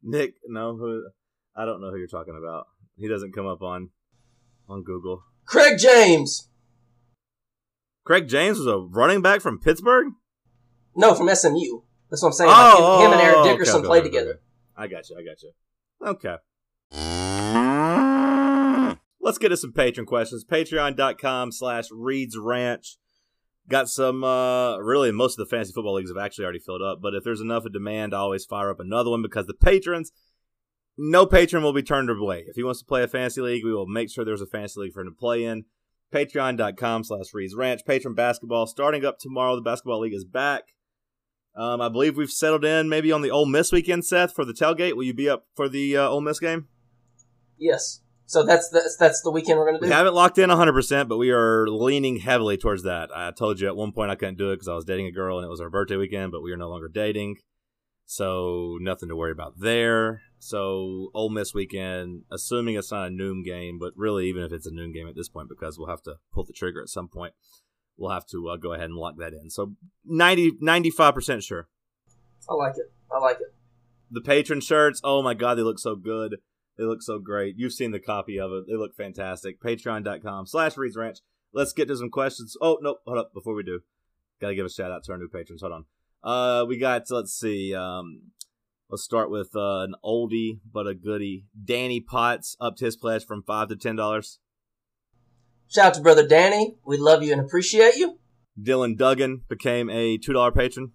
Nick, 0.02 0.36
no, 0.48 0.76
who? 0.76 1.08
I 1.56 1.66
don't 1.66 1.82
know 1.82 1.92
who 1.92 1.98
you're 1.98 2.08
talking 2.08 2.38
about. 2.38 2.68
He 2.98 3.08
doesn't 3.08 3.34
come 3.34 3.48
up 3.48 3.62
on 3.62 3.90
on 4.70 4.84
Google. 4.84 5.24
Craig 5.46 5.78
James. 5.80 6.50
Craig 8.06 8.28
James 8.28 8.58
was 8.58 8.68
a 8.68 8.78
running 8.78 9.22
back 9.22 9.42
from 9.42 9.60
Pittsburgh. 9.60 10.08
No, 10.96 11.16
from 11.16 11.28
SMU. 11.34 11.82
That's 12.10 12.22
what 12.22 12.30
I'm 12.30 12.34
saying. 12.34 12.50
Like, 12.50 12.78
him, 12.78 12.84
him 13.08 13.12
and 13.14 13.22
Eric 13.22 13.36
Oh, 13.38 13.42
okay, 13.42 13.52
Dickerson 13.52 13.76
okay, 13.78 13.88
played 13.88 14.02
okay, 14.02 14.10
together. 14.10 14.30
okay. 14.32 14.40
I 14.78 14.88
got 14.88 15.10
you. 15.10 15.18
I 15.18 15.24
got 15.24 15.42
you. 15.42 15.52
Okay. 16.06 16.38
Let's 19.22 19.38
get 19.38 19.50
to 19.50 19.58
some 19.58 19.72
patron 19.72 20.06
questions. 20.06 20.44
Patreon.com 20.44 21.52
slash 21.54 21.86
Reed's 21.92 22.38
Ranch. 22.38 22.98
Got 23.70 23.88
some, 23.88 24.24
uh, 24.26 24.78
really, 24.80 25.12
most 25.14 25.40
of 25.40 25.46
the 25.48 25.50
fantasy 25.50 25.72
football 25.72 25.96
leagues 25.96 26.10
have 26.12 26.18
actually 26.24 26.44
already 26.44 26.60
filled 26.60 26.82
up, 26.82 27.00
but 27.02 27.14
if 27.16 27.24
there's 27.24 27.40
enough 27.40 27.64
of 27.64 27.72
demand, 27.72 28.14
I 28.14 28.18
always 28.18 28.44
fire 28.44 28.70
up 28.70 28.82
another 28.82 29.10
one 29.10 29.22
because 29.22 29.46
the 29.46 29.54
patrons, 29.54 30.12
no 30.98 31.26
patron 31.26 31.64
will 31.64 31.74
be 31.74 31.84
turned 31.84 32.10
away. 32.10 32.46
If 32.48 32.56
he 32.56 32.64
wants 32.64 32.80
to 32.80 32.86
play 32.86 33.04
a 33.04 33.08
fantasy 33.08 33.42
league, 33.42 33.64
we 33.64 33.74
will 33.74 33.88
make 33.88 34.10
sure 34.10 34.24
there's 34.24 34.42
a 34.42 34.48
fantasy 34.48 34.80
league 34.80 34.94
for 34.94 35.02
him 35.02 35.08
to 35.08 35.18
play 35.18 35.44
in. 35.44 35.66
Patreon.com 36.14 37.04
slash 37.04 37.34
Reed's 37.34 37.56
Ranch. 37.56 37.82
Patron 37.86 38.14
basketball 38.14 38.68
starting 38.68 39.04
up 39.04 39.18
tomorrow. 39.20 39.56
The 39.56 39.62
basketball 39.62 40.02
league 40.02 40.14
is 40.14 40.26
back. 40.26 40.74
Um, 41.56 41.82
I 41.82 41.90
believe 41.90 42.18
we've 42.18 42.32
settled 42.32 42.66
in 42.66 42.90
maybe 42.90 43.12
on 43.12 43.22
the 43.22 43.32
Ole 43.32 43.46
Miss 43.46 43.72
weekend, 43.72 44.06
Seth, 44.06 44.34
for 44.34 44.46
the 44.46 44.54
tailgate. 44.54 44.96
Will 44.96 45.04
you 45.04 45.14
be 45.14 45.30
up 45.30 45.46
for 45.56 45.70
the 45.70 45.98
uh, 45.98 46.08
Ole 46.08 46.22
Miss 46.22 46.40
game? 46.40 46.68
Yes. 47.58 48.02
So 48.26 48.44
that's 48.44 48.70
that's 48.70 48.96
that's 48.98 49.22
the 49.22 49.32
weekend 49.32 49.60
we're 49.60 49.66
gonna 49.66 49.80
do. 49.80 49.86
We 49.86 49.92
haven't 49.92 50.16
locked 50.16 50.38
in 50.38 50.50
100%, 50.50 51.08
but 51.08 51.18
we 51.18 51.30
are 51.30 51.68
leaning 51.68 52.18
heavily 52.18 52.58
towards 52.58 52.84
that. 52.84 53.10
I 53.16 53.32
told 53.32 53.60
you 53.60 53.68
at 53.68 53.76
one 53.76 53.92
point 53.92 54.12
I 54.12 54.16
couldn't 54.16 54.38
do 54.38 54.52
it 54.52 54.56
because 54.56 54.68
I 54.68 54.74
was 54.74 54.86
dating 54.86 55.08
a 55.08 55.12
girl 55.12 55.38
and 55.38 55.46
it 55.46 55.50
was 55.50 55.62
our 55.62 55.70
birthday 55.70 55.98
weekend, 55.98 56.32
but 56.32 56.42
we 56.42 56.52
are 56.52 56.58
no 56.58 56.70
longer 56.70 56.88
dating. 56.88 57.38
So 58.14 58.78
nothing 58.80 59.10
to 59.10 59.16
worry 59.16 59.32
about 59.32 59.60
there. 59.60 60.22
So 60.38 61.10
Ole 61.16 61.32
Miss 61.32 61.56
weekend, 61.56 62.26
assuming 62.32 62.76
it's 62.76 62.92
not 62.92 63.08
a 63.08 63.10
noon 63.10 63.42
game, 63.42 63.80
but 63.80 63.94
really 63.96 64.28
even 64.28 64.44
if 64.44 64.52
it's 64.52 64.68
a 64.68 64.72
noon 64.72 64.94
game 64.94 65.08
at 65.08 65.16
this 65.16 65.30
point, 65.30 65.50
because 65.50 65.80
we'll 65.80 65.88
have 65.88 66.04
to 66.04 66.18
pull 66.32 66.44
the 66.44 66.54
trigger 66.54 66.80
at 66.80 66.90
some 66.90 67.08
point, 67.08 67.34
we'll 67.98 68.12
have 68.12 68.28
to 68.28 68.50
uh, 68.50 68.58
go 68.58 68.74
ahead 68.74 68.86
and 68.86 68.98
lock 68.98 69.16
that 69.18 69.34
in. 69.34 69.50
So 69.50 69.74
90, 70.06 70.60
95% 70.62 71.42
sure. 71.42 71.68
I 72.48 72.54
like 72.54 72.78
it. 72.78 72.94
I 73.12 73.18
like 73.18 73.38
it. 73.38 73.52
The 74.12 74.22
patron 74.22 74.62
shirts, 74.62 75.02
oh 75.04 75.24
my 75.24 75.34
god, 75.34 75.56
they 75.56 75.64
look 75.64 75.80
so 75.80 75.96
good. 75.96 76.36
They 76.78 76.84
look 76.84 77.02
so 77.02 77.18
great. 77.18 77.56
You've 77.58 77.74
seen 77.74 77.90
the 77.90 78.00
copy 78.00 78.40
of 78.40 78.52
it. 78.52 78.66
They 78.68 78.76
look 78.76 78.96
fantastic. 78.96 79.60
Patreon.com 79.60 80.46
slash 80.46 80.78
Reed's 80.78 80.96
Ranch. 80.96 81.18
Let's 81.52 81.74
get 81.74 81.88
to 81.88 81.98
some 81.98 82.12
questions. 82.12 82.56
Oh, 82.62 82.78
no, 82.80 82.98
hold 83.08 83.18
up. 83.18 83.34
Before 83.34 83.56
we 83.56 83.64
do, 83.64 83.80
got 84.40 84.50
to 84.50 84.56
give 84.56 84.68
a 84.68 84.70
shout 84.70 84.92
out 84.92 85.04
to 85.06 85.14
our 85.14 85.18
new 85.18 85.30
patrons. 85.30 85.62
Hold 85.62 85.74
on. 85.74 85.86
Uh, 86.24 86.66
we 86.68 86.78
got, 86.78 87.04
let's 87.10 87.38
see. 87.38 87.76
Um, 87.76 88.32
let's 88.90 89.04
start 89.04 89.30
with 89.30 89.50
uh, 89.56 89.82
an 89.82 89.96
oldie 90.04 90.60
but 90.72 90.88
a 90.88 90.96
goodie. 90.96 91.46
Danny 91.64 92.00
Potts 92.00 92.56
upped 92.60 92.80
his 92.80 92.96
pledge 92.96 93.26
from 93.26 93.44
5 93.44 93.70
to 93.70 93.76
$10. 93.76 94.38
Shout 95.68 95.86
out 95.86 95.94
to 95.96 96.02
brother 96.02 96.26
Danny. 96.28 96.78
We 96.86 96.98
love 96.98 97.24
you 97.24 97.32
and 97.32 97.42
appreciate 97.42 97.96
you. 97.96 98.20
Dylan 98.62 98.98
Duggan 98.98 99.42
became 99.50 99.90
a 99.90 100.18
$2 100.18 100.56
patron. 100.56 100.92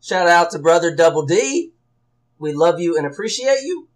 Shout 0.00 0.28
out 0.28 0.50
to 0.50 0.58
brother 0.58 0.94
Double 0.94 1.24
D. 1.24 1.72
We 2.38 2.52
love 2.52 2.80
you 2.80 2.96
and 2.96 3.06
appreciate 3.06 3.62
you. 3.62 3.88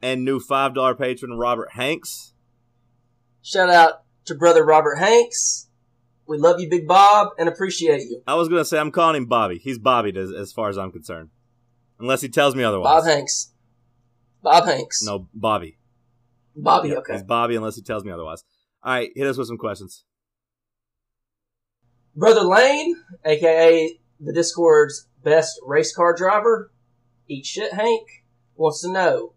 And 0.00 0.24
new 0.24 0.38
$5 0.38 0.98
patron 0.98 1.38
Robert 1.38 1.72
Hanks. 1.72 2.34
Shout 3.42 3.70
out 3.70 4.04
to 4.26 4.34
brother 4.34 4.64
Robert 4.64 4.96
Hanks. 4.96 5.68
We 6.26 6.38
love 6.38 6.60
you, 6.60 6.70
Big 6.70 6.86
Bob, 6.86 7.28
and 7.38 7.48
appreciate 7.48 8.02
you. 8.02 8.22
I 8.26 8.34
was 8.34 8.48
going 8.48 8.60
to 8.60 8.64
say, 8.64 8.78
I'm 8.78 8.90
calling 8.90 9.16
him 9.16 9.26
Bobby. 9.26 9.58
He's 9.58 9.78
Bobby 9.78 10.12
as, 10.16 10.32
as 10.32 10.52
far 10.52 10.68
as 10.68 10.78
I'm 10.78 10.90
concerned. 10.90 11.30
Unless 11.98 12.22
he 12.22 12.28
tells 12.28 12.54
me 12.54 12.64
otherwise. 12.64 13.02
Bob 13.02 13.04
Hanks. 13.04 13.52
Bob 14.42 14.64
Hanks. 14.64 15.02
No, 15.02 15.28
Bobby. 15.34 15.76
Bobby, 16.56 16.96
okay. 16.96 17.14
He's 17.14 17.22
Bobby 17.22 17.56
unless 17.56 17.76
he 17.76 17.82
tells 17.82 18.04
me 18.04 18.12
otherwise. 18.12 18.44
All 18.82 18.92
right, 18.92 19.10
hit 19.14 19.26
us 19.26 19.36
with 19.36 19.48
some 19.48 19.58
questions. 19.58 20.04
Brother 22.14 22.42
Lane, 22.42 22.96
aka 23.24 23.98
the 24.20 24.32
Discord's 24.32 25.08
best 25.22 25.58
race 25.64 25.94
car 25.94 26.14
driver, 26.14 26.70
eat 27.28 27.44
shit 27.44 27.72
Hank, 27.72 28.24
wants 28.54 28.82
to 28.82 28.92
know 28.92 29.34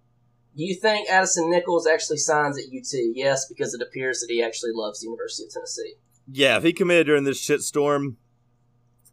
Do 0.56 0.64
you 0.64 0.76
think 0.76 1.10
Addison 1.10 1.50
Nichols 1.50 1.88
actually 1.88 2.18
signs 2.18 2.58
at 2.58 2.66
UT? 2.66 2.92
Yes, 3.14 3.48
because 3.48 3.74
it 3.74 3.82
appears 3.82 4.20
that 4.20 4.30
he 4.30 4.44
actually 4.44 4.72
loves 4.74 5.00
the 5.00 5.06
University 5.06 5.46
of 5.46 5.54
Tennessee. 5.54 5.96
Yeah, 6.30 6.58
if 6.58 6.64
he 6.64 6.74
committed 6.74 7.08
during 7.08 7.24
this 7.24 7.44
shitstorm, 7.46 8.16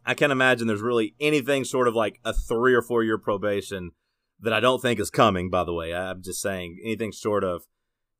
I 0.05 0.13
can't 0.13 0.31
imagine 0.31 0.67
there's 0.67 0.81
really 0.81 1.15
anything 1.19 1.63
sort 1.63 1.87
of 1.87 1.95
like 1.95 2.19
a 2.25 2.33
three 2.33 2.73
or 2.73 2.81
four 2.81 3.03
year 3.03 3.17
probation 3.17 3.91
that 4.41 4.53
I 4.53 4.59
don't 4.59 4.81
think 4.81 4.99
is 4.99 5.09
coming, 5.09 5.49
by 5.49 5.63
the 5.63 5.73
way. 5.73 5.93
I'm 5.95 6.21
just 6.21 6.41
saying 6.41 6.77
anything 6.83 7.11
short 7.11 7.43
of 7.43 7.63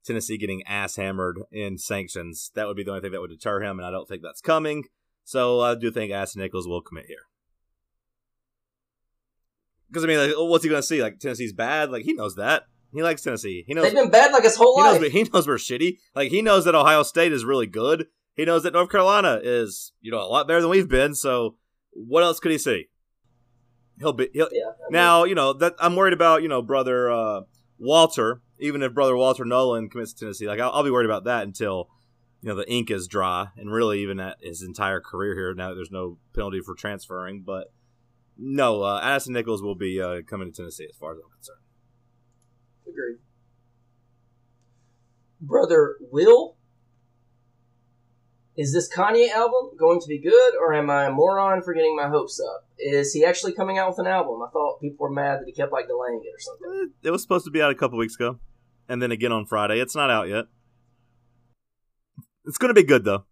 Tennessee 0.05 0.37
getting 0.37 0.63
ass 0.65 0.95
hammered 0.95 1.39
in 1.51 1.77
sanctions, 1.77 2.51
that 2.55 2.67
would 2.67 2.77
be 2.77 2.83
the 2.83 2.91
only 2.91 3.01
thing 3.01 3.11
that 3.11 3.21
would 3.21 3.31
deter 3.31 3.61
him, 3.61 3.79
and 3.79 3.85
I 3.87 3.91
don't 3.91 4.07
think 4.07 4.21
that's 4.23 4.41
coming. 4.41 4.85
So 5.23 5.59
I 5.61 5.75
do 5.75 5.91
think 5.91 6.11
Addison 6.11 6.41
Nichols 6.41 6.67
will 6.67 6.81
commit 6.81 7.07
here. 7.07 7.23
Because 9.89 10.03
I 10.03 10.07
mean, 10.07 10.19
like, 10.19 10.31
what's 10.37 10.63
he 10.63 10.69
going 10.69 10.81
to 10.81 10.87
see? 10.87 11.01
Like 11.01 11.19
Tennessee's 11.19 11.53
bad. 11.53 11.91
Like 11.91 12.03
he 12.03 12.13
knows 12.13 12.35
that. 12.35 12.63
He 12.93 13.01
likes 13.03 13.21
Tennessee. 13.23 13.63
He 13.67 13.73
knows. 13.73 13.85
They've 13.85 13.93
been 13.93 14.09
bad 14.09 14.31
like 14.31 14.43
his 14.43 14.55
whole 14.55 14.77
He 14.77 14.83
knows, 14.83 14.93
life. 14.93 15.01
we- 15.01 15.09
he 15.09 15.23
knows 15.23 15.47
we're 15.47 15.55
shitty. 15.57 15.97
Like 16.15 16.31
he 16.31 16.41
knows 16.41 16.65
that 16.65 16.75
Ohio 16.75 17.03
State 17.03 17.33
is 17.33 17.43
really 17.43 17.67
good. 17.67 18.07
He 18.35 18.45
knows 18.45 18.63
that 18.63 18.73
North 18.73 18.89
Carolina 18.89 19.39
is, 19.41 19.93
you 20.01 20.11
know, 20.11 20.19
a 20.19 20.27
lot 20.27 20.47
better 20.47 20.61
than 20.61 20.69
we've 20.69 20.89
been. 20.89 21.15
So 21.15 21.55
what 21.91 22.23
else 22.23 22.39
could 22.39 22.51
he 22.51 22.57
see? 22.57 22.89
He'll 23.99 24.13
be 24.13 24.29
he'll, 24.33 24.49
yeah, 24.51 24.63
I 24.65 24.67
mean, 24.67 24.91
now. 24.91 25.23
You 25.23 25.35
know 25.35 25.53
that 25.53 25.75
I'm 25.79 25.95
worried 25.95 26.13
about. 26.13 26.41
You 26.41 26.49
know, 26.49 26.61
brother 26.61 27.09
uh, 27.09 27.41
Walter. 27.77 28.41
Even 28.59 28.81
if 28.83 28.93
brother 28.93 29.15
Walter 29.15 29.45
Nolan 29.45 29.89
commits 29.89 30.13
to 30.13 30.19
Tennessee, 30.19 30.47
like 30.47 30.59
I'll, 30.59 30.71
I'll 30.71 30.83
be 30.83 30.91
worried 30.91 31.05
about 31.05 31.25
that 31.25 31.43
until 31.43 31.89
you 32.41 32.49
know 32.49 32.55
the 32.55 32.69
ink 32.69 32.91
is 32.91 33.07
dry, 33.07 33.47
and 33.55 33.71
really 33.71 34.01
even 34.01 34.19
at 34.19 34.37
his 34.41 34.61
entire 34.61 34.99
career 34.99 35.33
here. 35.33 35.53
Now 35.53 35.69
that 35.69 35.75
there's 35.75 35.91
no 35.91 36.17
penalty 36.33 36.59
for 36.59 36.75
transferring, 36.75 37.43
but 37.43 37.71
no, 38.37 38.83
uh, 38.83 38.99
Addison 39.01 39.33
Nichols 39.33 39.61
will 39.61 39.75
be 39.75 40.01
uh, 40.01 40.21
coming 40.27 40.51
to 40.51 40.55
Tennessee 40.55 40.87
as 40.89 40.97
far 40.97 41.13
as 41.13 41.19
I'm 41.23 41.31
concerned. 41.31 41.59
Agreed. 42.87 43.19
Brother 45.39 45.95
Will, 46.11 46.54
is 48.57 48.73
this 48.73 48.89
Kanye 48.93 49.29
album 49.29 49.71
going 49.77 49.99
to 49.99 50.07
be 50.07 50.19
good, 50.19 50.53
or 50.59 50.73
am 50.73 50.89
I 50.89 51.05
a 51.05 51.11
moron 51.11 51.61
for 51.61 51.73
getting 51.73 51.95
my 51.95 52.07
hopes 52.07 52.39
up? 52.39 52.67
Is 52.79 53.13
he 53.13 53.25
actually 53.25 53.53
coming 53.53 53.77
out 53.77 53.89
with 53.89 53.99
an 53.99 54.07
album? 54.07 54.41
I 54.41 54.49
thought 54.51 54.79
people 54.81 54.97
were 54.99 55.09
mad 55.13 55.39
that 55.39 55.45
he 55.45 55.51
kept 55.51 55.71
like 55.71 55.87
delaying 55.87 56.21
it 56.23 56.29
or 56.29 56.39
something. 56.39 56.91
It 57.03 57.11
was 57.11 57.21
supposed 57.21 57.45
to 57.45 57.51
be 57.51 57.61
out 57.61 57.71
a 57.71 57.75
couple 57.75 57.97
weeks 57.97 58.15
ago, 58.15 58.39
and 58.87 59.01
then 59.01 59.11
again 59.11 59.31
on 59.31 59.45
Friday. 59.45 59.79
It's 59.79 59.95
not 59.95 60.09
out 60.09 60.29
yet. 60.29 60.45
It's 62.45 62.57
going 62.57 62.69
to 62.69 62.79
be 62.79 62.83
good 62.83 63.03
though. 63.03 63.25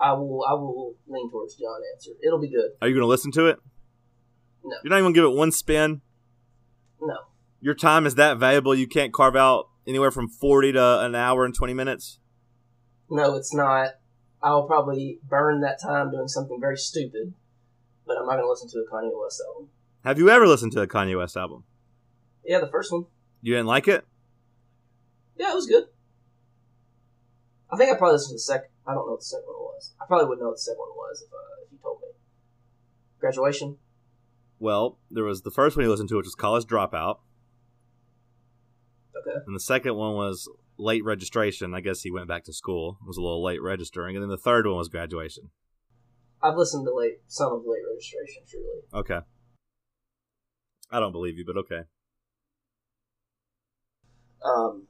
I 0.00 0.12
will. 0.12 0.44
I 0.48 0.54
will 0.54 0.94
lean 1.08 1.30
towards 1.30 1.54
John 1.56 1.80
answer. 1.94 2.10
It'll 2.24 2.40
be 2.40 2.50
good. 2.50 2.72
Are 2.80 2.88
you 2.88 2.94
going 2.94 3.02
to 3.02 3.08
listen 3.08 3.32
to 3.32 3.46
it? 3.46 3.58
No. 4.64 4.76
You're 4.84 4.90
not 4.90 4.98
even 4.98 5.04
going 5.04 5.14
to 5.14 5.20
give 5.20 5.24
it 5.24 5.36
one 5.36 5.50
spin. 5.50 6.02
No, 7.00 7.16
Your 7.60 7.74
time 7.74 8.06
is 8.06 8.14
that 8.14 8.38
valuable. 8.38 8.74
You 8.74 8.86
can't 8.86 9.12
carve 9.12 9.34
out 9.34 9.68
anywhere 9.86 10.12
from 10.12 10.28
forty 10.28 10.70
to 10.72 11.00
an 11.00 11.16
hour 11.16 11.44
and 11.44 11.54
twenty 11.54 11.74
minutes. 11.74 12.20
No, 13.12 13.36
it's 13.36 13.54
not. 13.54 13.90
I'll 14.42 14.66
probably 14.66 15.18
burn 15.28 15.60
that 15.60 15.80
time 15.80 16.10
doing 16.10 16.26
something 16.28 16.58
very 16.60 16.76
stupid, 16.76 17.34
but 18.06 18.16
I'm 18.18 18.26
not 18.26 18.32
going 18.36 18.44
to 18.44 18.50
listen 18.50 18.68
to 18.70 18.78
a 18.78 18.90
Kanye 18.90 19.10
West 19.22 19.40
album. 19.48 19.68
Have 20.04 20.18
you 20.18 20.30
ever 20.30 20.46
listened 20.48 20.72
to 20.72 20.80
a 20.80 20.86
Kanye 20.88 21.16
West 21.16 21.36
album? 21.36 21.64
Yeah, 22.44 22.58
the 22.58 22.66
first 22.66 22.90
one. 22.90 23.04
You 23.42 23.52
didn't 23.54 23.66
like 23.68 23.86
it? 23.86 24.04
Yeah, 25.38 25.52
it 25.52 25.54
was 25.54 25.66
good. 25.66 25.84
I 27.70 27.76
think 27.76 27.90
I 27.92 27.96
probably 27.96 28.14
listened 28.14 28.30
to 28.30 28.34
the 28.34 28.38
second. 28.40 28.68
I 28.86 28.94
don't 28.94 29.06
know 29.06 29.12
what 29.12 29.20
the 29.20 29.24
second 29.26 29.46
one 29.46 29.56
was. 29.62 29.94
I 30.00 30.06
probably 30.06 30.26
wouldn't 30.26 30.42
know 30.42 30.48
what 30.48 30.56
the 30.56 30.60
second 30.62 30.78
one 30.80 30.96
was 30.96 31.22
if, 31.22 31.32
uh, 31.32 31.62
if 31.66 31.72
you 31.72 31.78
told 31.82 32.00
me. 32.00 32.08
Graduation. 33.20 33.76
Well, 34.58 34.98
there 35.10 35.24
was 35.24 35.42
the 35.42 35.50
first 35.50 35.76
one 35.76 35.84
you 35.84 35.90
listened 35.90 36.08
to, 36.08 36.16
which 36.16 36.26
was 36.26 36.34
College 36.34 36.64
Dropout, 36.64 37.18
Okay. 39.16 39.38
and 39.46 39.54
the 39.54 39.60
second 39.60 39.94
one 39.94 40.14
was 40.14 40.48
Late 40.78 41.04
Registration. 41.04 41.74
I 41.74 41.80
guess 41.80 42.02
he 42.02 42.10
went 42.10 42.28
back 42.28 42.44
to 42.44 42.52
school. 42.52 42.98
It 43.02 43.06
Was 43.06 43.16
a 43.16 43.22
little 43.22 43.42
late 43.42 43.62
registering, 43.62 44.16
and 44.16 44.22
then 44.22 44.30
the 44.30 44.36
third 44.36 44.66
one 44.66 44.76
was 44.76 44.88
Graduation. 44.88 45.50
I've 46.42 46.56
listened 46.56 46.86
to 46.86 46.94
late 46.94 47.18
some 47.28 47.52
of 47.52 47.62
late 47.64 47.82
registration. 47.88 48.42
Surely. 48.46 48.82
Okay. 48.92 49.20
I 50.90 51.00
don't 51.00 51.12
believe 51.12 51.38
you, 51.38 51.44
but 51.46 51.56
okay. 51.58 51.82
Um. 54.44 54.86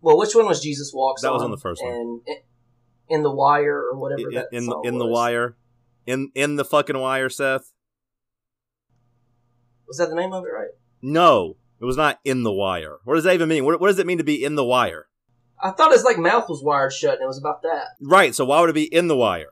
Well, 0.00 0.18
which 0.18 0.34
one 0.34 0.46
was 0.46 0.62
Jesus 0.62 0.92
Walks 0.94 1.22
That 1.22 1.32
was 1.32 1.40
on 1.40 1.46
on 1.46 1.50
the 1.50 1.56
first 1.56 1.82
one. 1.82 1.92
In, 1.92 2.20
in 3.08 3.22
the 3.22 3.30
Wire 3.30 3.78
or 3.78 3.98
whatever 3.98 4.28
in, 4.28 4.34
that 4.34 4.48
in, 4.52 4.64
song 4.64 4.82
in 4.84 4.98
the 4.98 5.06
wire 5.06 5.56
in 6.06 6.30
in 6.34 6.56
the 6.56 6.64
fucking 6.64 6.98
wire 6.98 7.28
seth 7.28 7.72
Was 9.86 9.98
that 9.98 10.08
the 10.08 10.14
name 10.14 10.32
of 10.32 10.44
it? 10.44 10.48
Right. 10.48 10.70
no 11.02 11.56
it 11.80 11.84
was 11.84 11.96
not 11.96 12.20
in 12.24 12.42
the 12.42 12.52
wire 12.52 12.98
what 13.04 13.14
does 13.14 13.24
that 13.24 13.34
even 13.34 13.48
mean 13.48 13.64
what, 13.64 13.80
what 13.80 13.88
does 13.88 13.98
it 13.98 14.06
mean 14.06 14.18
to 14.18 14.24
be 14.24 14.42
in 14.44 14.54
the 14.54 14.64
wire 14.64 15.06
I 15.62 15.70
thought 15.70 15.92
his 15.92 16.04
like 16.04 16.18
mouth 16.18 16.48
was 16.48 16.62
wired 16.62 16.92
shut, 16.92 17.14
and 17.14 17.22
it 17.22 17.26
was 17.26 17.38
about 17.38 17.62
that. 17.62 17.84
right 18.00 18.34
so 18.34 18.44
why 18.44 18.60
would 18.60 18.70
it 18.70 18.74
be 18.74 18.92
in 18.92 19.08
the 19.08 19.16
wire 19.16 19.48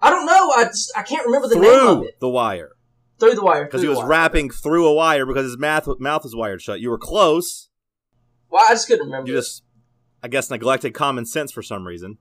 I 0.00 0.10
don't 0.10 0.26
know. 0.26 0.50
I 0.50 0.64
just 0.64 0.92
I 0.96 1.02
can't 1.02 1.24
remember 1.26 1.48
the 1.48 1.56
name 1.56 1.86
of 1.88 2.02
it. 2.04 2.20
the 2.20 2.28
wire 2.28 2.72
Through 3.18 3.34
the 3.34 3.42
wire. 3.42 3.64
because 3.64 3.80
he 3.82 3.88
was 3.88 3.98
wire. 3.98 4.08
rapping 4.08 4.50
through 4.50 4.86
a 4.86 4.92
wire 4.94 5.24
because 5.26 5.44
his 5.44 5.58
mouth 5.58 5.88
mouth 6.00 6.22
was 6.24 6.34
wired 6.36 6.60
shut 6.62 6.80
you 6.80 6.90
were 6.90 6.98
close 6.98 7.68
Well, 8.50 8.64
I 8.68 8.72
just 8.74 8.86
couldn't 8.88 9.06
remember. 9.06 9.30
you 9.30 9.36
just 9.36 9.62
i 10.22 10.28
guess 10.28 10.50
neglected 10.50 10.92
common 10.94 11.24
sense 11.24 11.50
for 11.52 11.62
some 11.62 11.86
reason 11.86 12.18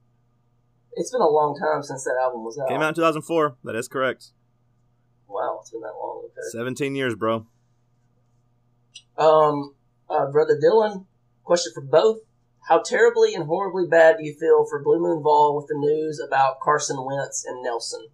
It's 0.93 1.11
been 1.11 1.21
a 1.21 1.27
long 1.29 1.57
time 1.59 1.83
since 1.83 2.03
that 2.05 2.15
album 2.21 2.43
was 2.43 2.57
out. 2.57 2.69
came 2.69 2.81
out 2.81 2.89
in 2.89 2.93
2004 2.95 3.57
that 3.65 3.75
is 3.75 3.87
correct 3.87 4.31
Wow, 5.27 5.57
it's 5.61 5.71
been 5.71 5.81
that 5.81 5.93
long. 5.99 6.23
Okay. 6.25 6.49
17 6.51 6.95
years 6.95 7.15
bro 7.15 7.45
Um, 9.17 9.75
uh, 10.09 10.29
brother 10.31 10.59
Dylan, 10.61 11.05
question 11.43 11.71
for 11.73 11.81
both: 11.81 12.19
How 12.67 12.81
terribly 12.81 13.33
and 13.33 13.45
horribly 13.45 13.87
bad 13.87 14.17
do 14.17 14.25
you 14.25 14.35
feel 14.39 14.65
for 14.69 14.83
Blue 14.83 14.99
Moon 14.99 15.21
Vol 15.23 15.55
with 15.55 15.67
the 15.67 15.77
news 15.77 16.21
about 16.25 16.59
Carson 16.59 16.97
Wentz 17.03 17.45
and 17.45 17.63
Nelson? 17.63 18.07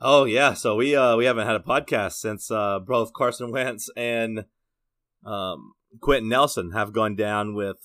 Oh 0.00 0.24
yeah, 0.24 0.54
so 0.54 0.76
we 0.76 0.94
uh 0.94 1.16
we 1.16 1.24
haven't 1.24 1.46
had 1.46 1.56
a 1.56 1.60
podcast 1.60 2.12
since 2.12 2.50
uh 2.50 2.78
both 2.78 3.12
Carson 3.12 3.50
Wentz 3.50 3.90
and 3.96 4.44
um 5.24 5.72
Quenton 6.00 6.28
Nelson 6.28 6.70
have 6.72 6.92
gone 6.92 7.16
down 7.16 7.54
with 7.54 7.78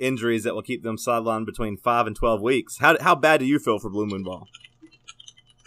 injuries 0.00 0.42
that 0.42 0.54
will 0.54 0.62
keep 0.62 0.82
them 0.82 0.96
sidelined 0.96 1.46
between 1.46 1.76
five 1.76 2.08
and 2.08 2.16
twelve 2.16 2.42
weeks. 2.42 2.78
How 2.78 2.96
how 3.00 3.14
bad 3.14 3.38
do 3.38 3.46
you 3.46 3.60
feel 3.60 3.78
for 3.78 3.88
Blue 3.88 4.06
Moon 4.06 4.24
Vol? 4.24 4.48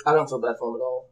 I 0.05 0.13
don't 0.13 0.27
feel 0.27 0.41
bad 0.41 0.55
for 0.59 0.69
him 0.69 0.75
at 0.75 0.83
all. 0.83 1.09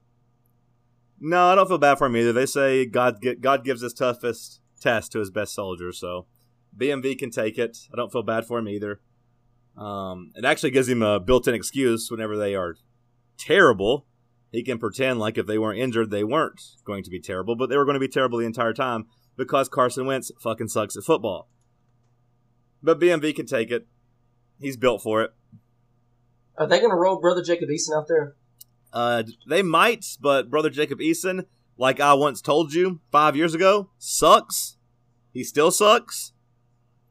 No, 1.22 1.46
I 1.48 1.56
don't 1.56 1.68
feel 1.68 1.78
bad 1.78 1.98
for 1.98 2.08
him 2.08 2.18
either. 2.18 2.34
They 2.34 2.46
say 2.46 2.86
God 2.86 3.24
God 3.40 3.64
gives 3.64 3.82
his 3.82 3.94
toughest 3.94 4.60
test 4.80 5.12
to 5.14 5.20
his 5.20 5.32
best 5.32 5.54
soldier. 5.54 5.92
so 5.92 6.28
BMV 6.78 7.18
can 7.18 7.32
take 7.32 7.58
it. 7.58 7.78
I 7.94 7.96
don't 7.96 8.12
feel 8.12 8.24
bad 8.24 8.46
for 8.46 8.60
him 8.60 8.68
either. 8.68 9.00
Um, 9.78 10.32
it 10.36 10.46
actually 10.46 10.72
gives 10.72 10.88
him 10.88 11.02
a 11.02 11.20
built-in 11.20 11.54
excuse 11.54 12.10
whenever 12.10 12.38
they 12.38 12.56
are 12.56 12.76
terrible. 13.38 14.06
He 14.52 14.64
can 14.64 14.78
pretend 14.78 15.20
like 15.20 15.38
if 15.38 15.48
they 15.48 15.58
weren't 15.58 15.80
injured, 15.80 16.12
they 16.12 16.24
weren't 16.24 16.62
going 16.86 17.04
to 17.04 17.10
be 17.10 17.20
terrible, 17.20 17.56
but 17.56 17.70
they 17.70 17.78
were 17.78 17.86
going 17.86 17.96
to 17.96 18.00
be 18.00 18.08
terrible 18.08 18.40
the 18.40 18.46
entire 18.46 18.74
time 18.74 19.08
because 19.36 19.68
Carson 19.68 20.06
Wentz 20.06 20.32
fucking 20.42 20.70
sucks 20.70 20.96
at 20.96 21.04
football. 21.04 21.50
But 22.82 23.00
BMV 23.00 23.36
can 23.36 23.46
take 23.46 23.72
it. 23.72 23.88
He's 24.60 24.78
built 24.78 25.02
for 25.02 25.22
it. 25.24 25.32
Are 26.58 26.68
they 26.68 26.80
going 26.80 26.92
to 26.92 26.96
roll 26.96 27.20
brother 27.20 27.44
Jacob 27.44 27.70
Eason 27.70 27.98
out 27.98 28.08
there? 28.08 28.36
Uh, 28.94 29.24
they 29.50 29.62
might, 29.62 30.06
but 30.22 30.50
brother 30.50 30.70
Jacob 30.70 31.00
Eason, 31.00 31.46
like 31.78 32.00
I 32.00 32.14
once 32.14 32.42
told 32.42 32.74
you 32.74 33.00
five 33.12 33.36
years 33.36 33.54
ago, 33.54 33.90
sucks. 33.98 34.78
He 35.34 35.44
still 35.44 35.72
sucks. 35.72 36.32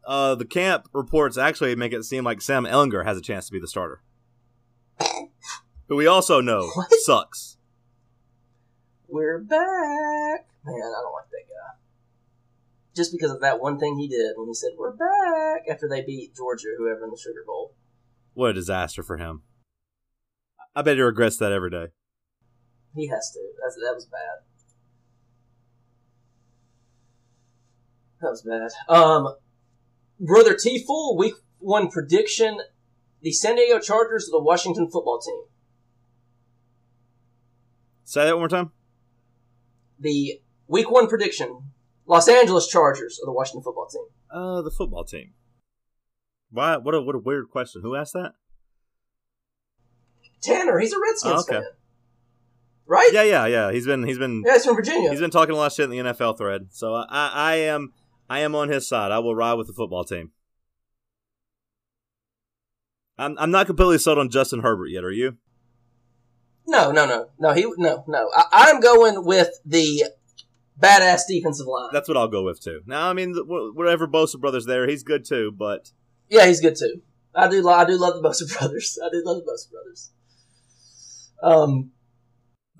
Uh, 0.06 0.34
the 0.34 0.44
camp 0.44 0.88
reports 0.92 1.38
actually 1.38 1.74
make 1.76 1.92
it 1.92 2.04
seem 2.04 2.24
like 2.24 2.40
Sam 2.42 2.64
Ehlinger 2.64 3.04
has 3.04 3.16
a 3.16 3.22
chance 3.22 3.46
to 3.46 3.52
be 3.52 3.58
the 3.60 3.68
starter, 3.68 4.02
who 5.88 5.96
we 5.96 6.06
also 6.06 6.40
know 6.42 6.68
What? 6.74 6.92
sucks. 7.04 7.56
We're 9.08 9.38
back. 9.38 9.58
Man, 10.64 10.74
I 10.74 11.00
don't 11.02 11.12
like 11.12 11.30
that 11.30 11.44
guy. 11.48 11.78
Just 12.96 13.12
because 13.12 13.30
of 13.30 13.40
that 13.40 13.60
one 13.60 13.78
thing 13.78 13.96
he 13.98 14.08
did 14.08 14.32
when 14.36 14.48
he 14.48 14.54
said, 14.54 14.70
We're 14.78 14.92
back 14.92 15.62
after 15.70 15.88
they 15.88 16.02
beat 16.02 16.34
Georgia, 16.34 16.68
or 16.68 16.76
whoever 16.78 17.04
in 17.04 17.10
the 17.10 17.16
Sugar 17.18 17.44
Bowl. 17.46 17.74
What 18.34 18.50
a 18.50 18.54
disaster 18.54 19.02
for 19.02 19.16
him. 19.16 19.42
I 20.74 20.82
bet 20.82 20.96
he 20.96 21.02
regrets 21.02 21.36
that 21.38 21.52
every 21.52 21.70
day. 21.70 21.86
He 22.94 23.08
has 23.08 23.30
to. 23.32 23.40
That's, 23.62 23.76
that 23.76 23.92
was 23.94 24.06
bad. 24.06 24.44
That 28.24 28.30
was 28.30 28.42
bad. 28.42 28.70
Um, 28.94 29.34
Brother 30.18 30.54
T 30.54 30.82
Fool, 30.84 31.16
week 31.16 31.34
one 31.58 31.88
prediction 31.90 32.58
the 33.22 33.32
San 33.32 33.56
Diego 33.56 33.78
Chargers 33.78 34.28
or 34.28 34.38
the 34.40 34.42
Washington 34.42 34.88
football 34.90 35.18
team? 35.20 35.42
Say 38.04 38.24
that 38.24 38.32
one 38.32 38.40
more 38.42 38.48
time. 38.48 38.70
The 39.98 40.40
week 40.68 40.90
one 40.90 41.06
prediction 41.08 41.70
Los 42.06 42.28
Angeles 42.28 42.66
Chargers 42.66 43.18
or 43.22 43.26
the 43.26 43.32
Washington 43.32 43.62
football 43.62 43.88
team? 43.88 44.02
Uh, 44.30 44.62
the 44.62 44.70
football 44.70 45.04
team. 45.04 45.32
Why? 46.50 46.76
What 46.76 46.94
a 46.94 47.00
what 47.02 47.14
a 47.14 47.18
weird 47.18 47.50
question. 47.50 47.82
Who 47.82 47.94
asked 47.96 48.12
that? 48.14 48.32
Tanner, 50.42 50.78
he's 50.78 50.92
a 50.92 51.00
Redskins 51.00 51.34
Oh, 51.34 51.40
okay. 51.40 51.62
fan. 51.64 51.70
Right? 52.86 53.08
Yeah, 53.12 53.22
yeah, 53.22 53.46
yeah. 53.46 53.72
He's 53.72 53.86
been 53.86 54.02
he's 54.06 54.18
been 54.18 54.42
Yeah, 54.46 54.54
he's 54.54 54.64
from 54.66 54.76
Virginia. 54.76 55.10
he's 55.10 55.20
been 55.20 55.30
talking 55.30 55.54
a 55.54 55.56
lot 55.58 55.66
of 55.66 55.72
shit 55.72 55.84
in 55.84 55.90
the 55.90 55.98
NFL 56.12 56.36
thread. 56.36 56.66
So 56.70 56.94
I 56.94 57.06
I 57.34 57.54
am 57.56 57.92
I 58.28 58.40
am 58.40 58.54
on 58.54 58.68
his 58.68 58.88
side. 58.88 59.12
I 59.12 59.18
will 59.18 59.34
ride 59.34 59.54
with 59.54 59.66
the 59.66 59.72
football 59.72 60.04
team. 60.04 60.32
I'm 63.16 63.36
I'm 63.38 63.50
not 63.50 63.66
completely 63.66 63.98
sold 63.98 64.18
on 64.18 64.30
Justin 64.30 64.60
Herbert 64.60 64.88
yet. 64.88 65.04
Are 65.04 65.12
you? 65.12 65.36
No, 66.66 66.90
no, 66.90 67.06
no, 67.06 67.28
no. 67.38 67.52
He 67.52 67.64
no, 67.76 68.04
no. 68.08 68.30
I, 68.34 68.46
I'm 68.52 68.80
going 68.80 69.24
with 69.24 69.50
the 69.64 70.04
badass 70.80 71.22
defensive 71.28 71.66
line. 71.66 71.90
That's 71.92 72.08
what 72.08 72.16
I'll 72.16 72.28
go 72.28 72.42
with 72.42 72.60
too. 72.60 72.80
Now, 72.86 73.08
I 73.08 73.12
mean, 73.12 73.34
whatever 73.36 74.08
Bosa 74.08 74.40
brothers 74.40 74.66
there, 74.66 74.88
he's 74.88 75.02
good 75.02 75.24
too. 75.24 75.52
But 75.56 75.92
yeah, 76.28 76.46
he's 76.46 76.60
good 76.60 76.76
too. 76.76 77.02
I 77.34 77.48
do. 77.48 77.68
I 77.68 77.84
do 77.84 77.98
love 77.98 78.20
the 78.20 78.28
Bosa 78.28 78.50
brothers. 78.58 78.98
I 79.04 79.08
do 79.10 79.22
love 79.24 79.36
the 79.44 79.50
Bosa 79.50 79.70
brothers. 79.70 80.10
Um, 81.42 81.90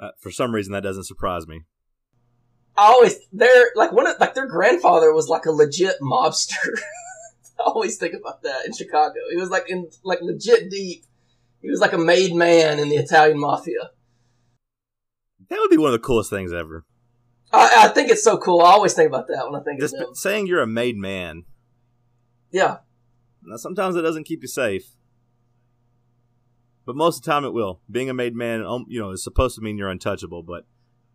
uh, 0.00 0.10
for 0.20 0.30
some 0.30 0.54
reason, 0.54 0.72
that 0.72 0.82
doesn't 0.82 1.04
surprise 1.04 1.46
me. 1.46 1.62
I 2.76 2.86
always 2.86 3.16
they're 3.32 3.70
like 3.76 3.92
one 3.92 4.06
of 4.06 4.16
like 4.18 4.34
their 4.34 4.48
grandfather 4.48 5.12
was 5.12 5.28
like 5.28 5.46
a 5.46 5.50
legit 5.52 5.96
mobster. 6.00 6.56
I 7.60 7.64
always 7.64 7.96
think 7.96 8.14
about 8.14 8.42
that 8.42 8.66
in 8.66 8.72
Chicago. 8.72 9.14
He 9.30 9.36
was 9.36 9.50
like 9.50 9.70
in 9.70 9.88
like 10.02 10.18
legit 10.22 10.70
deep. 10.70 11.04
He 11.62 11.70
was 11.70 11.80
like 11.80 11.92
a 11.92 11.98
made 11.98 12.34
man 12.34 12.78
in 12.78 12.88
the 12.88 12.96
Italian 12.96 13.38
mafia. 13.38 13.90
That 15.48 15.58
would 15.60 15.70
be 15.70 15.76
one 15.78 15.88
of 15.88 15.92
the 15.92 16.04
coolest 16.04 16.30
things 16.30 16.52
ever. 16.52 16.84
I, 17.52 17.84
I 17.84 17.88
think 17.88 18.10
it's 18.10 18.24
so 18.24 18.36
cool. 18.38 18.60
I 18.60 18.72
always 18.72 18.94
think 18.94 19.08
about 19.08 19.28
that 19.28 19.48
when 19.48 19.60
I 19.60 19.62
think 19.64 19.80
Just 19.80 19.94
of 19.94 20.00
them. 20.00 20.14
saying 20.14 20.46
you're 20.48 20.60
a 20.62 20.66
made 20.66 20.96
man. 20.96 21.44
Yeah, 22.50 22.78
Now, 23.42 23.56
sometimes 23.56 23.96
it 23.96 24.02
doesn't 24.02 24.24
keep 24.24 24.42
you 24.42 24.48
safe, 24.48 24.94
but 26.86 26.94
most 26.96 27.18
of 27.18 27.24
the 27.24 27.30
time 27.30 27.44
it 27.44 27.52
will. 27.52 27.80
Being 27.90 28.08
a 28.10 28.14
made 28.14 28.34
man, 28.34 28.64
um, 28.64 28.84
you 28.88 29.00
know, 29.00 29.10
is 29.10 29.24
supposed 29.24 29.56
to 29.56 29.60
mean 29.60 29.76
you're 29.78 29.88
untouchable. 29.88 30.42
But 30.42 30.64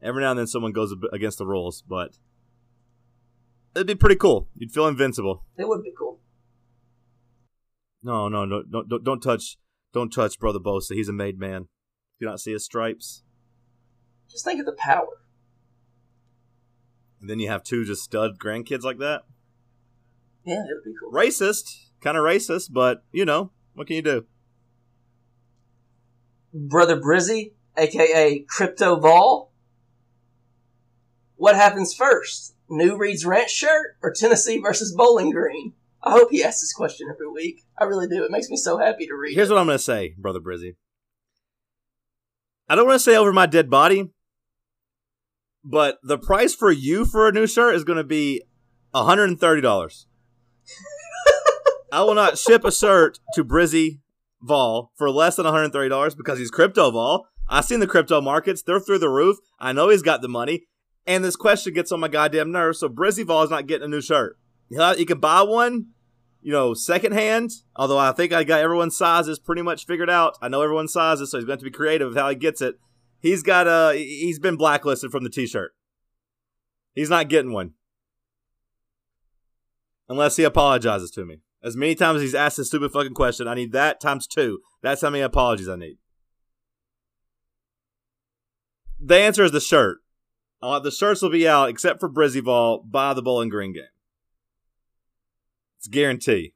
every 0.02 0.24
now 0.24 0.32
and 0.32 0.40
then 0.40 0.48
someone 0.48 0.72
goes 0.72 0.94
against 1.12 1.38
the 1.38 1.46
rules. 1.46 1.84
But 1.88 2.18
it'd 3.76 3.88
be 3.88 3.96
pretty 3.96 4.16
cool. 4.16 4.50
You'd 4.56 4.72
feel 4.72 4.88
invincible. 4.88 5.46
it 5.58 5.68
would 5.68 5.84
be 5.84 5.94
cool. 5.98 6.20
No, 8.02 8.30
no, 8.30 8.46
no, 8.46 8.64
don't, 8.64 8.88
don't, 8.88 9.04
don't 9.04 9.20
touch, 9.22 9.58
don't 9.94 10.10
touch 10.10 10.40
brother 10.40 10.60
Bosa. 10.60 10.94
He's 10.94 11.10
a 11.10 11.14
made 11.14 11.38
man. 11.38 11.64
Do 11.64 12.26
you 12.26 12.28
not 12.28 12.40
see 12.40 12.54
his 12.54 12.64
stripes? 12.64 13.24
Just 14.30 14.46
think 14.46 14.60
of 14.60 14.66
the 14.66 14.76
power. 14.78 15.08
And 17.20 17.30
then 17.30 17.40
you 17.40 17.50
have 17.50 17.64
two 17.64 17.84
just 17.84 18.04
stud 18.04 18.40
grandkids 18.40 18.84
like 18.84 19.00
that. 19.00 19.24
Yeah, 20.46 20.62
it 20.62 20.76
would 20.76 20.84
be 20.86 20.94
cool. 21.00 21.12
Racist, 21.12 21.90
kind 22.02 22.16
of 22.16 22.24
racist, 22.24 22.72
but 22.72 23.04
you 23.12 23.26
know 23.26 23.52
what 23.74 23.88
can 23.88 23.98
you 23.98 24.02
do? 24.02 24.26
Brother 26.54 27.00
Brizzy, 27.00 27.52
aka 27.78 28.40
Crypto 28.48 29.00
Vol. 29.00 29.49
What 31.40 31.56
happens 31.56 31.94
first? 31.94 32.54
New 32.70 32.98
Reed's 32.98 33.26
Ranch 33.26 33.50
shirt 33.50 33.96
or 34.04 34.12
Tennessee 34.12 34.60
versus 34.60 34.94
Bowling 34.94 35.32
Green? 35.32 35.72
I 36.04 36.12
hope 36.12 36.32
he 36.32 36.44
asks 36.44 36.60
this 36.60 36.74
question 36.74 37.08
every 37.10 37.32
week. 37.32 37.64
I 37.80 37.86
really 37.86 38.10
do. 38.10 38.26
It 38.26 38.30
makes 38.30 38.50
me 38.50 38.58
so 38.58 38.78
happy 38.78 39.08
to 39.08 39.16
read. 39.16 39.36
Here's 39.36 39.50
it. 39.50 39.54
what 39.54 39.62
I'm 39.62 39.66
going 39.66 39.78
to 39.78 39.84
say, 39.84 40.16
brother 40.18 40.42
Brizzy. 40.42 40.76
I 42.68 42.76
don't 42.76 42.86
want 42.86 43.00
to 43.00 43.04
say 43.04 43.16
over 43.16 43.32
my 43.32 43.46
dead 43.46 43.70
body, 43.70 44.12
but 45.64 46.00
the 46.04 46.18
price 46.18 46.54
for 46.54 46.72
you 46.72 47.06
for 47.06 47.30
a 47.30 47.32
new 47.32 47.48
shirt 47.48 47.74
is 47.74 47.86
going 47.86 47.98
to 47.98 48.04
be 48.04 48.44
$130. 48.94 50.06
I 51.94 52.04
will 52.04 52.16
not 52.16 52.38
ship 52.38 52.66
a 52.66 52.72
shirt 52.72 53.20
to 53.36 53.46
Brizzy 53.46 54.02
Vol 54.42 54.92
for 54.98 55.10
less 55.10 55.38
than 55.38 55.46
$130 55.46 56.18
because 56.18 56.38
he's 56.38 56.52
crypto 56.52 56.92
Vol. 56.92 57.28
I've 57.48 57.64
seen 57.64 57.80
the 57.80 57.88
crypto 57.88 58.20
markets. 58.20 58.62
They're 58.62 58.82
through 58.82 59.00
the 59.00 59.08
roof. 59.08 59.38
I 59.58 59.72
know 59.72 59.88
he's 59.88 60.02
got 60.02 60.22
the 60.22 60.28
money. 60.28 60.66
And 61.06 61.24
this 61.24 61.36
question 61.36 61.74
gets 61.74 61.92
on 61.92 62.00
my 62.00 62.08
goddamn 62.08 62.52
nerves. 62.52 62.80
So 62.80 62.90
Brizzy 62.90 63.26
Vol 63.26 63.44
is 63.44 63.50
not 63.50 63.68
getting 63.68 63.86
a 63.86 63.88
new 63.88 64.02
shirt. 64.02 64.38
He'll- 64.70 65.06
can 65.06 65.20
buy 65.20 65.42
one, 65.42 65.88
you 66.42 66.52
know, 66.52 66.74
secondhand. 66.74 67.52
Although 67.76 67.98
I 67.98 68.12
think 68.12 68.32
I 68.32 68.44
got 68.44 68.60
everyone's 68.60 68.96
sizes 68.96 69.40
pretty 69.40 69.62
much 69.64 69.86
figured 69.86 70.10
out. 70.10 70.38
I 70.42 70.50
know 70.50 70.62
everyone's 70.62 70.94
sizes, 70.94 71.32
so 71.32 71.38
he's 71.38 71.46
going 71.46 71.58
to 71.58 71.66
to 71.66 71.72
be 71.72 71.76
creative 71.76 72.10
with 72.10 72.18
how 72.18 72.30
he 72.30 72.36
gets 72.36 72.62
it. 72.62 72.76
He's 73.20 73.44
got 73.44 73.68
a. 73.68 73.98
He's 73.98 74.40
been 74.40 74.56
blacklisted 74.56 75.12
from 75.12 75.24
the 75.24 75.30
T-shirt. 75.30 75.74
He's 76.94 77.10
not 77.10 77.30
getting 77.30 77.52
one 77.52 77.74
unless 80.10 80.36
he 80.36 80.44
apologizes 80.44 81.12
to 81.12 81.26
me. 81.26 81.40
As 81.64 81.78
many 81.78 81.96
times 81.96 82.18
as 82.18 82.22
he's 82.24 82.36
asked 82.36 82.58
this 82.58 82.68
stupid 82.68 82.92
fucking 82.92 83.14
question, 83.14 83.48
I 83.48 83.54
need 83.54 83.72
that 83.74 84.02
times 84.02 84.26
two. 84.28 84.60
That's 84.82 85.02
how 85.02 85.10
many 85.10 85.22
apologies 85.22 85.70
I 85.70 85.76
need. 85.76 85.98
The 89.00 89.16
answer 89.16 89.44
is 89.44 89.52
the 89.52 89.62
shirt. 89.62 90.00
Uh, 90.62 90.80
the 90.80 90.92
shirts 90.92 91.22
will 91.22 91.30
be 91.30 91.48
out 91.48 91.70
except 91.70 92.00
for 92.00 92.10
Brizzy 92.10 92.44
Vol 92.44 92.84
by 92.84 93.14
the 93.14 93.22
Bowling 93.22 93.50
Green 93.50 93.74
game. 93.74 93.84
It's 95.78 95.88
guarantee. 95.88 96.54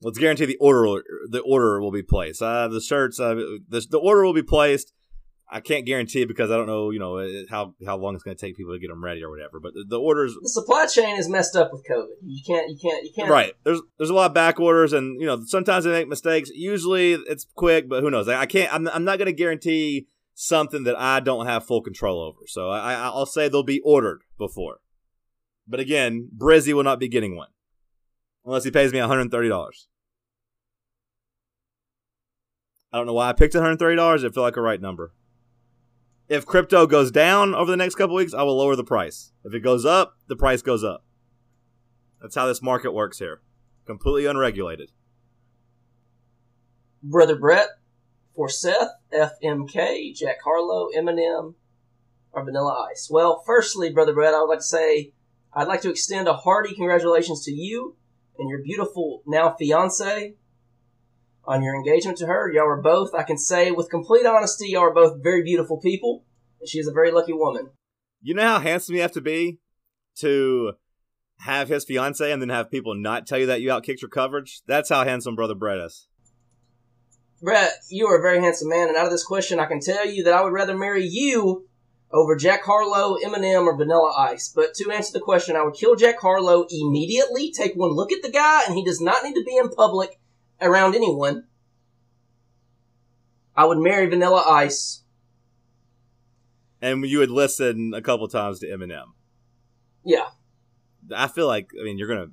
Let's 0.00 0.18
guarantee 0.18 0.46
the 0.46 0.56
order 0.56 1.04
the 1.28 1.40
order 1.40 1.80
will 1.80 1.92
be 1.92 2.02
placed. 2.02 2.42
Uh, 2.42 2.66
the 2.66 2.80
shirts, 2.80 3.20
uh, 3.20 3.34
the 3.34 3.86
the 3.88 3.98
order 3.98 4.24
will 4.24 4.34
be 4.34 4.42
placed. 4.42 4.92
I 5.48 5.60
can't 5.60 5.84
guarantee 5.84 6.22
it 6.22 6.28
because 6.28 6.50
I 6.50 6.56
don't 6.56 6.66
know, 6.66 6.90
you 6.90 6.98
know, 6.98 7.24
how 7.48 7.74
how 7.86 7.96
long 7.98 8.14
it's 8.14 8.24
going 8.24 8.36
to 8.36 8.40
take 8.46 8.56
people 8.56 8.72
to 8.72 8.80
get 8.80 8.88
them 8.88 9.04
ready 9.04 9.22
or 9.22 9.30
whatever. 9.30 9.60
But 9.60 9.74
the, 9.74 9.84
the 9.86 10.00
orders, 10.00 10.34
the 10.42 10.48
supply 10.48 10.86
chain 10.86 11.16
is 11.18 11.28
messed 11.28 11.54
up 11.54 11.70
with 11.72 11.84
COVID. 11.88 12.06
You 12.24 12.42
can't. 12.44 12.68
You 12.70 12.78
can't. 12.82 13.04
You 13.04 13.10
can't. 13.14 13.30
right? 13.30 13.52
There's 13.62 13.80
there's 13.98 14.10
a 14.10 14.14
lot 14.14 14.30
of 14.30 14.34
back 14.34 14.58
orders, 14.58 14.92
and 14.92 15.20
you 15.20 15.26
know, 15.26 15.44
sometimes 15.46 15.84
they 15.84 15.92
make 15.92 16.08
mistakes. 16.08 16.50
Usually 16.52 17.12
it's 17.12 17.46
quick, 17.54 17.88
but 17.88 18.02
who 18.02 18.10
knows? 18.10 18.26
I, 18.28 18.40
I 18.40 18.46
can't. 18.46 18.72
I'm 18.74 18.88
I'm 18.88 19.04
not 19.04 19.18
going 19.18 19.26
to 19.26 19.32
guarantee 19.32 20.08
something 20.34 20.84
that 20.84 20.98
I 20.98 21.20
don't 21.20 21.46
have 21.46 21.66
full 21.66 21.82
control 21.82 22.20
over. 22.20 22.46
So 22.46 22.70
I, 22.70 22.92
I 22.92 23.06
I'll 23.06 23.26
say 23.26 23.48
they'll 23.48 23.62
be 23.62 23.80
ordered 23.80 24.22
before. 24.38 24.78
But 25.66 25.80
again, 25.80 26.28
Brizzy 26.36 26.72
will 26.72 26.82
not 26.82 26.98
be 26.98 27.08
getting 27.08 27.36
one 27.36 27.48
unless 28.44 28.64
he 28.64 28.70
pays 28.70 28.92
me 28.92 28.98
$130. 28.98 29.72
I 32.92 32.98
don't 32.98 33.06
know 33.06 33.14
why 33.14 33.28
I 33.28 33.32
picked 33.32 33.54
$130. 33.54 34.24
It 34.24 34.34
felt 34.34 34.44
like 34.44 34.56
a 34.56 34.60
right 34.60 34.80
number. 34.80 35.14
If 36.28 36.46
crypto 36.46 36.86
goes 36.86 37.10
down 37.10 37.54
over 37.54 37.70
the 37.70 37.76
next 37.76 37.94
couple 37.94 38.16
weeks, 38.16 38.34
I 38.34 38.42
will 38.42 38.56
lower 38.56 38.76
the 38.76 38.84
price. 38.84 39.32
If 39.44 39.54
it 39.54 39.60
goes 39.60 39.84
up, 39.84 40.16
the 40.28 40.36
price 40.36 40.62
goes 40.62 40.84
up. 40.84 41.04
That's 42.20 42.34
how 42.34 42.46
this 42.46 42.62
market 42.62 42.92
works 42.92 43.18
here. 43.18 43.42
Completely 43.86 44.26
unregulated. 44.26 44.90
Brother 47.02 47.36
Brett, 47.36 47.68
for 48.34 48.48
Seth, 48.48 48.90
FMK, 49.12 50.14
Jack 50.14 50.38
Harlow, 50.44 50.88
Eminem, 50.96 51.54
or 52.32 52.44
Vanilla 52.44 52.88
Ice? 52.90 53.08
Well, 53.10 53.42
firstly, 53.44 53.92
Brother 53.92 54.14
Brett, 54.14 54.34
I 54.34 54.40
would 54.40 54.48
like 54.48 54.58
to 54.58 54.64
say 54.64 55.12
I'd 55.54 55.68
like 55.68 55.82
to 55.82 55.90
extend 55.90 56.28
a 56.28 56.34
hearty 56.34 56.74
congratulations 56.74 57.44
to 57.44 57.52
you 57.52 57.96
and 58.38 58.48
your 58.48 58.62
beautiful 58.62 59.22
now 59.26 59.54
fiance 59.58 60.34
on 61.44 61.62
your 61.62 61.74
engagement 61.74 62.18
to 62.18 62.26
her. 62.26 62.50
Y'all 62.50 62.68
are 62.68 62.80
both, 62.80 63.14
I 63.14 63.22
can 63.22 63.36
say 63.36 63.70
with 63.70 63.90
complete 63.90 64.24
honesty, 64.24 64.70
y'all 64.70 64.84
are 64.84 64.94
both 64.94 65.22
very 65.22 65.42
beautiful 65.42 65.78
people. 65.80 66.24
And 66.60 66.68
she 66.68 66.78
is 66.78 66.88
a 66.88 66.92
very 66.92 67.10
lucky 67.10 67.32
woman. 67.32 67.70
You 68.22 68.34
know 68.34 68.46
how 68.46 68.60
handsome 68.60 68.94
you 68.94 69.02
have 69.02 69.12
to 69.12 69.20
be 69.20 69.58
to 70.18 70.72
have 71.40 71.68
his 71.68 71.84
fiance 71.84 72.30
and 72.30 72.40
then 72.40 72.48
have 72.48 72.70
people 72.70 72.94
not 72.94 73.26
tell 73.26 73.38
you 73.38 73.46
that 73.46 73.60
you 73.60 73.68
outkicked 73.68 74.00
your 74.00 74.08
coverage? 74.08 74.62
That's 74.66 74.88
how 74.88 75.04
handsome 75.04 75.34
brother 75.34 75.56
Brett 75.56 75.78
is. 75.78 76.06
Brett, 77.42 77.72
you 77.88 78.06
are 78.06 78.18
a 78.18 78.22
very 78.22 78.40
handsome 78.40 78.68
man, 78.68 78.88
and 78.88 78.96
out 78.96 79.06
of 79.06 79.10
this 79.10 79.24
question, 79.24 79.58
I 79.58 79.66
can 79.66 79.80
tell 79.80 80.06
you 80.06 80.22
that 80.24 80.34
I 80.34 80.42
would 80.42 80.52
rather 80.52 80.78
marry 80.78 81.04
you 81.04 81.66
over 82.12 82.36
Jack 82.36 82.62
Harlow, 82.62 83.16
Eminem, 83.18 83.64
or 83.64 83.76
Vanilla 83.76 84.14
Ice. 84.16 84.52
But 84.54 84.74
to 84.74 84.92
answer 84.92 85.12
the 85.12 85.24
question, 85.24 85.56
I 85.56 85.64
would 85.64 85.74
kill 85.74 85.96
Jack 85.96 86.20
Harlow 86.20 86.66
immediately. 86.70 87.50
Take 87.50 87.74
one 87.74 87.90
look 87.90 88.12
at 88.12 88.22
the 88.22 88.30
guy, 88.30 88.62
and 88.66 88.76
he 88.76 88.84
does 88.84 89.00
not 89.00 89.24
need 89.24 89.34
to 89.34 89.42
be 89.44 89.56
in 89.56 89.70
public 89.70 90.20
around 90.60 90.94
anyone. 90.94 91.44
I 93.56 93.64
would 93.64 93.78
marry 93.78 94.06
Vanilla 94.06 94.44
Ice. 94.48 95.02
And 96.80 97.04
you 97.04 97.18
would 97.18 97.30
listen 97.30 97.92
a 97.92 98.02
couple 98.02 98.28
times 98.28 98.60
to 98.60 98.66
Eminem. 98.66 99.06
Yeah. 100.04 100.28
I 101.14 101.26
feel 101.26 101.48
like, 101.48 101.72
I 101.78 101.82
mean, 101.82 101.98
you're 101.98 102.08
going 102.08 102.26
to. 102.26 102.32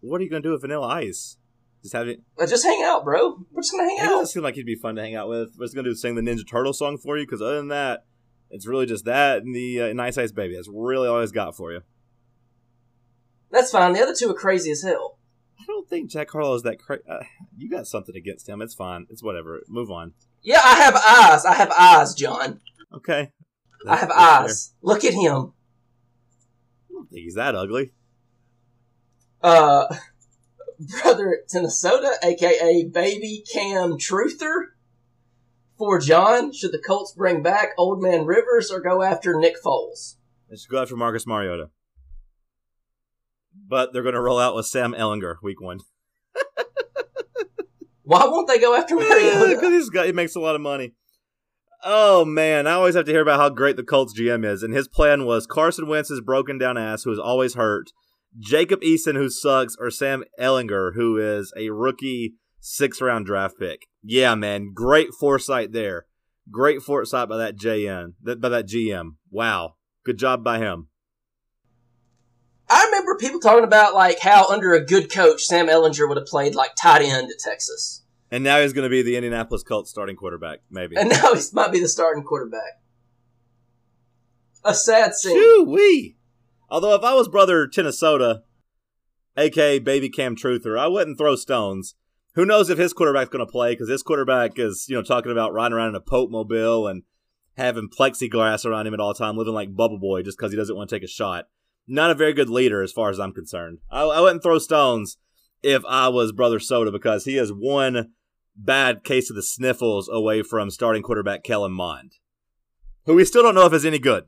What 0.00 0.20
are 0.20 0.24
you 0.24 0.30
going 0.30 0.42
to 0.42 0.48
do 0.48 0.52
with 0.52 0.60
Vanilla 0.60 0.86
Ice? 0.86 1.36
Just 1.82 1.94
have 1.94 2.08
it. 2.08 2.20
Just 2.48 2.64
hang 2.64 2.82
out, 2.84 3.04
bro. 3.04 3.38
We're 3.52 3.62
just 3.62 3.72
gonna 3.72 3.84
hang 3.88 3.96
He 3.98 4.02
out. 4.02 4.08
doesn't 4.08 4.26
seem 4.28 4.42
like 4.42 4.54
he'd 4.56 4.66
be 4.66 4.74
fun 4.74 4.96
to 4.96 5.02
hang 5.02 5.14
out 5.14 5.28
with. 5.28 5.50
What's 5.56 5.72
going 5.74 5.84
to 5.84 5.90
do 5.90 5.94
sing 5.94 6.14
the 6.16 6.20
Ninja 6.22 6.46
Turtle 6.48 6.72
song 6.72 6.98
for 6.98 7.16
you? 7.16 7.24
Because 7.26 7.40
other 7.42 7.56
than 7.56 7.68
that, 7.68 8.04
it's 8.50 8.66
really 8.66 8.86
just 8.86 9.04
that 9.04 9.42
and 9.42 9.54
the 9.54 9.80
uh, 9.82 9.92
Nice 9.92 10.18
Ice 10.18 10.32
Baby. 10.32 10.54
That's 10.56 10.68
really 10.72 11.06
all 11.08 11.20
he's 11.20 11.32
got 11.32 11.56
for 11.56 11.72
you. 11.72 11.82
That's 13.50 13.70
fine. 13.70 13.92
The 13.92 14.00
other 14.02 14.14
two 14.14 14.30
are 14.30 14.34
crazy 14.34 14.70
as 14.72 14.82
hell. 14.82 15.18
I 15.60 15.64
don't 15.66 15.88
think 15.88 16.10
Jack 16.10 16.30
Harlow 16.30 16.54
is 16.54 16.62
that 16.62 16.78
crazy. 16.80 17.02
Uh, 17.08 17.20
you 17.56 17.70
got 17.70 17.86
something 17.86 18.16
against 18.16 18.48
him. 18.48 18.60
It's 18.60 18.74
fine. 18.74 19.06
It's 19.10 19.22
whatever. 19.22 19.60
Move 19.68 19.90
on. 19.90 20.12
Yeah, 20.42 20.60
I 20.64 20.74
have 20.76 20.94
eyes. 20.96 21.44
I 21.44 21.54
have 21.54 21.70
eyes, 21.78 22.14
John. 22.14 22.60
Okay. 22.92 23.32
I 23.88 23.96
have 23.96 24.08
That's 24.08 24.20
fair. 24.20 24.40
eyes. 24.42 24.74
Look 24.82 25.04
at 25.04 25.14
him. 25.14 25.52
I 26.90 26.92
don't 26.92 27.08
think 27.10 27.22
he's 27.24 27.34
that 27.34 27.54
ugly. 27.54 27.92
Uh, 29.42 29.86
brother 30.78 31.40
Minnesota, 31.52 32.12
aka 32.22 32.84
Baby 32.84 33.42
Cam 33.52 33.92
Truther. 33.98 34.66
For 35.78 36.00
John, 36.00 36.52
should 36.54 36.72
the 36.72 36.82
Colts 36.84 37.12
bring 37.12 37.42
back 37.42 37.70
Old 37.76 38.02
Man 38.02 38.24
Rivers 38.24 38.70
or 38.70 38.80
go 38.80 39.02
after 39.02 39.38
Nick 39.38 39.56
Foles? 39.62 40.16
They 40.48 40.56
should 40.56 40.70
go 40.70 40.80
after 40.80 40.96
Marcus 40.96 41.26
Mariota. 41.26 41.68
But 43.68 43.92
they're 43.92 44.02
going 44.02 44.14
to 44.14 44.20
roll 44.20 44.38
out 44.38 44.54
with 44.54 44.66
Sam 44.66 44.94
Ehlinger 44.94 45.36
week 45.42 45.60
one. 45.60 45.80
Why 48.04 48.24
won't 48.24 48.48
they 48.48 48.58
go 48.58 48.74
after 48.74 48.96
Because 48.96 49.10
Mariota? 49.40 49.70
he's 49.70 49.90
got 49.90 50.06
he 50.06 50.12
makes 50.12 50.34
a 50.36 50.40
lot 50.40 50.54
of 50.54 50.60
money. 50.60 50.94
Oh 51.84 52.24
man, 52.24 52.66
I 52.66 52.72
always 52.72 52.94
have 52.94 53.04
to 53.04 53.12
hear 53.12 53.20
about 53.20 53.38
how 53.38 53.48
great 53.48 53.76
the 53.76 53.82
Colts 53.84 54.18
GM 54.18 54.44
is, 54.44 54.62
and 54.62 54.72
his 54.72 54.88
plan 54.88 55.24
was 55.26 55.46
Carson 55.46 55.86
Wentz's 55.88 56.20
broken 56.20 56.56
down 56.58 56.78
ass, 56.78 57.02
who 57.02 57.12
is 57.12 57.18
always 57.18 57.54
hurt, 57.54 57.90
Jacob 58.38 58.80
Eason, 58.82 59.14
who 59.14 59.30
sucks, 59.30 59.76
or 59.78 59.90
Sam 59.90 60.24
Ehlinger, 60.38 60.94
who 60.94 61.16
is 61.18 61.52
a 61.56 61.70
rookie 61.70 62.34
six 62.60 63.00
round 63.00 63.26
draft 63.26 63.58
pick. 63.58 63.86
Yeah, 64.02 64.34
man, 64.34 64.72
great 64.74 65.08
foresight 65.18 65.72
there. 65.72 66.06
Great 66.50 66.82
foresight 66.82 67.28
by 67.28 67.36
that 67.38 67.56
JN, 67.56 68.12
by 68.22 68.48
that 68.48 68.66
GM. 68.68 69.16
Wow, 69.30 69.74
good 70.04 70.18
job 70.18 70.44
by 70.44 70.58
him. 70.58 70.88
I 72.68 72.84
remember 72.86 73.16
people 73.16 73.40
talking 73.40 73.64
about 73.64 73.94
like 73.94 74.18
how 74.20 74.46
under 74.48 74.72
a 74.74 74.84
good 74.84 75.10
coach, 75.10 75.42
Sam 75.44 75.68
Ehlinger 75.68 76.08
would 76.08 76.16
have 76.16 76.26
played 76.26 76.54
like 76.54 76.74
tight 76.76 77.02
end 77.02 77.30
at 77.30 77.38
Texas, 77.38 78.02
And 78.30 78.42
now 78.44 78.60
he's 78.60 78.72
going 78.72 78.84
to 78.84 78.90
be 78.90 79.02
the 79.02 79.16
Indianapolis 79.16 79.62
Colts 79.62 79.90
starting 79.90 80.16
quarterback, 80.16 80.60
maybe. 80.70 80.96
and 80.96 81.08
now 81.08 81.34
he 81.34 81.40
might 81.52 81.72
be 81.72 81.80
the 81.80 81.88
starting 81.88 82.24
quarterback. 82.24 82.80
A 84.64 84.74
sad 84.74 85.14
scene. 85.14 85.36
Shoo 85.40 85.64
wee. 85.68 86.16
Although 86.68 86.94
if 86.94 87.02
I 87.02 87.14
was 87.14 87.28
brother 87.28 87.68
Minnesota, 87.74 88.42
aka 89.36 89.78
Baby 89.78 90.08
Cam 90.08 90.36
Truther, 90.36 90.78
I 90.78 90.88
wouldn't 90.88 91.18
throw 91.18 91.36
stones. 91.36 91.94
Who 92.34 92.44
knows 92.44 92.68
if 92.68 92.78
his 92.78 92.92
quarterback's 92.92 93.30
going 93.30 93.44
to 93.44 93.50
play? 93.50 93.72
Because 93.72 93.88
his 93.88 94.02
quarterback 94.02 94.58
is, 94.58 94.86
you 94.88 94.96
know, 94.96 95.02
talking 95.02 95.32
about 95.32 95.54
riding 95.54 95.74
around 95.74 95.90
in 95.90 95.94
a 95.94 96.00
Pope 96.00 96.30
mobile 96.30 96.86
and 96.86 97.02
having 97.56 97.88
plexiglass 97.88 98.66
around 98.66 98.86
him 98.86 98.94
at 98.94 99.00
all 99.00 99.14
time, 99.14 99.36
living 99.36 99.54
like 99.54 99.74
Bubble 99.74 99.98
Boy 99.98 100.22
just 100.22 100.36
because 100.36 100.52
he 100.52 100.58
doesn't 100.58 100.76
want 100.76 100.90
to 100.90 100.96
take 100.96 101.04
a 101.04 101.08
shot. 101.08 101.46
Not 101.88 102.10
a 102.10 102.14
very 102.14 102.34
good 102.34 102.50
leader, 102.50 102.82
as 102.82 102.92
far 102.92 103.10
as 103.10 103.18
I'm 103.18 103.32
concerned. 103.32 103.78
I, 103.90 104.02
I 104.02 104.20
wouldn't 104.20 104.42
throw 104.42 104.58
stones 104.58 105.16
if 105.62 105.82
I 105.88 106.08
was 106.08 106.32
brother 106.32 106.58
Soda 106.58 106.90
because 106.90 107.24
he 107.24 107.38
is 107.38 107.50
one 107.50 108.12
bad 108.56 109.04
case 109.04 109.30
of 109.30 109.36
the 109.36 109.42
sniffles 109.42 110.08
away 110.10 110.42
from 110.42 110.70
starting 110.70 111.02
quarterback 111.02 111.44
Kellen 111.44 111.72
Mond, 111.72 112.12
who 113.04 113.14
we 113.14 113.24
still 113.24 113.42
don't 113.42 113.54
know 113.54 113.66
if 113.66 113.72
is 113.72 113.84
any 113.84 113.98
good. 113.98 114.24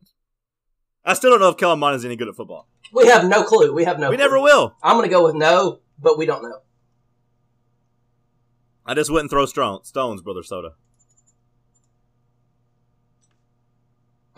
I 1.08 1.14
still 1.14 1.30
don't 1.30 1.40
know 1.40 1.48
if 1.48 1.56
Kellen 1.56 1.78
Mond 1.78 1.96
is 1.96 2.04
any 2.04 2.16
good 2.16 2.28
at 2.28 2.36
football. 2.36 2.68
We 2.92 3.06
have 3.06 3.24
no 3.26 3.42
clue. 3.42 3.72
We 3.72 3.84
have 3.84 3.98
no. 3.98 4.10
We 4.10 4.16
clue. 4.16 4.24
never 4.24 4.40
will. 4.40 4.76
I'm 4.82 4.96
gonna 4.96 5.08
go 5.08 5.24
with 5.24 5.34
no, 5.34 5.80
but 5.98 6.18
we 6.18 6.26
don't 6.26 6.42
know. 6.42 6.60
I 8.84 8.94
just 8.94 9.10
wouldn't 9.10 9.30
throw 9.30 9.44
stro- 9.46 9.84
stones, 9.84 10.22
brother 10.22 10.42
Soda. 10.42 10.74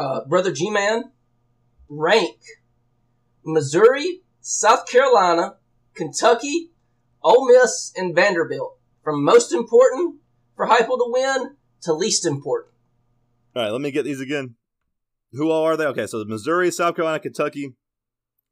uh, 0.01 0.25
brother 0.25 0.51
G 0.51 0.71
Man, 0.71 1.13
rank 1.89 2.39
Missouri, 3.45 4.23
South 4.41 4.87
Carolina, 4.87 5.57
Kentucky, 5.95 6.71
Ole 7.23 7.49
Miss, 7.49 7.93
and 7.97 8.15
Vanderbilt 8.15 8.79
from 9.05 9.23
most 9.23 9.53
important 9.53 10.17
for 10.57 10.67
Heupel 10.67 10.97
to 10.97 11.07
win 11.09 11.57
to 11.83 11.93
least 11.93 12.27
important. 12.27 12.73
All 13.55 13.63
right, 13.63 13.71
let 13.71 13.81
me 13.81 13.91
get 13.91 14.05
these 14.05 14.21
again. 14.21 14.55
Who 15.33 15.51
all 15.51 15.65
are 15.65 15.77
they? 15.77 15.87
Okay, 15.87 16.07
so 16.07 16.25
Missouri, 16.25 16.71
South 16.71 16.97
Carolina, 16.97 17.21
Kentucky, 17.21 17.75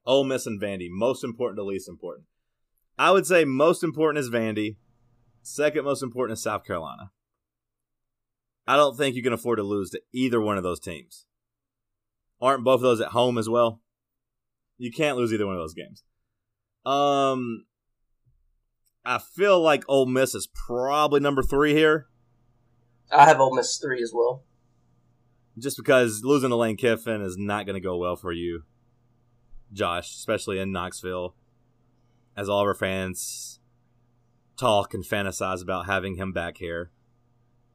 Ole 0.07 0.25
Miss, 0.25 0.47
and 0.47 0.61
Vandy. 0.61 0.89
Most 0.89 1.25
important 1.25 1.59
to 1.59 1.65
least 1.65 1.89
important. 1.89 2.27
I 2.99 3.11
would 3.11 3.27
say 3.27 3.45
most 3.45 3.83
important 3.83 4.19
is 4.25 4.31
Vandy. 4.31 4.77
Second 5.43 5.85
most 5.85 6.03
important 6.03 6.39
is 6.39 6.43
South 6.43 6.65
Carolina. 6.65 7.11
I 8.67 8.77
don't 8.77 8.97
think 8.97 9.17
you 9.17 9.23
can 9.23 9.33
afford 9.33 9.59
to 9.59 9.63
lose 9.63 9.91
to 9.91 10.01
either 10.13 10.41
one 10.41 10.57
of 10.57 10.63
those 10.63 10.81
teams. 10.81 11.25
Aren't 12.41 12.65
both 12.65 12.77
of 12.77 12.83
those 12.83 13.01
at 13.01 13.09
home 13.09 13.39
as 13.39 13.49
well? 13.49 13.81
You 14.77 14.93
can't 14.93 15.17
lose 15.17 15.33
either 15.33 15.47
one 15.47 15.57
of 15.57 15.61
those 15.61 15.75
games. 15.75 16.05
Um, 16.85 17.65
I 19.05 19.19
feel 19.19 19.61
like 19.61 19.85
Ole 19.89 20.07
Miss 20.07 20.35
is 20.35 20.49
probably 20.67 21.19
number 21.19 21.43
three 21.43 21.73
here. 21.73 22.07
I 23.11 23.25
have 23.25 23.41
Ole 23.41 23.57
Miss 23.57 23.79
three 23.79 24.03
as 24.03 24.13
well. 24.15 24.45
Just 25.59 25.77
because 25.77 26.23
losing 26.25 26.51
to 26.51 26.57
Lane 26.57 26.77
Kiffin 26.77 27.23
is 27.23 27.37
not 27.37 27.67
going 27.67 27.75
to 27.75 27.81
go 27.81 27.97
well 27.97 28.17
for 28.17 28.33
you, 28.33 28.63
Josh, 29.73 30.11
especially 30.11 30.59
in 30.59 30.73
Knoxville, 30.73 31.35
as 32.37 32.49
all 32.49 32.61
of 32.61 32.67
our 32.67 32.75
fans 32.75 33.61
talk 34.57 34.93
and 34.95 35.05
fantasize 35.05 35.63
about 35.63 35.87
having 35.87 36.17
him 36.17 36.33
back 36.33 36.59
here. 36.59 36.91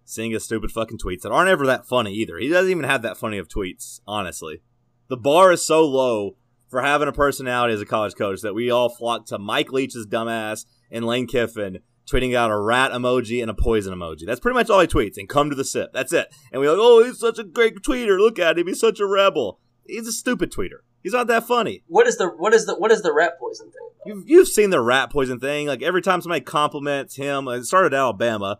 Seeing 0.06 0.32
his 0.32 0.44
stupid 0.44 0.70
fucking 0.72 0.98
tweets 0.98 1.22
that 1.22 1.32
aren't 1.32 1.50
ever 1.50 1.66
that 1.66 1.88
funny 1.88 2.14
either. 2.14 2.38
He 2.38 2.50
doesn't 2.50 2.70
even 2.70 2.84
have 2.84 3.04
that 3.04 3.18
funny 3.18 3.38
of 3.38 3.48
tweets, 3.48 4.02
honestly. 4.06 4.62
The 5.08 5.16
bar 5.16 5.54
is 5.54 5.66
so 5.66 5.86
low 5.86 6.36
for 6.70 6.82
having 6.82 7.08
a 7.08 7.14
personality 7.14 7.74
as 7.74 7.82
a 7.82 7.86
college 7.86 8.16
coach 8.16 8.42
that 8.42 8.54
we 8.54 8.70
all 8.70 8.90
flock 8.90 9.26
to 9.28 9.40
Mike 9.40 9.72
Leach's 9.72 10.06
dumbass 10.06 10.66
and 10.92 11.06
Lane 11.06 11.28
Kiffin 11.28 11.80
tweeting 12.12 12.36
out 12.36 12.52
a 12.52 12.58
rat 12.60 12.92
emoji 12.92 13.42
and 13.42 13.50
a 13.50 13.54
poison 13.54 13.94
emoji. 13.94 14.26
That's 14.26 14.40
pretty 14.40 14.56
much 14.56 14.70
all 14.70 14.80
he 14.82 14.88
tweets. 14.88 15.18
And 15.18 15.30
come 15.30 15.50
to 15.50 15.56
the 15.56 15.64
sip. 15.66 15.92
That's 15.94 16.12
it. 16.14 16.34
And 16.52 16.62
we're 16.62 16.70
like, 16.72 16.80
oh, 16.82 17.04
he's 17.04 17.20
such 17.20 17.40
a 17.40 17.44
great 17.44 17.76
tweeter. 17.78 18.18
Look 18.20 18.40
at 18.40 18.58
him. 18.58 18.68
He's 18.68 18.80
such 18.80 19.00
a 19.00 19.06
rebel. 19.06 19.60
He's 19.86 20.08
a 20.08 20.12
stupid 20.12 20.52
tweeter. 20.52 20.80
He's 21.02 21.14
not 21.14 21.28
that 21.28 21.46
funny. 21.46 21.84
What 21.88 22.08
is 22.08 22.18
the 22.18 22.28
what 22.28 22.54
is 22.54 22.66
the 22.66 22.76
what 22.76 22.92
is 22.92 23.02
the 23.02 23.14
rat 23.14 23.34
poison 23.40 23.68
thing? 23.68 23.90
about? 23.96 24.08
You've, 24.08 24.24
you've 24.28 24.48
seen 24.48 24.70
the 24.70 24.80
rat 24.82 25.12
poison 25.12 25.40
thing. 25.40 25.68
Like 25.68 25.82
every 25.82 26.02
time 26.02 26.22
somebody 26.22 26.42
compliments 26.42 27.16
him, 27.16 27.48
it 27.50 27.66
started 27.66 27.94
at 27.94 28.00
Alabama. 28.00 28.58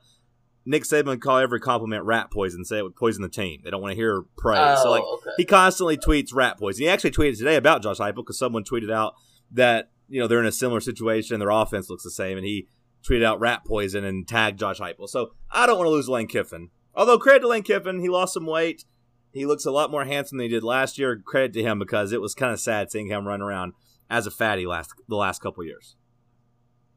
Nick 0.66 0.84
Saban 0.84 1.06
would 1.08 1.22
call 1.22 1.40
every 1.40 1.60
compliment 1.60 2.06
rat 2.06 2.32
poison, 2.32 2.64
say 2.64 2.78
it 2.78 2.84
would 2.84 2.96
poison 2.96 3.22
the 3.22 3.30
team. 3.30 3.60
They 3.64 3.70
don't 3.70 3.82
want 3.82 3.92
to 3.92 3.96
hear 3.98 4.24
praise. 4.38 4.80
so 4.82 4.88
Oh, 4.88 4.92
like 4.92 5.04
okay. 5.04 5.30
he 5.38 5.46
constantly 5.46 5.98
tweets 5.98 6.34
rat 6.34 6.58
poison. 6.58 6.84
He 6.84 6.90
actually 6.90 7.12
tweeted 7.12 7.38
today 7.38 7.56
about 7.56 7.82
Josh 7.84 7.98
Heupel 7.98 8.16
because 8.18 8.40
someone 8.40 8.64
tweeted 8.64 8.92
out 8.92 9.14
that 9.52 9.90
you 10.08 10.20
know 10.22 10.28
they're 10.28 10.40
in 10.40 10.46
a 10.46 10.52
similar 10.54 10.80
situation. 10.80 11.40
Their 11.40 11.50
offense 11.50 11.90
looks 11.90 12.04
the 12.04 12.12
same, 12.12 12.38
and 12.38 12.46
he 12.46 12.68
tweeted 13.08 13.24
out 13.24 13.40
rat 13.40 13.64
poison 13.66 14.04
and 14.04 14.28
tagged 14.28 14.60
Josh 14.60 14.80
Heupel. 14.80 15.08
So 15.10 15.34
I 15.52 15.66
don't 15.66 15.78
want 15.78 15.88
to 15.88 15.92
lose 15.92 16.08
Lane 16.10 16.28
Kiffin. 16.28 16.70
Although 16.96 17.18
credit 17.18 17.40
to 17.42 17.48
Lane 17.48 17.64
Kiffin, 17.64 18.00
he 18.00 18.10
lost 18.10 18.34
some 18.34 18.46
weight. 18.46 18.86
He 19.32 19.46
looks 19.46 19.66
a 19.66 19.72
lot 19.72 19.90
more 19.92 20.06
handsome 20.06 20.38
than 20.38 20.46
he 20.46 20.50
did 20.54 20.64
last 20.64 20.98
year. 21.00 21.18
Credit 21.18 21.54
to 21.54 21.64
him 21.64 21.80
because 21.80 22.12
it 22.12 22.22
was 22.22 22.36
kind 22.36 22.54
of 22.54 22.60
sad 22.60 22.92
seeing 22.92 23.08
him 23.08 23.28
run 23.28 23.42
around 23.42 23.74
as 24.10 24.28
a 24.28 24.32
fatty 24.32 24.66
last 24.68 24.94
the 25.08 25.16
last 25.16 25.42
couple 25.42 25.64
years. 25.64 25.96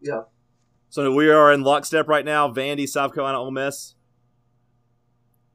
Yeah. 0.01 0.23
So 0.91 1.11
we 1.13 1.31
are 1.31 1.51
in 1.53 1.63
lockstep 1.63 2.09
right 2.09 2.25
now. 2.25 2.49
Vandy, 2.53 2.87
South 2.87 3.15
Carolina, 3.15 3.41
Ole 3.41 3.51
Miss, 3.51 3.95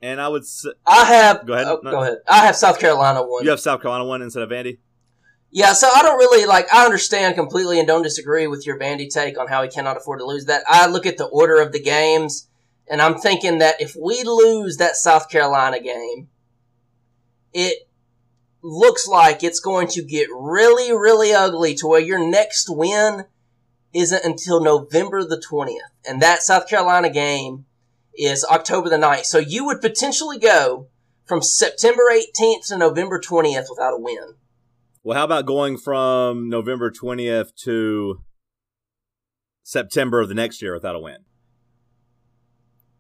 and 0.01 0.19
I 0.19 0.27
would 0.27 0.41
s- 0.41 0.65
I 0.85 1.05
have 1.05 1.45
Go 1.45 1.53
ahead. 1.53 1.67
oh, 1.67 1.79
No. 1.83 1.91
go 1.91 2.01
ahead. 2.01 2.17
I 2.27 2.45
have 2.45 2.55
South 2.55 2.79
Carolina 2.79 3.21
one. 3.23 3.43
you 3.43 3.49
have 3.51 3.59
South 3.59 3.81
Carolina 3.81 4.05
one 4.05 4.21
instead 4.21 4.43
of 4.43 4.49
Vandy. 4.49 4.79
Yeah, 5.53 5.73
so 5.73 5.89
I 5.93 6.01
don't 6.01 6.17
really 6.17 6.45
like. 6.45 6.73
I 6.73 6.85
understand 6.85 7.35
completely 7.35 7.77
and 7.77 7.87
don't 7.87 8.03
disagree 8.03 8.47
with 8.47 8.65
your 8.65 8.79
Vandy 8.79 9.09
take 9.09 9.37
on 9.37 9.47
how 9.47 9.61
he 9.61 9.69
cannot 9.69 9.97
afford 9.97 10.19
to 10.19 10.25
lose 10.25 10.45
that. 10.45 10.63
I 10.67 10.87
look 10.87 11.05
at 11.05 11.17
the 11.17 11.25
order 11.25 11.61
of 11.61 11.73
the 11.73 11.81
games, 11.81 12.47
and 12.89 13.01
I'm 13.01 13.15
thinking 13.15 13.57
that 13.57 13.81
if 13.81 13.95
we 14.01 14.23
lose 14.23 14.77
that 14.77 14.95
South 14.95 15.29
Carolina 15.29 15.81
game, 15.81 16.29
it 17.53 17.89
looks 18.61 19.07
like 19.07 19.43
it's 19.43 19.59
going 19.59 19.87
to 19.89 20.03
get 20.03 20.29
really, 20.33 20.93
really 20.93 21.33
ugly 21.33 21.75
to 21.75 21.87
where 21.87 21.99
your 21.99 22.19
next 22.19 22.67
win 22.69 23.25
isn't 23.93 24.23
until 24.23 24.63
November 24.63 25.23
the 25.23 25.43
20th. 25.51 25.75
And 26.07 26.21
that 26.21 26.43
South 26.43 26.67
Carolina 26.69 27.09
game 27.09 27.65
is 28.17 28.45
October 28.45 28.87
the 28.87 28.97
9th. 28.97 29.25
So 29.25 29.37
you 29.37 29.65
would 29.65 29.81
potentially 29.81 30.39
go 30.39 30.87
from 31.25 31.41
September 31.41 32.03
18th 32.09 32.67
to 32.67 32.77
November 32.77 33.19
20th 33.19 33.65
without 33.69 33.93
a 33.93 33.99
win. 33.99 34.35
Well, 35.03 35.17
how 35.17 35.25
about 35.25 35.45
going 35.45 35.77
from 35.77 36.49
November 36.49 36.91
20th 36.91 37.55
to 37.63 38.21
September 39.63 40.21
of 40.21 40.29
the 40.29 40.35
next 40.35 40.61
year 40.61 40.73
without 40.73 40.95
a 40.95 40.99
win? 40.99 41.17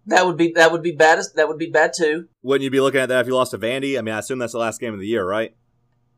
That 0.07 0.25
would 0.25 0.35
be 0.35 0.51
that 0.55 0.71
would 0.71 0.81
be 0.81 0.93
bad. 0.93 1.19
That 1.35 1.47
would 1.47 1.59
be 1.59 1.69
bad 1.69 1.91
too. 1.95 2.27
Wouldn't 2.41 2.63
you 2.63 2.71
be 2.71 2.79
looking 2.79 3.01
at 3.01 3.09
that 3.09 3.21
if 3.21 3.27
you 3.27 3.35
lost 3.35 3.51
to 3.51 3.59
Vandy? 3.59 3.99
I 3.99 4.01
mean, 4.01 4.15
I 4.15 4.19
assume 4.19 4.39
that's 4.39 4.53
the 4.53 4.57
last 4.57 4.79
game 4.79 4.95
of 4.95 4.99
the 4.99 5.05
year, 5.05 5.23
right? 5.23 5.55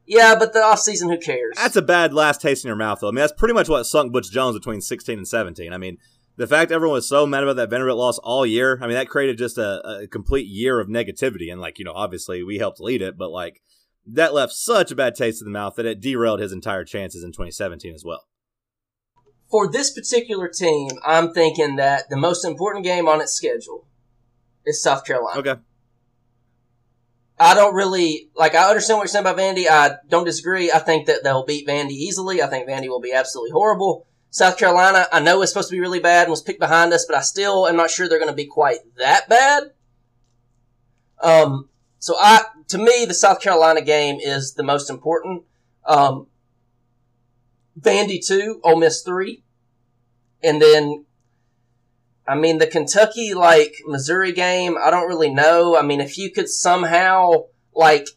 Yeah, 0.05 0.35
but 0.37 0.53
the 0.53 0.59
off 0.59 0.79
season, 0.79 1.09
who 1.09 1.17
cares? 1.17 1.55
That's 1.55 1.75
a 1.75 1.81
bad 1.81 2.13
last 2.13 2.41
taste 2.41 2.63
in 2.63 2.69
your 2.69 2.77
mouth, 2.77 2.99
though. 3.01 3.07
I 3.07 3.11
mean, 3.11 3.17
that's 3.17 3.33
pretty 3.33 3.53
much 3.53 3.69
what 3.69 3.85
sunk 3.85 4.11
Butch 4.11 4.31
Jones 4.31 4.57
between 4.57 4.81
16 4.81 5.17
and 5.17 5.27
17. 5.27 5.71
I 5.71 5.77
mean, 5.77 5.97
the 6.35 6.47
fact 6.47 6.71
everyone 6.71 6.95
was 6.95 7.07
so 7.07 7.25
mad 7.25 7.43
about 7.43 7.55
that 7.57 7.69
Vanderbilt 7.69 7.97
loss 7.97 8.17
all 8.19 8.45
year, 8.45 8.79
I 8.81 8.87
mean, 8.87 8.95
that 8.95 9.07
created 9.07 9.37
just 9.37 9.57
a, 9.57 10.01
a 10.01 10.07
complete 10.07 10.47
year 10.47 10.79
of 10.79 10.87
negativity. 10.87 11.51
And, 11.51 11.61
like, 11.61 11.79
you 11.79 11.85
know, 11.85 11.93
obviously 11.93 12.43
we 12.43 12.57
helped 12.57 12.81
lead 12.81 13.01
it, 13.01 13.17
but, 13.17 13.31
like, 13.31 13.61
that 14.05 14.33
left 14.33 14.53
such 14.53 14.91
a 14.91 14.95
bad 14.95 15.15
taste 15.15 15.41
in 15.41 15.45
the 15.45 15.51
mouth 15.51 15.75
that 15.75 15.85
it 15.85 16.01
derailed 16.01 16.39
his 16.39 16.51
entire 16.51 16.83
chances 16.83 17.23
in 17.23 17.31
2017 17.31 17.93
as 17.93 18.03
well. 18.03 18.25
For 19.49 19.71
this 19.71 19.91
particular 19.91 20.47
team, 20.47 20.89
I'm 21.05 21.31
thinking 21.31 21.75
that 21.75 22.09
the 22.09 22.17
most 22.17 22.43
important 22.43 22.83
game 22.83 23.07
on 23.07 23.21
its 23.21 23.33
schedule 23.33 23.87
is 24.65 24.81
South 24.81 25.05
Carolina. 25.05 25.39
Okay. 25.39 25.55
I 27.39 27.55
don't 27.55 27.75
really 27.75 28.29
like. 28.35 28.55
I 28.55 28.69
understand 28.69 28.97
what 28.97 29.03
you're 29.03 29.09
saying 29.09 29.25
about 29.25 29.37
Vandy. 29.37 29.67
I 29.69 29.95
don't 30.07 30.23
disagree. 30.23 30.71
I 30.71 30.79
think 30.79 31.07
that 31.07 31.23
they'll 31.23 31.45
beat 31.45 31.67
Vandy 31.67 31.91
easily. 31.91 32.41
I 32.41 32.47
think 32.47 32.67
Vandy 32.67 32.87
will 32.87 33.01
be 33.01 33.11
absolutely 33.11 33.51
horrible. 33.51 34.07
South 34.29 34.57
Carolina, 34.57 35.05
I 35.11 35.19
know 35.19 35.41
it's 35.41 35.51
supposed 35.51 35.69
to 35.69 35.75
be 35.75 35.79
really 35.79 35.99
bad 35.99 36.23
and 36.23 36.31
was 36.31 36.41
picked 36.41 36.59
behind 36.59 36.91
us, 36.93 37.05
but 37.05 37.15
I 37.15 37.21
still 37.21 37.67
am 37.67 37.75
not 37.75 37.91
sure 37.91 38.07
they're 38.07 38.17
going 38.17 38.31
to 38.31 38.35
be 38.35 38.47
quite 38.47 38.79
that 38.97 39.29
bad. 39.29 39.63
Um, 41.21 41.69
so 41.99 42.15
I, 42.17 42.41
to 42.67 42.77
me, 42.77 43.05
the 43.05 43.13
South 43.13 43.39
Carolina 43.41 43.81
game 43.81 44.19
is 44.19 44.53
the 44.53 44.63
most 44.63 44.89
important. 44.89 45.43
Um, 45.85 46.27
Vandy 47.79 48.25
two, 48.25 48.59
Ole 48.63 48.79
Miss 48.79 49.01
three, 49.01 49.43
and 50.43 50.61
then 50.61 51.05
I 52.27 52.35
mean, 52.35 52.57
the 52.57 52.67
Kentucky, 52.67 53.33
like, 53.33 53.75
Missouri 53.85 54.31
game, 54.31 54.77
I 54.81 54.89
don't 54.89 55.07
really 55.07 55.29
know. 55.29 55.77
I 55.77 55.81
mean, 55.81 55.99
if 55.99 56.17
you 56.17 56.31
could 56.31 56.47
somehow, 56.47 57.47
like, 57.75 58.07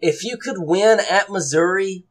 if 0.00 0.24
you 0.24 0.38
could 0.38 0.56
win 0.58 0.98
at 0.98 1.28
Missouri, 1.28 2.06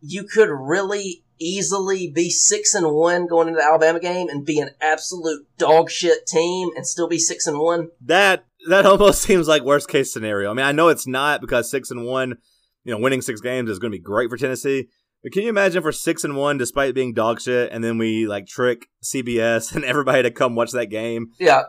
you 0.00 0.24
could 0.24 0.48
really 0.48 1.24
easily 1.38 2.10
be 2.10 2.30
six 2.30 2.74
and 2.74 2.90
one 2.90 3.26
going 3.26 3.48
into 3.48 3.60
the 3.60 3.66
Alabama 3.66 4.00
game 4.00 4.28
and 4.28 4.46
be 4.46 4.58
an 4.60 4.70
absolute 4.80 5.46
dog 5.58 5.90
shit 5.90 6.26
team 6.26 6.70
and 6.74 6.86
still 6.86 7.08
be 7.08 7.18
six 7.18 7.46
and 7.46 7.58
one. 7.58 7.90
That 8.00 8.46
that 8.68 8.86
almost 8.86 9.22
seems 9.22 9.48
like 9.48 9.62
worst 9.62 9.88
case 9.88 10.12
scenario. 10.12 10.50
I 10.50 10.54
mean, 10.54 10.66
I 10.66 10.72
know 10.72 10.88
it's 10.88 11.06
not 11.06 11.40
because 11.40 11.70
six 11.70 11.90
and 11.90 12.04
one, 12.04 12.36
you 12.84 12.92
know, 12.92 12.98
winning 12.98 13.22
six 13.22 13.40
games 13.40 13.70
is 13.70 13.78
going 13.78 13.92
to 13.92 13.98
be 13.98 14.02
great 14.02 14.30
for 14.30 14.36
Tennessee. 14.36 14.88
But 15.22 15.32
can 15.32 15.42
you 15.42 15.48
imagine 15.48 15.82
for 15.82 15.92
six 15.92 16.22
and 16.24 16.36
one, 16.36 16.58
despite 16.58 16.94
being 16.94 17.12
dog 17.12 17.40
shit, 17.40 17.72
and 17.72 17.82
then 17.82 17.98
we 17.98 18.26
like 18.26 18.46
trick 18.46 18.86
CBS 19.02 19.72
and 19.74 19.84
everybody 19.84 20.22
to 20.22 20.30
come 20.30 20.54
watch 20.54 20.72
that 20.72 20.86
game? 20.86 21.32
Yeah, 21.38 21.64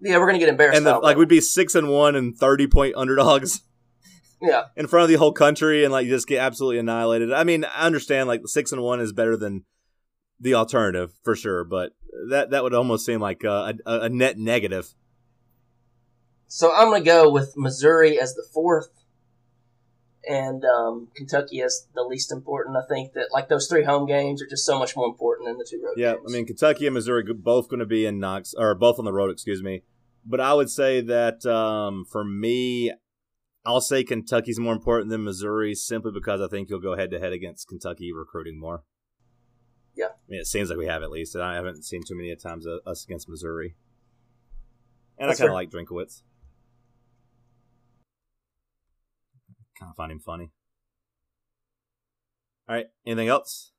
yeah, 0.00 0.18
we're 0.18 0.26
gonna 0.26 0.38
get 0.38 0.48
embarrassed. 0.48 0.76
And 0.76 0.86
the, 0.86 0.98
like 0.98 1.16
we'd 1.16 1.28
be 1.28 1.40
six 1.40 1.74
and 1.74 1.88
one 1.88 2.14
and 2.14 2.36
thirty 2.36 2.66
point 2.66 2.94
underdogs. 2.96 3.62
Yeah, 4.44 4.64
in 4.74 4.88
front 4.88 5.04
of 5.04 5.08
the 5.08 5.18
whole 5.18 5.30
country 5.30 5.84
and 5.84 5.92
like 5.92 6.08
just 6.08 6.26
get 6.26 6.40
absolutely 6.40 6.80
annihilated. 6.80 7.32
I 7.32 7.44
mean, 7.44 7.64
I 7.64 7.86
understand 7.86 8.26
like 8.26 8.40
six 8.46 8.72
and 8.72 8.82
one 8.82 8.98
is 8.98 9.12
better 9.12 9.36
than 9.36 9.64
the 10.40 10.54
alternative 10.54 11.12
for 11.22 11.36
sure, 11.36 11.62
but 11.62 11.92
that 12.28 12.50
that 12.50 12.64
would 12.64 12.74
almost 12.74 13.06
seem 13.06 13.20
like 13.20 13.44
a, 13.44 13.74
a, 13.86 14.00
a 14.00 14.08
net 14.08 14.38
negative. 14.38 14.92
So 16.54 16.70
I'm 16.70 16.90
gonna 16.90 17.02
go 17.02 17.30
with 17.30 17.54
Missouri 17.56 18.20
as 18.20 18.34
the 18.34 18.44
fourth 18.52 18.90
and 20.28 20.62
um, 20.66 21.08
Kentucky 21.16 21.62
as 21.62 21.86
the 21.94 22.02
least 22.02 22.30
important. 22.30 22.76
I 22.76 22.82
think 22.86 23.14
that 23.14 23.28
like 23.32 23.48
those 23.48 23.68
three 23.68 23.84
home 23.84 24.06
games 24.06 24.42
are 24.42 24.46
just 24.46 24.66
so 24.66 24.78
much 24.78 24.94
more 24.94 25.06
important 25.06 25.48
than 25.48 25.56
the 25.56 25.66
two 25.66 25.82
road 25.82 25.94
yeah, 25.96 26.12
games. 26.12 26.24
I 26.28 26.30
mean 26.30 26.44
Kentucky 26.44 26.86
and 26.86 26.92
Missouri 26.92 27.24
both 27.32 27.70
going 27.70 27.80
to 27.80 27.86
be 27.86 28.04
in 28.04 28.18
Knox 28.18 28.52
or 28.52 28.74
both 28.74 28.98
on 28.98 29.06
the 29.06 29.14
road. 29.14 29.30
Excuse 29.30 29.62
me, 29.62 29.82
but 30.26 30.42
I 30.42 30.52
would 30.52 30.68
say 30.68 31.00
that 31.00 31.46
um, 31.46 32.04
for 32.04 32.22
me, 32.22 32.92
I'll 33.64 33.80
say 33.80 34.04
Kentucky's 34.04 34.60
more 34.60 34.74
important 34.74 35.08
than 35.08 35.24
Missouri 35.24 35.74
simply 35.74 36.12
because 36.12 36.42
I 36.42 36.48
think 36.48 36.68
you'll 36.68 36.80
go 36.80 36.98
head 36.98 37.12
to 37.12 37.18
head 37.18 37.32
against 37.32 37.66
Kentucky 37.66 38.12
recruiting 38.12 38.60
more. 38.60 38.84
Yeah, 39.96 40.08
I 40.08 40.28
mean 40.28 40.40
it 40.40 40.46
seems 40.46 40.68
like 40.68 40.78
we 40.78 40.84
have 40.84 41.02
at 41.02 41.10
least, 41.10 41.34
and 41.34 41.42
I 41.42 41.54
haven't 41.54 41.82
seen 41.86 42.02
too 42.06 42.14
many 42.14 42.36
times 42.36 42.66
uh, 42.66 42.76
us 42.86 43.04
against 43.04 43.26
Missouri. 43.26 43.74
And 45.18 45.30
That's 45.30 45.40
I 45.40 45.44
kind 45.44 45.50
of 45.50 45.54
like 45.54 45.70
Drinkwitz. 45.70 46.20
Kind 49.82 49.90
of 49.90 49.96
find 49.96 50.12
him 50.12 50.20
funny. 50.20 50.50
All 52.68 52.76
right, 52.76 52.86
anything 53.06 53.28
else? 53.28 53.72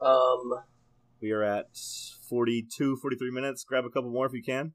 Um, 0.00 0.52
we 1.20 1.30
are 1.30 1.42
at 1.42 1.76
42, 2.28 2.96
43 2.96 3.30
minutes. 3.30 3.64
Grab 3.64 3.84
a 3.84 3.90
couple 3.90 4.10
more 4.10 4.26
if 4.26 4.32
you 4.32 4.42
can. 4.42 4.72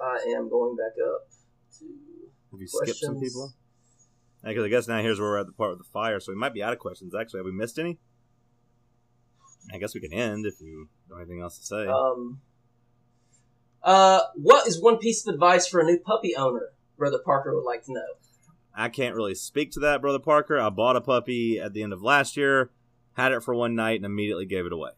I 0.00 0.34
am 0.36 0.50
going 0.50 0.76
back 0.76 0.92
up 1.02 1.28
to. 1.78 1.86
Have 2.52 2.60
you 2.60 2.68
questions. 2.70 2.98
skipped 2.98 2.98
some 2.98 3.20
people? 3.20 3.54
Because 4.44 4.64
I 4.64 4.68
guess 4.68 4.86
now 4.86 5.00
here's 5.00 5.18
where 5.18 5.30
we're 5.30 5.40
at 5.40 5.46
the 5.46 5.52
part 5.52 5.70
with 5.70 5.78
the 5.78 5.90
fire, 5.92 6.20
so 6.20 6.32
we 6.32 6.38
might 6.38 6.54
be 6.54 6.62
out 6.62 6.72
of 6.72 6.78
questions. 6.78 7.14
Actually, 7.18 7.40
have 7.40 7.46
we 7.46 7.52
missed 7.52 7.78
any? 7.78 7.98
I 9.72 9.78
guess 9.78 9.94
we 9.94 10.00
can 10.00 10.12
end 10.12 10.46
if 10.46 10.60
you 10.60 10.88
don't 11.08 11.18
have 11.18 11.26
anything 11.28 11.42
else 11.42 11.58
to 11.58 11.64
say. 11.64 11.86
Um. 11.86 12.40
Uh, 13.82 14.20
what 14.34 14.66
is 14.66 14.80
one 14.80 14.98
piece 14.98 15.26
of 15.26 15.34
advice 15.34 15.66
for 15.66 15.80
a 15.80 15.84
new 15.84 15.98
puppy 15.98 16.36
owner? 16.36 16.70
Brother 16.98 17.18
Parker 17.24 17.54
would 17.54 17.64
like 17.64 17.84
to 17.84 17.92
know. 17.92 18.25
I 18.78 18.90
can't 18.90 19.14
really 19.14 19.34
speak 19.34 19.70
to 19.72 19.80
that, 19.80 20.02
brother 20.02 20.18
Parker. 20.18 20.60
I 20.60 20.68
bought 20.68 20.96
a 20.96 21.00
puppy 21.00 21.58
at 21.58 21.72
the 21.72 21.82
end 21.82 21.94
of 21.94 22.02
last 22.02 22.36
year, 22.36 22.70
had 23.14 23.32
it 23.32 23.42
for 23.42 23.54
one 23.54 23.74
night, 23.74 23.96
and 23.96 24.04
immediately 24.04 24.44
gave 24.44 24.66
it 24.66 24.72
away. 24.72 24.90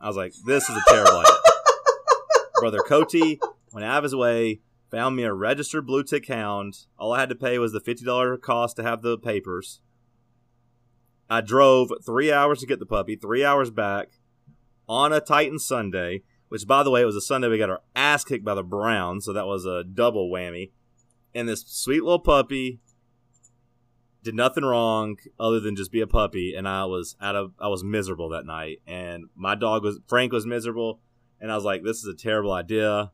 I 0.00 0.06
was 0.06 0.16
like, 0.16 0.32
this 0.46 0.68
is 0.70 0.76
a 0.76 0.82
terrible 0.88 1.18
idea. 1.18 1.32
brother 2.60 2.78
Coty 2.78 3.40
went 3.72 3.84
out 3.84 3.98
of 3.98 4.04
his 4.04 4.14
way, 4.14 4.60
found 4.92 5.16
me 5.16 5.24
a 5.24 5.32
registered 5.32 5.86
blue 5.88 6.04
tick 6.04 6.28
hound. 6.28 6.86
All 6.96 7.12
I 7.12 7.18
had 7.18 7.28
to 7.30 7.34
pay 7.34 7.58
was 7.58 7.72
the 7.72 7.80
$50 7.80 8.40
cost 8.40 8.76
to 8.76 8.84
have 8.84 9.02
the 9.02 9.18
papers. 9.18 9.80
I 11.28 11.40
drove 11.40 11.90
three 12.06 12.32
hours 12.32 12.60
to 12.60 12.66
get 12.66 12.78
the 12.78 12.86
puppy, 12.86 13.16
three 13.16 13.44
hours 13.44 13.70
back 13.72 14.20
on 14.88 15.12
a 15.12 15.20
Titan 15.20 15.58
Sunday, 15.58 16.22
which, 16.48 16.64
by 16.64 16.84
the 16.84 16.90
way, 16.90 17.02
it 17.02 17.06
was 17.06 17.16
a 17.16 17.20
Sunday 17.20 17.48
we 17.48 17.58
got 17.58 17.70
our 17.70 17.82
ass 17.96 18.22
kicked 18.22 18.44
by 18.44 18.54
the 18.54 18.62
Browns, 18.62 19.24
so 19.24 19.32
that 19.32 19.46
was 19.46 19.66
a 19.66 19.82
double 19.82 20.30
whammy 20.30 20.70
and 21.38 21.48
this 21.48 21.64
sweet 21.66 22.02
little 22.02 22.18
puppy 22.18 22.80
did 24.24 24.34
nothing 24.34 24.64
wrong 24.64 25.16
other 25.38 25.60
than 25.60 25.76
just 25.76 25.92
be 25.92 26.00
a 26.00 26.06
puppy 26.06 26.54
and 26.54 26.68
i 26.68 26.84
was 26.84 27.16
out 27.20 27.36
of 27.36 27.52
i 27.60 27.68
was 27.68 27.84
miserable 27.84 28.28
that 28.28 28.44
night. 28.44 28.82
And 28.86 29.26
my 29.36 29.54
dog 29.54 29.84
was 29.84 30.00
frank 30.08 30.32
was 30.32 30.46
miserable 30.46 31.00
and 31.40 31.52
i 31.52 31.54
was 31.54 31.64
like 31.64 31.82
this 31.82 31.98
is 31.98 32.06
a 32.06 32.14
terrible 32.14 32.52
idea. 32.52 33.12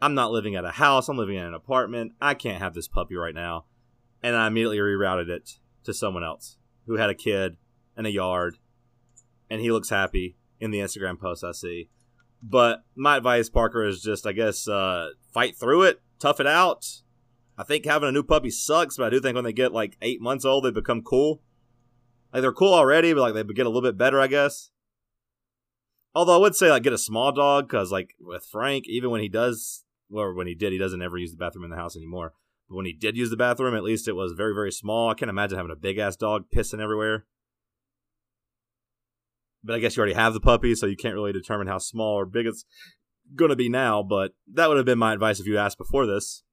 I'm 0.00 0.14
not 0.14 0.30
living 0.30 0.54
at 0.54 0.64
a 0.64 0.70
house. 0.70 1.08
I'm 1.08 1.16
living 1.16 1.36
in 1.36 1.44
an 1.44 1.54
apartment. 1.54 2.12
I 2.20 2.34
can't 2.34 2.62
have 2.62 2.74
this 2.74 2.86
puppy 2.86 3.16
right 3.16 3.34
now. 3.34 3.64
And 4.22 4.36
i 4.36 4.46
immediately 4.46 4.78
rerouted 4.78 5.28
it 5.28 5.58
to 5.84 5.94
someone 5.94 6.24
else 6.24 6.58
who 6.86 6.96
had 6.96 7.10
a 7.10 7.14
kid 7.14 7.56
and 7.96 8.06
a 8.06 8.12
yard 8.12 8.58
and 9.48 9.60
he 9.60 9.72
looks 9.72 9.88
happy 9.88 10.36
in 10.60 10.70
the 10.70 10.80
instagram 10.80 11.18
post 11.18 11.42
i 11.42 11.52
see. 11.52 11.88
But 12.42 12.84
my 12.94 13.16
advice 13.16 13.48
parker 13.48 13.84
is 13.86 14.02
just 14.02 14.26
i 14.26 14.32
guess 14.32 14.68
uh, 14.68 15.08
fight 15.32 15.56
through 15.56 15.84
it 15.84 16.02
tough 16.18 16.40
it 16.40 16.46
out 16.46 17.02
I 17.58 17.64
think 17.64 17.84
having 17.84 18.08
a 18.08 18.12
new 18.12 18.22
puppy 18.22 18.50
sucks, 18.50 18.96
but 18.96 19.06
I 19.06 19.10
do 19.10 19.20
think 19.20 19.34
when 19.34 19.42
they 19.42 19.52
get 19.52 19.72
like 19.72 19.96
eight 20.00 20.20
months 20.20 20.44
old, 20.44 20.64
they 20.64 20.70
become 20.70 21.02
cool. 21.02 21.42
Like 22.32 22.42
they're 22.42 22.52
cool 22.52 22.72
already, 22.72 23.12
but 23.12 23.20
like 23.20 23.34
they 23.34 23.42
get 23.52 23.66
a 23.66 23.68
little 23.68 23.82
bit 23.82 23.98
better, 23.98 24.20
I 24.20 24.28
guess. 24.28 24.70
Although 26.14 26.36
I 26.36 26.38
would 26.38 26.54
say 26.54 26.70
like 26.70 26.84
get 26.84 26.92
a 26.92 26.98
small 26.98 27.32
dog 27.32 27.66
because 27.66 27.90
like 27.90 28.14
with 28.20 28.44
Frank, 28.44 28.84
even 28.86 29.10
when 29.10 29.20
he 29.20 29.28
does, 29.28 29.84
well, 30.08 30.32
when 30.32 30.46
he 30.46 30.54
did, 30.54 30.72
he 30.72 30.78
doesn't 30.78 31.02
ever 31.02 31.18
use 31.18 31.32
the 31.32 31.36
bathroom 31.36 31.64
in 31.64 31.70
the 31.70 31.76
house 31.76 31.96
anymore. 31.96 32.32
But 32.68 32.76
when 32.76 32.86
he 32.86 32.92
did 32.92 33.16
use 33.16 33.30
the 33.30 33.36
bathroom, 33.36 33.74
at 33.74 33.82
least 33.82 34.06
it 34.06 34.14
was 34.14 34.34
very 34.36 34.54
very 34.54 34.70
small. 34.70 35.10
I 35.10 35.14
can't 35.14 35.30
imagine 35.30 35.56
having 35.56 35.72
a 35.72 35.76
big 35.76 35.98
ass 35.98 36.14
dog 36.14 36.44
pissing 36.54 36.80
everywhere. 36.80 37.26
But 39.64 39.74
I 39.74 39.78
guess 39.80 39.96
you 39.96 40.00
already 40.00 40.14
have 40.14 40.32
the 40.32 40.40
puppy, 40.40 40.76
so 40.76 40.86
you 40.86 40.96
can't 40.96 41.14
really 41.14 41.32
determine 41.32 41.66
how 41.66 41.78
small 41.78 42.14
or 42.14 42.24
big 42.24 42.46
it's 42.46 42.64
going 43.34 43.50
to 43.50 43.56
be 43.56 43.68
now. 43.68 44.04
But 44.04 44.32
that 44.54 44.68
would 44.68 44.76
have 44.76 44.86
been 44.86 44.98
my 44.98 45.12
advice 45.12 45.40
if 45.40 45.46
you 45.46 45.58
asked 45.58 45.78
before 45.78 46.06
this. 46.06 46.44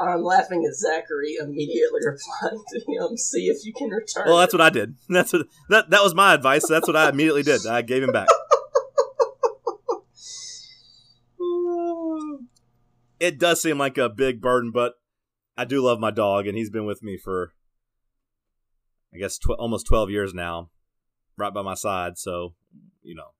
I'm 0.00 0.22
laughing 0.22 0.64
at 0.64 0.74
Zachary 0.74 1.36
immediately 1.40 2.00
replying 2.04 2.62
to 2.68 2.80
him. 2.86 3.16
See 3.16 3.48
if 3.48 3.64
you 3.64 3.72
can 3.72 3.90
return. 3.90 4.24
Well, 4.26 4.38
that's 4.38 4.52
what 4.52 4.60
I 4.60 4.70
did. 4.70 4.94
That's 5.08 5.32
what 5.32 5.46
that 5.68 5.90
that 5.90 6.02
was 6.02 6.14
my 6.14 6.34
advice. 6.34 6.62
So 6.66 6.74
that's 6.74 6.86
what 6.86 6.96
I 6.96 7.08
immediately 7.08 7.42
did. 7.42 7.66
I 7.66 7.82
gave 7.82 8.02
him 8.02 8.12
back. 8.12 8.28
It 13.20 13.38
does 13.38 13.60
seem 13.60 13.78
like 13.78 13.98
a 13.98 14.08
big 14.08 14.40
burden, 14.40 14.70
but 14.70 14.94
I 15.56 15.64
do 15.64 15.80
love 15.80 15.98
my 15.98 16.12
dog, 16.12 16.46
and 16.46 16.56
he's 16.56 16.70
been 16.70 16.86
with 16.86 17.02
me 17.02 17.16
for, 17.16 17.52
I 19.12 19.18
guess, 19.18 19.38
tw- 19.38 19.58
almost 19.58 19.86
twelve 19.88 20.08
years 20.08 20.32
now, 20.32 20.70
right 21.36 21.52
by 21.52 21.62
my 21.62 21.74
side. 21.74 22.16
So, 22.16 22.54
you 23.02 23.16
know, 23.16 23.32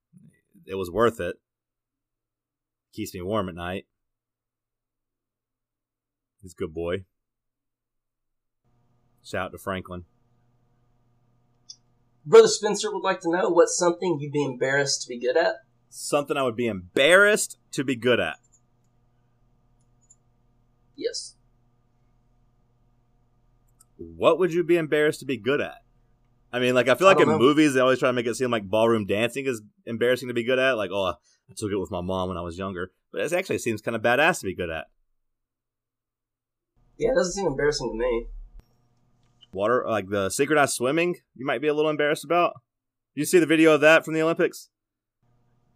it 0.67 0.75
was 0.75 0.91
worth 0.91 1.21
it. 1.21 1.37
Keeps 2.93 3.15
me 3.15 3.23
warm 3.23 3.49
at 3.49 3.55
night. 3.55 3.87
He's 6.43 6.53
a 6.53 6.57
good 6.57 6.75
boy. 6.75 7.05
Shout 9.25 9.47
out 9.47 9.53
to 9.53 9.59
Franklin. 9.59 10.05
Brother 12.25 12.49
Spencer 12.49 12.93
would 12.93 13.03
like 13.03 13.21
to 13.21 13.31
know 13.31 13.49
what's 13.49 13.77
something 13.77 14.19
you'd 14.21 14.33
be 14.33 14.45
embarrassed 14.45 15.03
to 15.03 15.09
be 15.09 15.19
good 15.19 15.37
at. 15.37 15.57
Something 15.89 16.37
I 16.37 16.43
would 16.43 16.57
be 16.57 16.67
embarrassed 16.67 17.57
to 17.73 17.85
be 17.85 17.97
good 17.97 18.21
at. 18.21 18.37
Yes. 20.95 21.37
What 23.97 24.39
would 24.39 24.53
you 24.53 24.63
be 24.63 24.77
embarrassed 24.77 25.21
to 25.21 25.27
be 25.27 25.37
good 25.37 25.61
at? 25.61 25.79
I 26.53 26.61
mean, 26.61 26.75
like 26.75 26.89
I 26.89 26.95
feel 26.95 27.09
I 27.09 27.13
like 27.13 27.21
in 27.21 27.29
know. 27.29 27.39
movies 27.39 27.75
they 27.75 27.81
always 27.81 27.99
try 27.99 28.09
to 28.09 28.13
make 28.13 28.27
it 28.27 28.35
seem 28.35 28.51
like 28.51 28.69
ballroom 28.69 29.07
dancing 29.07 29.47
is 29.47 29.63
embarrassing 29.87 30.29
to 30.29 30.35
be 30.35 30.45
good 30.45 30.59
at. 30.59 30.77
Like, 30.77 30.91
oh, 30.93 31.15
I 31.51 31.55
took 31.57 31.73
it 31.73 31.79
with 31.79 31.91
my 31.91 32.01
mom 32.01 32.29
when 32.29 32.39
I 32.39 32.43
was 32.43 32.59
younger, 32.59 32.91
but 33.13 33.21
it 33.21 33.33
actually 33.33 33.59
seems 33.59 33.81
kind 33.81 33.97
of 33.97 34.03
badass 34.03 34.41
to 34.41 34.47
be 34.47 34.55
good 34.55 34.71
at. 34.71 34.87
Yeah, 36.99 37.13
it 37.13 37.15
doesn't 37.15 37.33
seem 37.33 37.47
embarrassing 37.47 37.91
to 37.91 37.97
me. 37.97 38.27
Water, 39.53 39.85
like 39.87 40.11
the 40.11 40.29
synchronized 40.31 40.75
swimming, 40.75 41.17
you 41.35 41.47
might 41.47 41.63
be 41.63 41.69
a 41.69 41.75
little 41.75 41.91
embarrassed 41.91 42.25
about. 42.25 42.55
You 43.15 43.25
see 43.25 43.39
the 43.39 43.47
video 43.47 43.75
of 43.75 43.81
that 43.81 44.05
from 44.05 44.15
the 44.15 44.23
Olympics? 44.23 44.69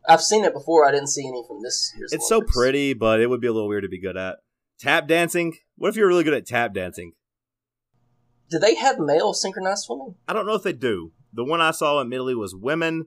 I've 0.08 0.20
seen 0.20 0.44
it 0.44 0.52
before. 0.52 0.86
I 0.86 0.90
didn't 0.90 1.08
see 1.08 1.26
any 1.26 1.44
from 1.46 1.62
this 1.62 1.92
year's. 1.96 2.12
It's 2.12 2.28
so 2.28 2.40
pretty, 2.40 2.92
but 2.92 3.20
it 3.20 3.30
would 3.30 3.40
be 3.40 3.46
a 3.46 3.52
little 3.52 3.68
weird 3.68 3.84
to 3.84 3.88
be 3.88 4.00
good 4.00 4.16
at. 4.16 4.38
Tap 4.80 5.06
dancing. 5.06 5.56
What 5.76 5.88
if 5.88 5.96
you're 5.96 6.08
really 6.08 6.24
good 6.24 6.34
at 6.34 6.46
tap 6.46 6.74
dancing? 6.74 7.12
Do 8.50 8.58
they 8.58 8.74
have 8.74 8.98
male 8.98 9.32
synchronized 9.32 9.84
swimming? 9.84 10.16
I 10.28 10.32
don't 10.32 10.44
know 10.44 10.54
if 10.54 10.62
they 10.62 10.72
do. 10.72 11.12
The 11.32 11.44
one 11.44 11.60
I 11.60 11.70
saw 11.70 12.00
admittedly 12.00 12.34
was 12.34 12.54
women. 12.54 13.06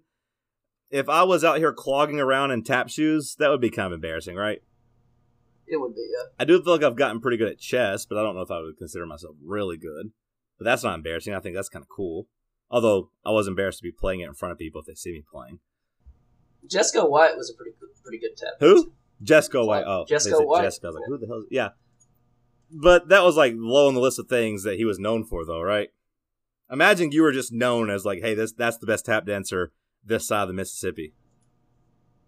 If 0.89 1.09
I 1.09 1.23
was 1.23 1.43
out 1.43 1.57
here 1.57 1.73
clogging 1.73 2.19
around 2.19 2.51
in 2.51 2.63
tap 2.63 2.89
shoes, 2.89 3.35
that 3.39 3.49
would 3.49 3.61
be 3.61 3.69
kind 3.69 3.87
of 3.87 3.93
embarrassing, 3.93 4.35
right? 4.35 4.61
It 5.67 5.77
would 5.77 5.95
be. 5.95 6.01
Yeah. 6.01 6.29
I 6.39 6.45
do 6.45 6.61
feel 6.61 6.73
like 6.73 6.83
I've 6.83 6.95
gotten 6.95 7.21
pretty 7.21 7.37
good 7.37 7.51
at 7.51 7.59
chess, 7.59 8.05
but 8.05 8.17
I 8.17 8.23
don't 8.23 8.35
know 8.35 8.41
if 8.41 8.51
I 8.51 8.61
would 8.61 8.77
consider 8.77 9.05
myself 9.05 9.35
really 9.43 9.77
good. 9.77 10.11
But 10.57 10.65
that's 10.65 10.83
not 10.83 10.95
embarrassing. 10.95 11.33
I 11.33 11.39
think 11.39 11.55
that's 11.55 11.69
kind 11.69 11.83
of 11.83 11.89
cool. 11.89 12.27
Although 12.69 13.09
I 13.25 13.31
was 13.31 13.47
embarrassed 13.47 13.79
to 13.79 13.83
be 13.83 13.91
playing 13.91 14.21
it 14.21 14.27
in 14.27 14.33
front 14.33 14.51
of 14.51 14.57
people 14.57 14.81
if 14.81 14.87
they 14.87 14.95
see 14.95 15.11
me 15.11 15.23
playing. 15.29 15.59
Jessica 16.69 17.05
White 17.05 17.35
was 17.35 17.49
a 17.49 17.53
pretty 17.55 17.71
good, 17.79 17.89
pretty 18.03 18.19
good 18.19 18.37
tap. 18.37 18.53
Who? 18.59 18.93
Jessica 19.21 19.63
White. 19.63 19.83
Oh, 19.85 20.05
Jessica 20.07 20.37
White. 20.37 20.63
Jessica. 20.63 20.87
I 20.87 20.89
was 20.89 20.95
like, 20.95 21.05
who 21.07 21.17
the 21.17 21.27
hell? 21.27 21.39
Is... 21.39 21.45
Yeah. 21.51 21.69
But 22.71 23.09
that 23.09 23.23
was 23.23 23.37
like 23.37 23.53
low 23.55 23.87
on 23.87 23.93
the 23.93 23.99
list 23.99 24.19
of 24.19 24.27
things 24.27 24.63
that 24.63 24.77
he 24.77 24.85
was 24.85 24.99
known 24.99 25.25
for, 25.25 25.45
though, 25.45 25.61
right? 25.61 25.89
Imagine 26.71 27.11
you 27.11 27.21
were 27.21 27.31
just 27.31 27.53
known 27.53 27.89
as 27.89 28.05
like, 28.05 28.21
hey, 28.21 28.33
this 28.33 28.51
that's 28.51 28.77
the 28.77 28.87
best 28.87 29.05
tap 29.05 29.25
dancer 29.25 29.71
this 30.03 30.27
side 30.27 30.43
of 30.43 30.47
the 30.47 30.53
Mississippi. 30.53 31.13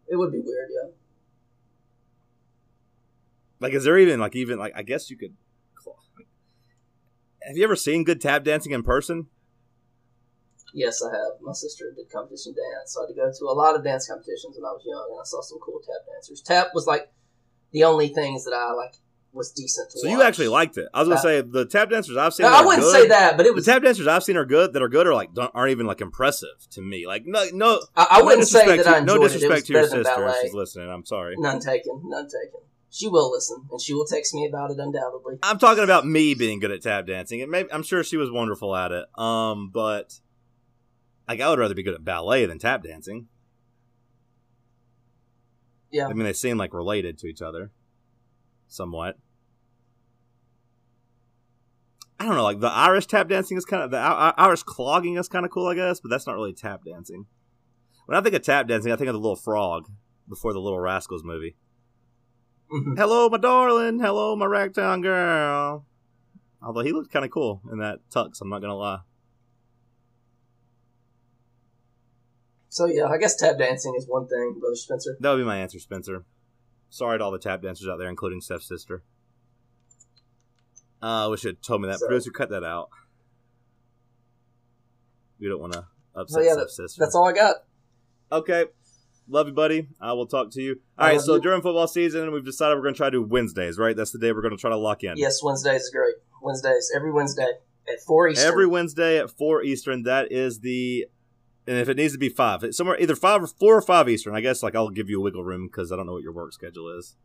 It 0.08 0.16
would 0.16 0.32
be 0.32 0.40
weird. 0.40 0.70
Yeah. 0.72 0.92
Like, 3.60 3.74
is 3.74 3.84
there 3.84 3.98
even 3.98 4.20
like 4.20 4.36
even 4.36 4.60
like 4.60 4.74
I 4.76 4.84
guess 4.84 5.10
you 5.10 5.18
could. 5.18 5.36
Have 7.44 7.56
you 7.56 7.64
ever 7.64 7.76
seen 7.78 8.04
good 8.04 8.20
tap 8.20 8.44
dancing 8.44 8.74
in 8.74 8.84
person? 8.84 9.28
Yes, 10.74 11.02
I 11.02 11.10
have. 11.16 11.40
My 11.42 11.54
sister 11.54 11.94
did 11.96 12.12
competition 12.12 12.54
dance, 12.54 12.94
so 12.94 13.02
I 13.02 13.04
had 13.04 13.08
to 13.08 13.14
go 13.16 13.32
to 13.32 13.46
a 13.46 13.56
lot 13.56 13.76
of 13.76 13.84
dance 13.86 14.08
competitions 14.08 14.58
when 14.58 14.66
I 14.66 14.74
was 14.74 14.84
young, 14.86 15.08
and 15.12 15.20
I 15.20 15.24
saw 15.24 15.42
some 15.42 15.58
cool 15.60 15.80
tap 15.80 16.06
dancers. 16.14 16.42
Tap 16.42 16.72
was 16.76 16.86
like 16.88 17.10
the 17.72 17.86
only 17.86 18.10
things 18.10 18.44
that 18.44 18.54
I 18.54 18.74
like 18.74 18.96
was 19.32 19.52
decent 19.52 19.90
to 19.92 20.00
So 20.00 20.08
watch. 20.10 20.18
you 20.18 20.24
actually 20.24 20.48
liked 20.50 20.78
it. 20.78 20.88
I 20.94 21.00
was 21.00 21.08
gonna 21.08 21.22
say 21.22 21.42
the 21.42 21.66
tap 21.66 21.90
dancers 21.90 22.18
I've 22.18 22.34
seen. 22.34 22.46
No, 22.48 22.54
I 22.54 22.66
wouldn't 22.66 22.84
good- 22.84 22.92
say 23.02 23.08
that, 23.08 23.38
but 23.38 23.46
it 23.46 23.50
The 23.50 23.56
was. 23.56 23.66
tap 23.66 23.82
dancers 23.82 24.08
I've 24.08 24.24
seen 24.24 24.36
are 24.36 24.46
good 24.46 24.74
that 24.74 24.82
are 24.82 24.90
good 24.90 25.08
are 25.08 25.14
like 25.14 25.34
don't, 25.34 25.50
aren't 25.56 25.72
even 25.72 25.86
like 25.88 26.02
impressive 26.02 26.50
to 26.72 26.82
me. 26.82 27.08
Like 27.08 27.24
no 27.26 27.46
no. 27.54 27.80
I, 27.96 28.08
I 28.12 28.20
no 28.20 28.26
wouldn't 28.26 28.48
say 28.48 28.60
disrespect 28.66 28.84
that 28.84 28.90
I 28.90 28.94
to- 28.96 29.00
enjoyed 29.04 29.16
No 29.20 29.24
it. 29.24 29.26
It 29.26 29.34
disrespect 29.34 29.66
to 29.68 29.74
your 29.74 29.84
sister 29.88 30.28
if 30.28 30.36
she's 30.42 30.54
listening. 30.54 30.90
I'm 30.90 31.06
sorry. 31.06 31.36
None 31.38 31.60
taken. 31.62 32.02
None 32.06 32.26
taken. 32.26 32.60
She 32.90 33.08
will 33.08 33.32
listen, 33.32 33.68
and 33.70 33.82
she 33.82 33.94
will 33.94 34.06
text 34.06 34.34
me 34.34 34.48
about 34.48 34.72
it 34.72 34.80
undoubtedly. 34.80 35.38
I'm 35.44 35.60
talking 35.60 35.84
about 35.84 36.06
me 36.06 36.34
being 36.34 36.60
good 36.60 36.72
at 36.72 36.82
tap 36.82 37.06
dancing. 37.06 37.42
And 37.42 37.52
maybe 37.52 37.72
I'm 37.72 37.84
sure 37.84 38.04
she 38.04 38.18
was 38.18 38.32
wonderful 38.32 38.76
at 38.76 38.92
it. 38.92 39.06
Um, 39.20 39.70
but 39.70 40.20
like 41.28 41.42
I 41.42 41.50
would 41.50 41.60
rather 41.60 41.76
be 41.76 41.84
good 41.84 41.96
at 41.96 42.06
ballet 42.06 42.46
than 42.46 42.60
tap 42.60 42.84
dancing. 42.84 43.28
Yeah. 45.92 46.08
I 46.08 46.14
mean, 46.14 46.24
they 46.24 46.34
seem 46.34 46.58
like 46.58 46.74
related 46.74 47.18
to 47.20 47.28
each 47.28 47.42
other, 47.42 47.72
somewhat. 48.68 49.18
I 52.20 52.26
don't 52.26 52.36
know, 52.36 52.44
like 52.44 52.60
the 52.60 52.72
Irish 52.72 53.06
tap 53.06 53.30
dancing 53.30 53.58
is 53.58 53.66
kind 53.66 53.84
of 53.84 53.92
the 53.92 53.98
Irish 53.98 54.64
clogging 54.64 55.18
is 55.18 55.28
kind 55.28 55.46
of 55.46 55.52
cool, 55.52 55.68
I 55.68 55.76
guess, 55.76 56.00
but 56.00 56.10
that's 56.10 56.26
not 56.26 56.36
really 56.36 56.54
tap 56.54 56.84
dancing. 56.84 57.28
When 58.06 58.18
I 58.18 58.22
think 58.22 58.34
of 58.36 58.42
tap 58.42 58.68
dancing, 58.68 58.92
I 58.92 58.96
think 58.96 59.10
of 59.10 59.14
the 59.14 59.20
little 59.20 59.36
frog 59.36 59.88
before 60.28 60.54
the 60.54 60.60
Little 60.60 60.80
Rascals 60.80 61.24
movie. 61.24 61.56
Mhm. 62.72 62.98
Hello, 62.98 63.30
my 63.30 63.38
darling. 63.38 64.00
Hello, 64.00 64.36
my 64.36 64.46
ragtime 64.46 65.02
girl. 65.02 65.86
Although 66.62 66.82
he 66.82 66.92
looked 66.92 67.12
kind 67.12 67.24
of 67.24 67.32
cool 67.32 67.62
in 67.72 67.80
that 67.80 68.00
tux, 68.10 68.42
I'm 68.42 68.50
not 68.50 68.60
gonna 68.60 68.76
lie. 68.76 69.00
So 72.70 72.86
yeah, 72.86 73.06
I 73.06 73.18
guess 73.18 73.36
tap 73.36 73.58
dancing 73.58 73.96
is 73.98 74.06
one 74.08 74.28
thing, 74.28 74.58
brother 74.60 74.76
Spencer. 74.76 75.18
That 75.20 75.32
would 75.32 75.38
be 75.40 75.46
my 75.46 75.58
answer, 75.58 75.80
Spencer. 75.80 76.26
Sorry 76.90 77.18
to 77.18 77.24
all 77.24 77.32
the 77.32 77.40
tap 77.40 77.62
dancers 77.62 77.88
out 77.88 77.98
there, 77.98 78.10
including 78.10 78.42
Steph's 78.42 78.68
sister. 78.68 79.04
Uh, 81.02 81.26
I 81.26 81.28
wish 81.28 81.44
you 81.44 81.50
had 81.50 81.62
told 81.62 81.82
me 81.82 81.88
that. 81.88 82.00
Sorry. 82.00 82.10
Producer, 82.10 82.32
cut 82.32 82.50
that 82.50 82.64
out. 82.64 82.90
We 85.40 85.48
don't 85.48 85.60
want 85.62 85.74
to 85.74 85.86
upset 86.16 86.34
So 86.36 86.42
yeah, 86.42 86.54
Steph's 86.54 86.76
sister. 86.76 87.00
That's 87.00 87.16
all 87.16 87.28
I 87.28 87.34
got. 87.34 87.56
Okay. 88.32 88.66
Love 89.30 89.48
you, 89.48 89.54
buddy. 89.54 89.88
I 90.00 90.14
will 90.14 90.26
talk 90.28 90.52
to 90.52 90.62
you. 90.62 90.80
All 90.98 91.08
right, 91.08 91.20
so 91.20 91.36
you. 91.36 91.42
during 91.42 91.62
football 91.62 91.88
season, 91.88 92.32
we've 92.32 92.46
decided 92.46 92.76
we're 92.76 92.84
going 92.84 92.94
to 92.94 92.98
try 92.98 93.08
to 93.08 93.18
do 93.18 93.22
Wednesdays, 93.24 93.78
right? 93.78 93.96
That's 93.96 94.12
the 94.12 94.20
day 94.20 94.32
we're 94.32 94.42
going 94.42 94.56
to 94.56 94.62
try 94.62 94.70
to 94.70 94.78
lock 94.78 95.04
in. 95.04 95.14
Yes, 95.18 95.44
Wednesdays 95.44 95.82
is 95.82 95.90
great. 95.90 96.16
Wednesdays 96.42 96.92
every 96.96 97.12
Wednesday 97.12 97.50
at 97.90 98.00
four 98.06 98.30
Eastern. 98.30 98.48
Every 98.48 98.68
Wednesday 98.68 99.18
at 99.20 99.30
4 99.32 99.64
Eastern. 99.64 100.04
That 100.04 100.32
is 100.32 100.60
the. 100.60 101.08
And 101.68 101.78
if 101.78 101.90
it 101.90 101.98
needs 101.98 102.14
to 102.14 102.20
be 102.20 102.30
5, 102.30 102.74
somewhere 102.74 102.98
either 103.00 103.16
5 103.16 103.44
or 103.44 103.48
4 103.48 103.76
or 103.76 103.82
5 103.82 104.10
Eastern. 104.10 104.36
I 104.36 104.40
guess 104.42 104.64
like 104.64 104.76
I'll 104.76 104.90
give 104.90 105.10
you 105.10 105.20
a 105.20 105.24
wiggle 105.24 105.44
room 105.44 105.68
because 105.68 105.92
I 105.92 105.98
don't 105.98 106.06
know 106.06 106.14
what 106.14 106.24
your 106.24 106.32
work 106.34 106.54
schedule 106.54 106.88
is. 106.98 107.16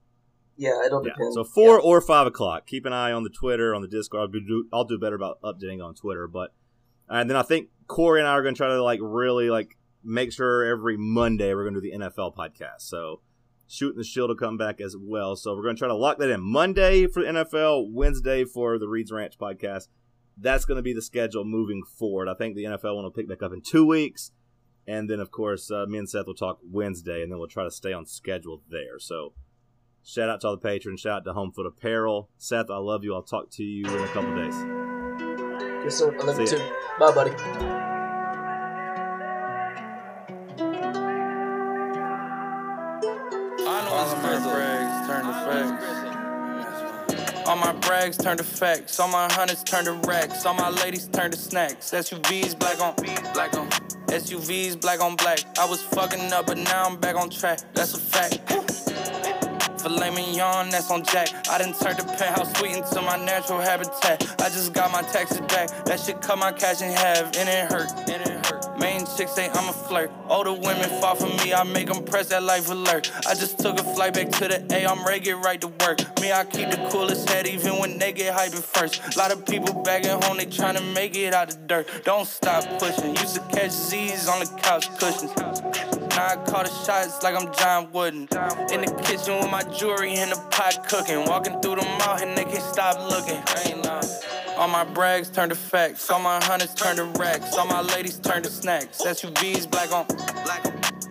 yeah, 0.56 0.84
it'll 0.84 1.04
Yeah. 1.06 1.12
depend. 1.12 1.34
So 1.34 1.44
4 1.44 1.76
Yeah. 1.76 1.82
or 1.84 2.00
5 2.00 2.26
o'clock. 2.26 2.66
Keep 2.66 2.84
an 2.86 2.92
eye 2.92 3.12
on 3.12 3.22
the 3.22 3.30
Twitter, 3.30 3.74
on 3.74 3.82
the 3.82 3.88
Discord. 3.88 4.20
I'll 4.22 4.28
do, 4.40 4.68
I'll 4.72 4.84
do 4.84 4.98
better 4.98 5.14
about 5.16 5.40
updating 5.42 5.82
on 5.84 5.94
Twitter. 5.94 6.26
But 6.26 6.52
And 7.08 7.28
then 7.30 7.36
I 7.36 7.42
think 7.42 7.68
Corey 7.88 8.20
and 8.20 8.28
I 8.28 8.32
are 8.32 8.42
going 8.42 8.54
to 8.54 8.58
try 8.58 8.68
to 8.68 8.82
like 8.82 9.00
really 9.02 9.50
like 9.50 9.76
make 10.04 10.32
sure 10.32 10.64
every 10.64 10.96
Monday 10.96 11.54
we're 11.54 11.64
going 11.64 11.74
to 11.74 11.80
do 11.80 11.90
the 11.90 11.98
NFL 11.98 12.36
podcast. 12.36 12.80
So 12.80 13.20
shooting 13.66 13.98
the 13.98 14.04
shield 14.04 14.28
will 14.28 14.36
come 14.36 14.56
back 14.56 14.80
as 14.80 14.96
well. 14.98 15.36
So 15.36 15.54
we're 15.54 15.62
going 15.62 15.76
to 15.76 15.80
try 15.80 15.88
to 15.88 15.94
lock 15.94 16.18
that 16.18 16.30
in 16.30 16.40
Monday 16.40 17.06
for 17.06 17.22
the 17.22 17.28
NFL, 17.28 17.90
Wednesday 17.90 18.44
for 18.44 18.78
the 18.78 18.88
Reeds 18.88 19.12
Ranch 19.12 19.38
podcast. 19.38 19.88
That's 20.36 20.64
going 20.64 20.76
to 20.76 20.82
be 20.82 20.92
the 20.92 21.02
schedule 21.02 21.44
moving 21.44 21.82
forward. 21.82 22.28
I 22.28 22.34
think 22.34 22.54
the 22.54 22.64
NFL 22.64 22.94
one 22.96 23.04
will 23.04 23.10
pick 23.10 23.28
back 23.28 23.42
up 23.42 23.52
in 23.52 23.62
two 23.62 23.86
weeks. 23.86 24.32
And 24.86 25.08
then, 25.08 25.20
of 25.20 25.30
course, 25.30 25.70
uh, 25.70 25.86
me 25.86 25.98
and 25.98 26.08
Seth 26.08 26.26
will 26.26 26.34
talk 26.34 26.58
Wednesday, 26.68 27.22
and 27.22 27.30
then 27.30 27.38
we'll 27.38 27.48
try 27.48 27.64
to 27.64 27.70
stay 27.70 27.92
on 27.92 28.04
schedule 28.04 28.62
there. 28.68 28.98
So, 28.98 29.32
shout 30.04 30.28
out 30.28 30.40
to 30.40 30.48
all 30.48 30.56
the 30.56 30.60
patrons. 30.60 31.00
Shout 31.00 31.18
out 31.18 31.24
to 31.24 31.32
Home 31.34 31.52
Foot 31.52 31.66
Apparel. 31.66 32.30
Seth, 32.36 32.68
I 32.68 32.78
love 32.78 33.04
you. 33.04 33.14
I'll 33.14 33.22
talk 33.22 33.50
to 33.52 33.62
you 33.62 33.84
in 33.84 34.02
a 34.02 34.08
couple 34.08 34.34
days. 34.34 34.56
Yes, 35.84 35.96
sir. 35.96 36.16
I 36.20 36.24
love 36.24 36.40
you 36.40 36.46
too. 36.46 36.58
Bye, 36.98 37.12
buddy. 37.12 37.91
All 47.46 47.56
my 47.56 47.72
brags 47.80 48.16
turn 48.16 48.38
to 48.38 48.44
facts. 48.44 48.98
All 48.98 49.08
my 49.08 49.30
hunters 49.32 49.62
turn 49.64 49.84
to 49.84 49.92
racks. 50.08 50.46
All 50.46 50.54
my 50.54 50.70
ladies 50.70 51.08
turn 51.08 51.30
to 51.30 51.36
snacks. 51.36 51.90
SUVs 51.90 52.58
black 52.58 52.80
on 52.80 52.94
black 53.34 53.54
on. 53.54 53.68
SUVs 54.08 54.80
black 54.80 55.00
on 55.00 55.16
black. 55.16 55.40
I 55.58 55.66
was 55.66 55.82
fucking 55.82 56.32
up, 56.32 56.46
but 56.46 56.56
now 56.56 56.86
I'm 56.86 56.98
back 56.98 57.16
on 57.16 57.28
track. 57.28 57.60
That's 57.74 57.94
a 57.94 58.00
fact. 58.00 58.40
Filet 59.82 60.10
mignon, 60.10 60.70
that's 60.70 60.90
on 60.90 61.04
Jack. 61.04 61.28
I 61.50 61.58
done 61.58 61.74
turned 61.74 61.98
the 61.98 62.04
penthouse 62.04 62.56
suite 62.56 62.76
into 62.76 63.02
my 63.02 63.16
natural 63.16 63.60
habitat. 63.60 64.22
I 64.40 64.48
just 64.48 64.72
got 64.72 64.92
my 64.92 65.02
taxes 65.02 65.40
back. 65.40 65.68
That 65.86 65.98
shit 65.98 66.22
cut 66.22 66.38
my 66.38 66.52
cash 66.52 66.80
in 66.82 66.92
half, 66.92 67.36
and 67.36 67.48
it 67.48 67.70
hurt. 67.70 67.90
And 68.08 68.22
it 68.22 68.46
hurt. 68.46 68.61
Main 68.82 69.06
chicks 69.16 69.30
say 69.30 69.48
I'm 69.48 69.68
a 69.68 69.72
flirt. 69.72 70.10
Older 70.28 70.52
women 70.52 70.90
fall 71.00 71.14
for 71.14 71.28
me, 71.28 71.54
I 71.54 71.62
make 71.62 71.86
them 71.86 72.04
press 72.04 72.30
that 72.30 72.42
life 72.42 72.68
alert. 72.68 73.12
I 73.28 73.34
just 73.34 73.60
took 73.60 73.78
a 73.78 73.84
flight 73.84 74.14
back 74.14 74.30
to 74.30 74.48
the 74.48 74.66
A, 74.74 74.84
I'm 74.84 75.06
ready, 75.06 75.20
get 75.20 75.38
right 75.38 75.60
to 75.60 75.68
work. 75.68 76.00
Me, 76.20 76.32
I 76.32 76.44
keep 76.44 76.68
the 76.68 76.88
coolest 76.90 77.30
head 77.30 77.46
even 77.46 77.78
when 77.78 78.00
they 78.00 78.12
get 78.12 78.34
hyped 78.36 78.60
first. 78.60 79.16
Lot 79.16 79.30
of 79.30 79.46
people 79.46 79.84
back 79.84 80.04
at 80.04 80.24
home, 80.24 80.36
they 80.36 80.46
tryna 80.46 80.82
make 80.94 81.16
it 81.16 81.32
out 81.32 81.50
the 81.50 81.56
dirt. 81.58 81.88
Don't 82.04 82.26
stop 82.26 82.64
pushing. 82.80 83.14
Used 83.14 83.36
to 83.36 83.40
catch 83.54 83.70
Z's 83.70 84.26
on 84.26 84.40
the 84.40 84.46
couch 84.60 84.88
cushions. 84.98 85.32
Now 85.36 86.26
I 86.26 86.36
call 86.44 86.64
the 86.64 86.70
shots 86.84 87.22
like 87.22 87.36
I'm 87.40 87.54
John 87.54 87.92
Wooden. 87.92 88.22
In 88.72 88.80
the 88.80 89.02
kitchen 89.04 89.38
with 89.38 89.50
my 89.50 89.62
jewelry 89.62 90.14
in 90.16 90.30
the 90.30 90.36
pot 90.50 90.88
cooking. 90.88 91.24
Walking 91.26 91.60
through 91.60 91.76
the 91.76 91.84
mall 92.00 92.18
and 92.18 92.36
they 92.36 92.44
can't 92.44 92.64
stop 92.64 92.98
looking. 93.08 93.40
All 94.56 94.68
my 94.68 94.84
brags 94.84 95.30
turn 95.30 95.48
to 95.48 95.54
facts. 95.54 96.10
All 96.10 96.20
my 96.20 96.42
hunters 96.44 96.74
turn 96.74 96.96
to 96.96 97.04
racks. 97.18 97.56
All 97.56 97.66
my 97.66 97.80
ladies 97.80 98.18
turn 98.18 98.42
to 98.42 98.50
snacks. 98.50 99.00
SUVs 99.00 99.70
black 99.70 99.92
on 99.92 100.06
black. 100.06 100.62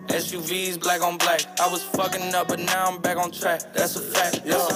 SUVs 0.08 0.80
black 0.80 1.02
on 1.02 1.18
black. 1.18 1.40
I 1.60 1.68
was 1.68 1.82
fucking 1.82 2.34
up, 2.34 2.48
but 2.48 2.60
now 2.60 2.86
I'm 2.86 3.00
back 3.00 3.16
on 3.16 3.30
track. 3.30 3.72
That's 3.72 3.96
a 3.96 4.00
fact. 4.00 4.42
Yeah, 4.44 4.68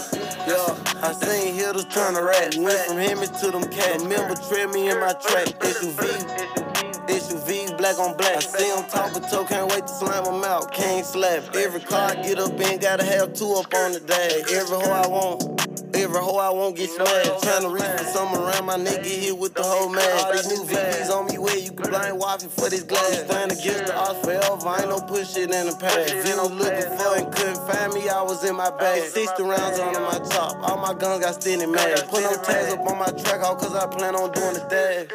yeah. 0.48 1.02
I 1.02 1.12
seen 1.12 1.54
hitters 1.54 1.84
turn 1.86 2.14
to 2.14 2.22
rat. 2.22 2.56
Went 2.56 2.78
from 2.86 2.98
him 2.98 3.18
to 3.18 3.50
them 3.50 3.70
cats. 3.70 4.02
Remember, 4.02 4.34
tread 4.48 4.70
me 4.70 4.90
in 4.90 4.98
my 4.98 5.12
track. 5.12 5.46
SUV. 5.60 6.65
SUVs 7.09 7.76
black 7.78 7.98
on 7.98 8.16
black. 8.16 8.36
I 8.36 8.40
see 8.40 8.68
them 8.68 8.84
talking 8.90 9.22
to, 9.22 9.44
can't 9.48 9.70
wait 9.70 9.86
to 9.86 9.92
slam 9.92 10.24
them 10.24 10.44
out. 10.44 10.72
Can't 10.72 11.07
slap. 11.07 11.54
Every 11.54 11.80
car 11.80 12.11
I 12.11 12.14
get 12.22 12.38
up 12.38 12.59
in, 12.61 12.78
gotta 12.78 13.04
have 13.04 13.34
two 13.34 13.52
up 13.54 13.72
on 13.74 13.92
the 13.92 14.00
dash. 14.00 14.52
Every 14.52 14.76
hoe 14.76 14.92
I 14.92 15.07
want. 15.07 15.66
Every 15.94 16.20
hoe 16.20 16.36
I 16.36 16.50
won't 16.50 16.76
get 16.76 16.90
smashed. 16.90 17.42
Tryna 17.42 17.72
reach 17.72 17.84
for 17.84 18.04
something 18.04 18.40
around 18.40 18.66
my 18.66 18.76
nigga 18.76 19.07
hit 19.07 19.38
with 19.38 19.54
the 19.54 19.62
whole 19.62 19.88
man. 19.88 20.04
All 20.18 20.32
these 20.32 20.46
new 20.48 20.64
VVs 20.64 21.11
on 21.11 21.26
me 21.26 21.38
where 21.38 21.57
you 21.57 21.72
can 21.72 21.90
blind 21.90 22.18
wifey 22.18 22.48
for 22.48 22.68
this 22.68 22.82
glass. 22.82 23.24
Stand 23.24 23.52
against 23.52 23.86
the 23.86 23.96
odds 23.96 24.20
forever, 24.20 24.68
I 24.68 24.80
ain't 24.80 24.90
no 24.90 25.00
push 25.00 25.32
shit 25.32 25.50
in 25.50 25.66
the 25.66 25.76
past. 25.76 26.12
If 26.12 26.26
you 26.28 26.36
looking 26.36 26.90
for 26.98 27.16
and 27.16 27.32
couldn't 27.32 27.62
find 27.68 27.94
me, 27.94 28.09
I 28.09 28.22
was 28.22 28.44
in 28.44 28.57
my 28.57 28.70
bag. 28.76 29.02
60 29.02 29.42
rounds 29.42 29.78
on 29.78 29.94
my 30.02 30.18
top, 30.28 30.57
all 30.68 30.76
my 30.76 30.92
guns 30.92 31.24
got 31.24 31.40
standing 31.40 31.72
mad. 31.72 32.09
Put 32.11 32.22
no 32.22 32.34
tags 32.42 32.72
up 32.72 32.80
on 32.86 32.98
my 32.98 33.11
track, 33.22 33.40
all 33.42 33.57
cause 33.57 33.74
I 33.74 33.86
plan 33.86 34.14
on 34.16 34.32
doing 34.32 34.54
the 34.54 34.66
dash. 34.68 35.09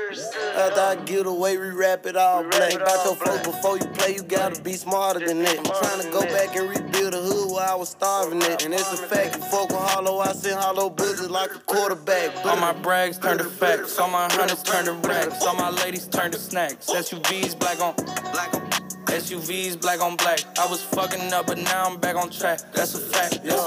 After 0.55 0.81
I 0.81 0.95
get 1.05 1.25
away, 1.25 1.57
we 1.57 1.69
wrap 1.81 2.05
it 2.05 2.15
all 2.15 2.43
black. 2.43 2.73
About 2.75 3.05
your 3.05 3.15
flow 3.15 3.37
before 3.41 3.77
you 3.77 3.87
play, 3.97 4.13
you 4.13 4.21
gotta 4.21 4.61
be 4.61 4.73
smarter 4.73 5.25
than 5.25 5.41
that. 5.41 5.57
I'm 5.57 5.65
trying 5.65 6.01
to 6.01 6.11
go 6.11 6.21
back 6.21 6.55
and 6.55 6.69
rebuild 6.69 7.13
the 7.13 7.21
hood 7.21 7.51
where 7.53 7.67
I 7.67 7.73
was 7.73 7.89
starving 7.89 8.41
it. 8.43 8.63
And 8.63 8.73
it's 8.73 8.93
a 8.93 8.97
fact, 8.97 9.35
you 9.35 9.41
fuck 9.41 9.69
with 9.69 9.79
hollow, 9.79 10.19
I 10.19 10.33
send 10.33 10.59
hollow 10.59 10.91
bullets 10.91 11.27
like 11.27 11.55
a 11.55 11.59
quarterback. 11.59 12.45
All 12.45 12.57
my 12.57 12.73
brags 12.73 13.17
turn 13.17 13.39
to 13.39 13.45
facts. 13.45 13.97
All 13.97 14.09
my 14.09 14.27
hunters 14.31 14.61
turn 14.61 14.85
to 14.85 14.93
racks. 14.93 15.43
All 15.43 15.55
my 15.55 15.71
ladies 15.71 16.07
turn 16.07 16.29
to 16.31 16.37
snacks. 16.37 16.85
SUVs 16.85 17.57
black 17.57 17.81
on 17.81 17.95
black 18.31 18.53
on. 18.53 18.61
SUVs 19.11 19.81
black 19.81 20.01
on 20.01 20.15
black. 20.17 20.39
I 20.59 20.67
was 20.67 20.83
fucking 20.83 21.33
up, 21.33 21.47
but 21.47 21.57
now 21.57 21.85
I'm 21.87 21.99
back 21.99 22.15
on 22.15 22.29
track. 22.29 22.59
That's 22.73 22.93
a 22.93 22.99
fact. 22.99 23.39
Yeah, 23.43 23.65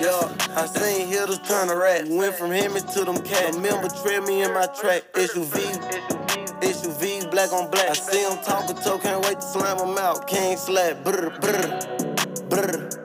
yeah. 0.00 0.56
I 0.56 0.64
seen 0.66 1.08
hitters 1.08 1.38
turn 1.46 1.68
to 1.68 1.76
rat. 1.76 2.08
Went 2.08 2.34
from 2.36 2.52
him 2.52 2.72
to 2.72 3.04
them 3.04 3.18
cats. 3.22 3.56
Remember, 3.56 3.88
tread 4.02 4.24
me 4.24 4.42
in 4.42 4.54
my 4.54 4.66
track. 4.66 5.02
SUV. 5.12 6.30
SUVs 6.60 7.19
black 7.30 7.52
on 7.52 7.70
black. 7.70 7.90
I 7.90 7.94
see 7.94 8.22
them 8.22 8.38
talking 8.44 8.76
to, 8.76 8.98
can't 8.98 9.24
wait 9.24 9.40
to 9.40 9.46
slam 9.46 9.78
them 9.78 9.96
out. 9.98 10.26
King 10.26 10.56
slap. 10.56 11.04
Brr, 11.04 11.30
brr, 11.40 11.80
brr. 12.48 12.99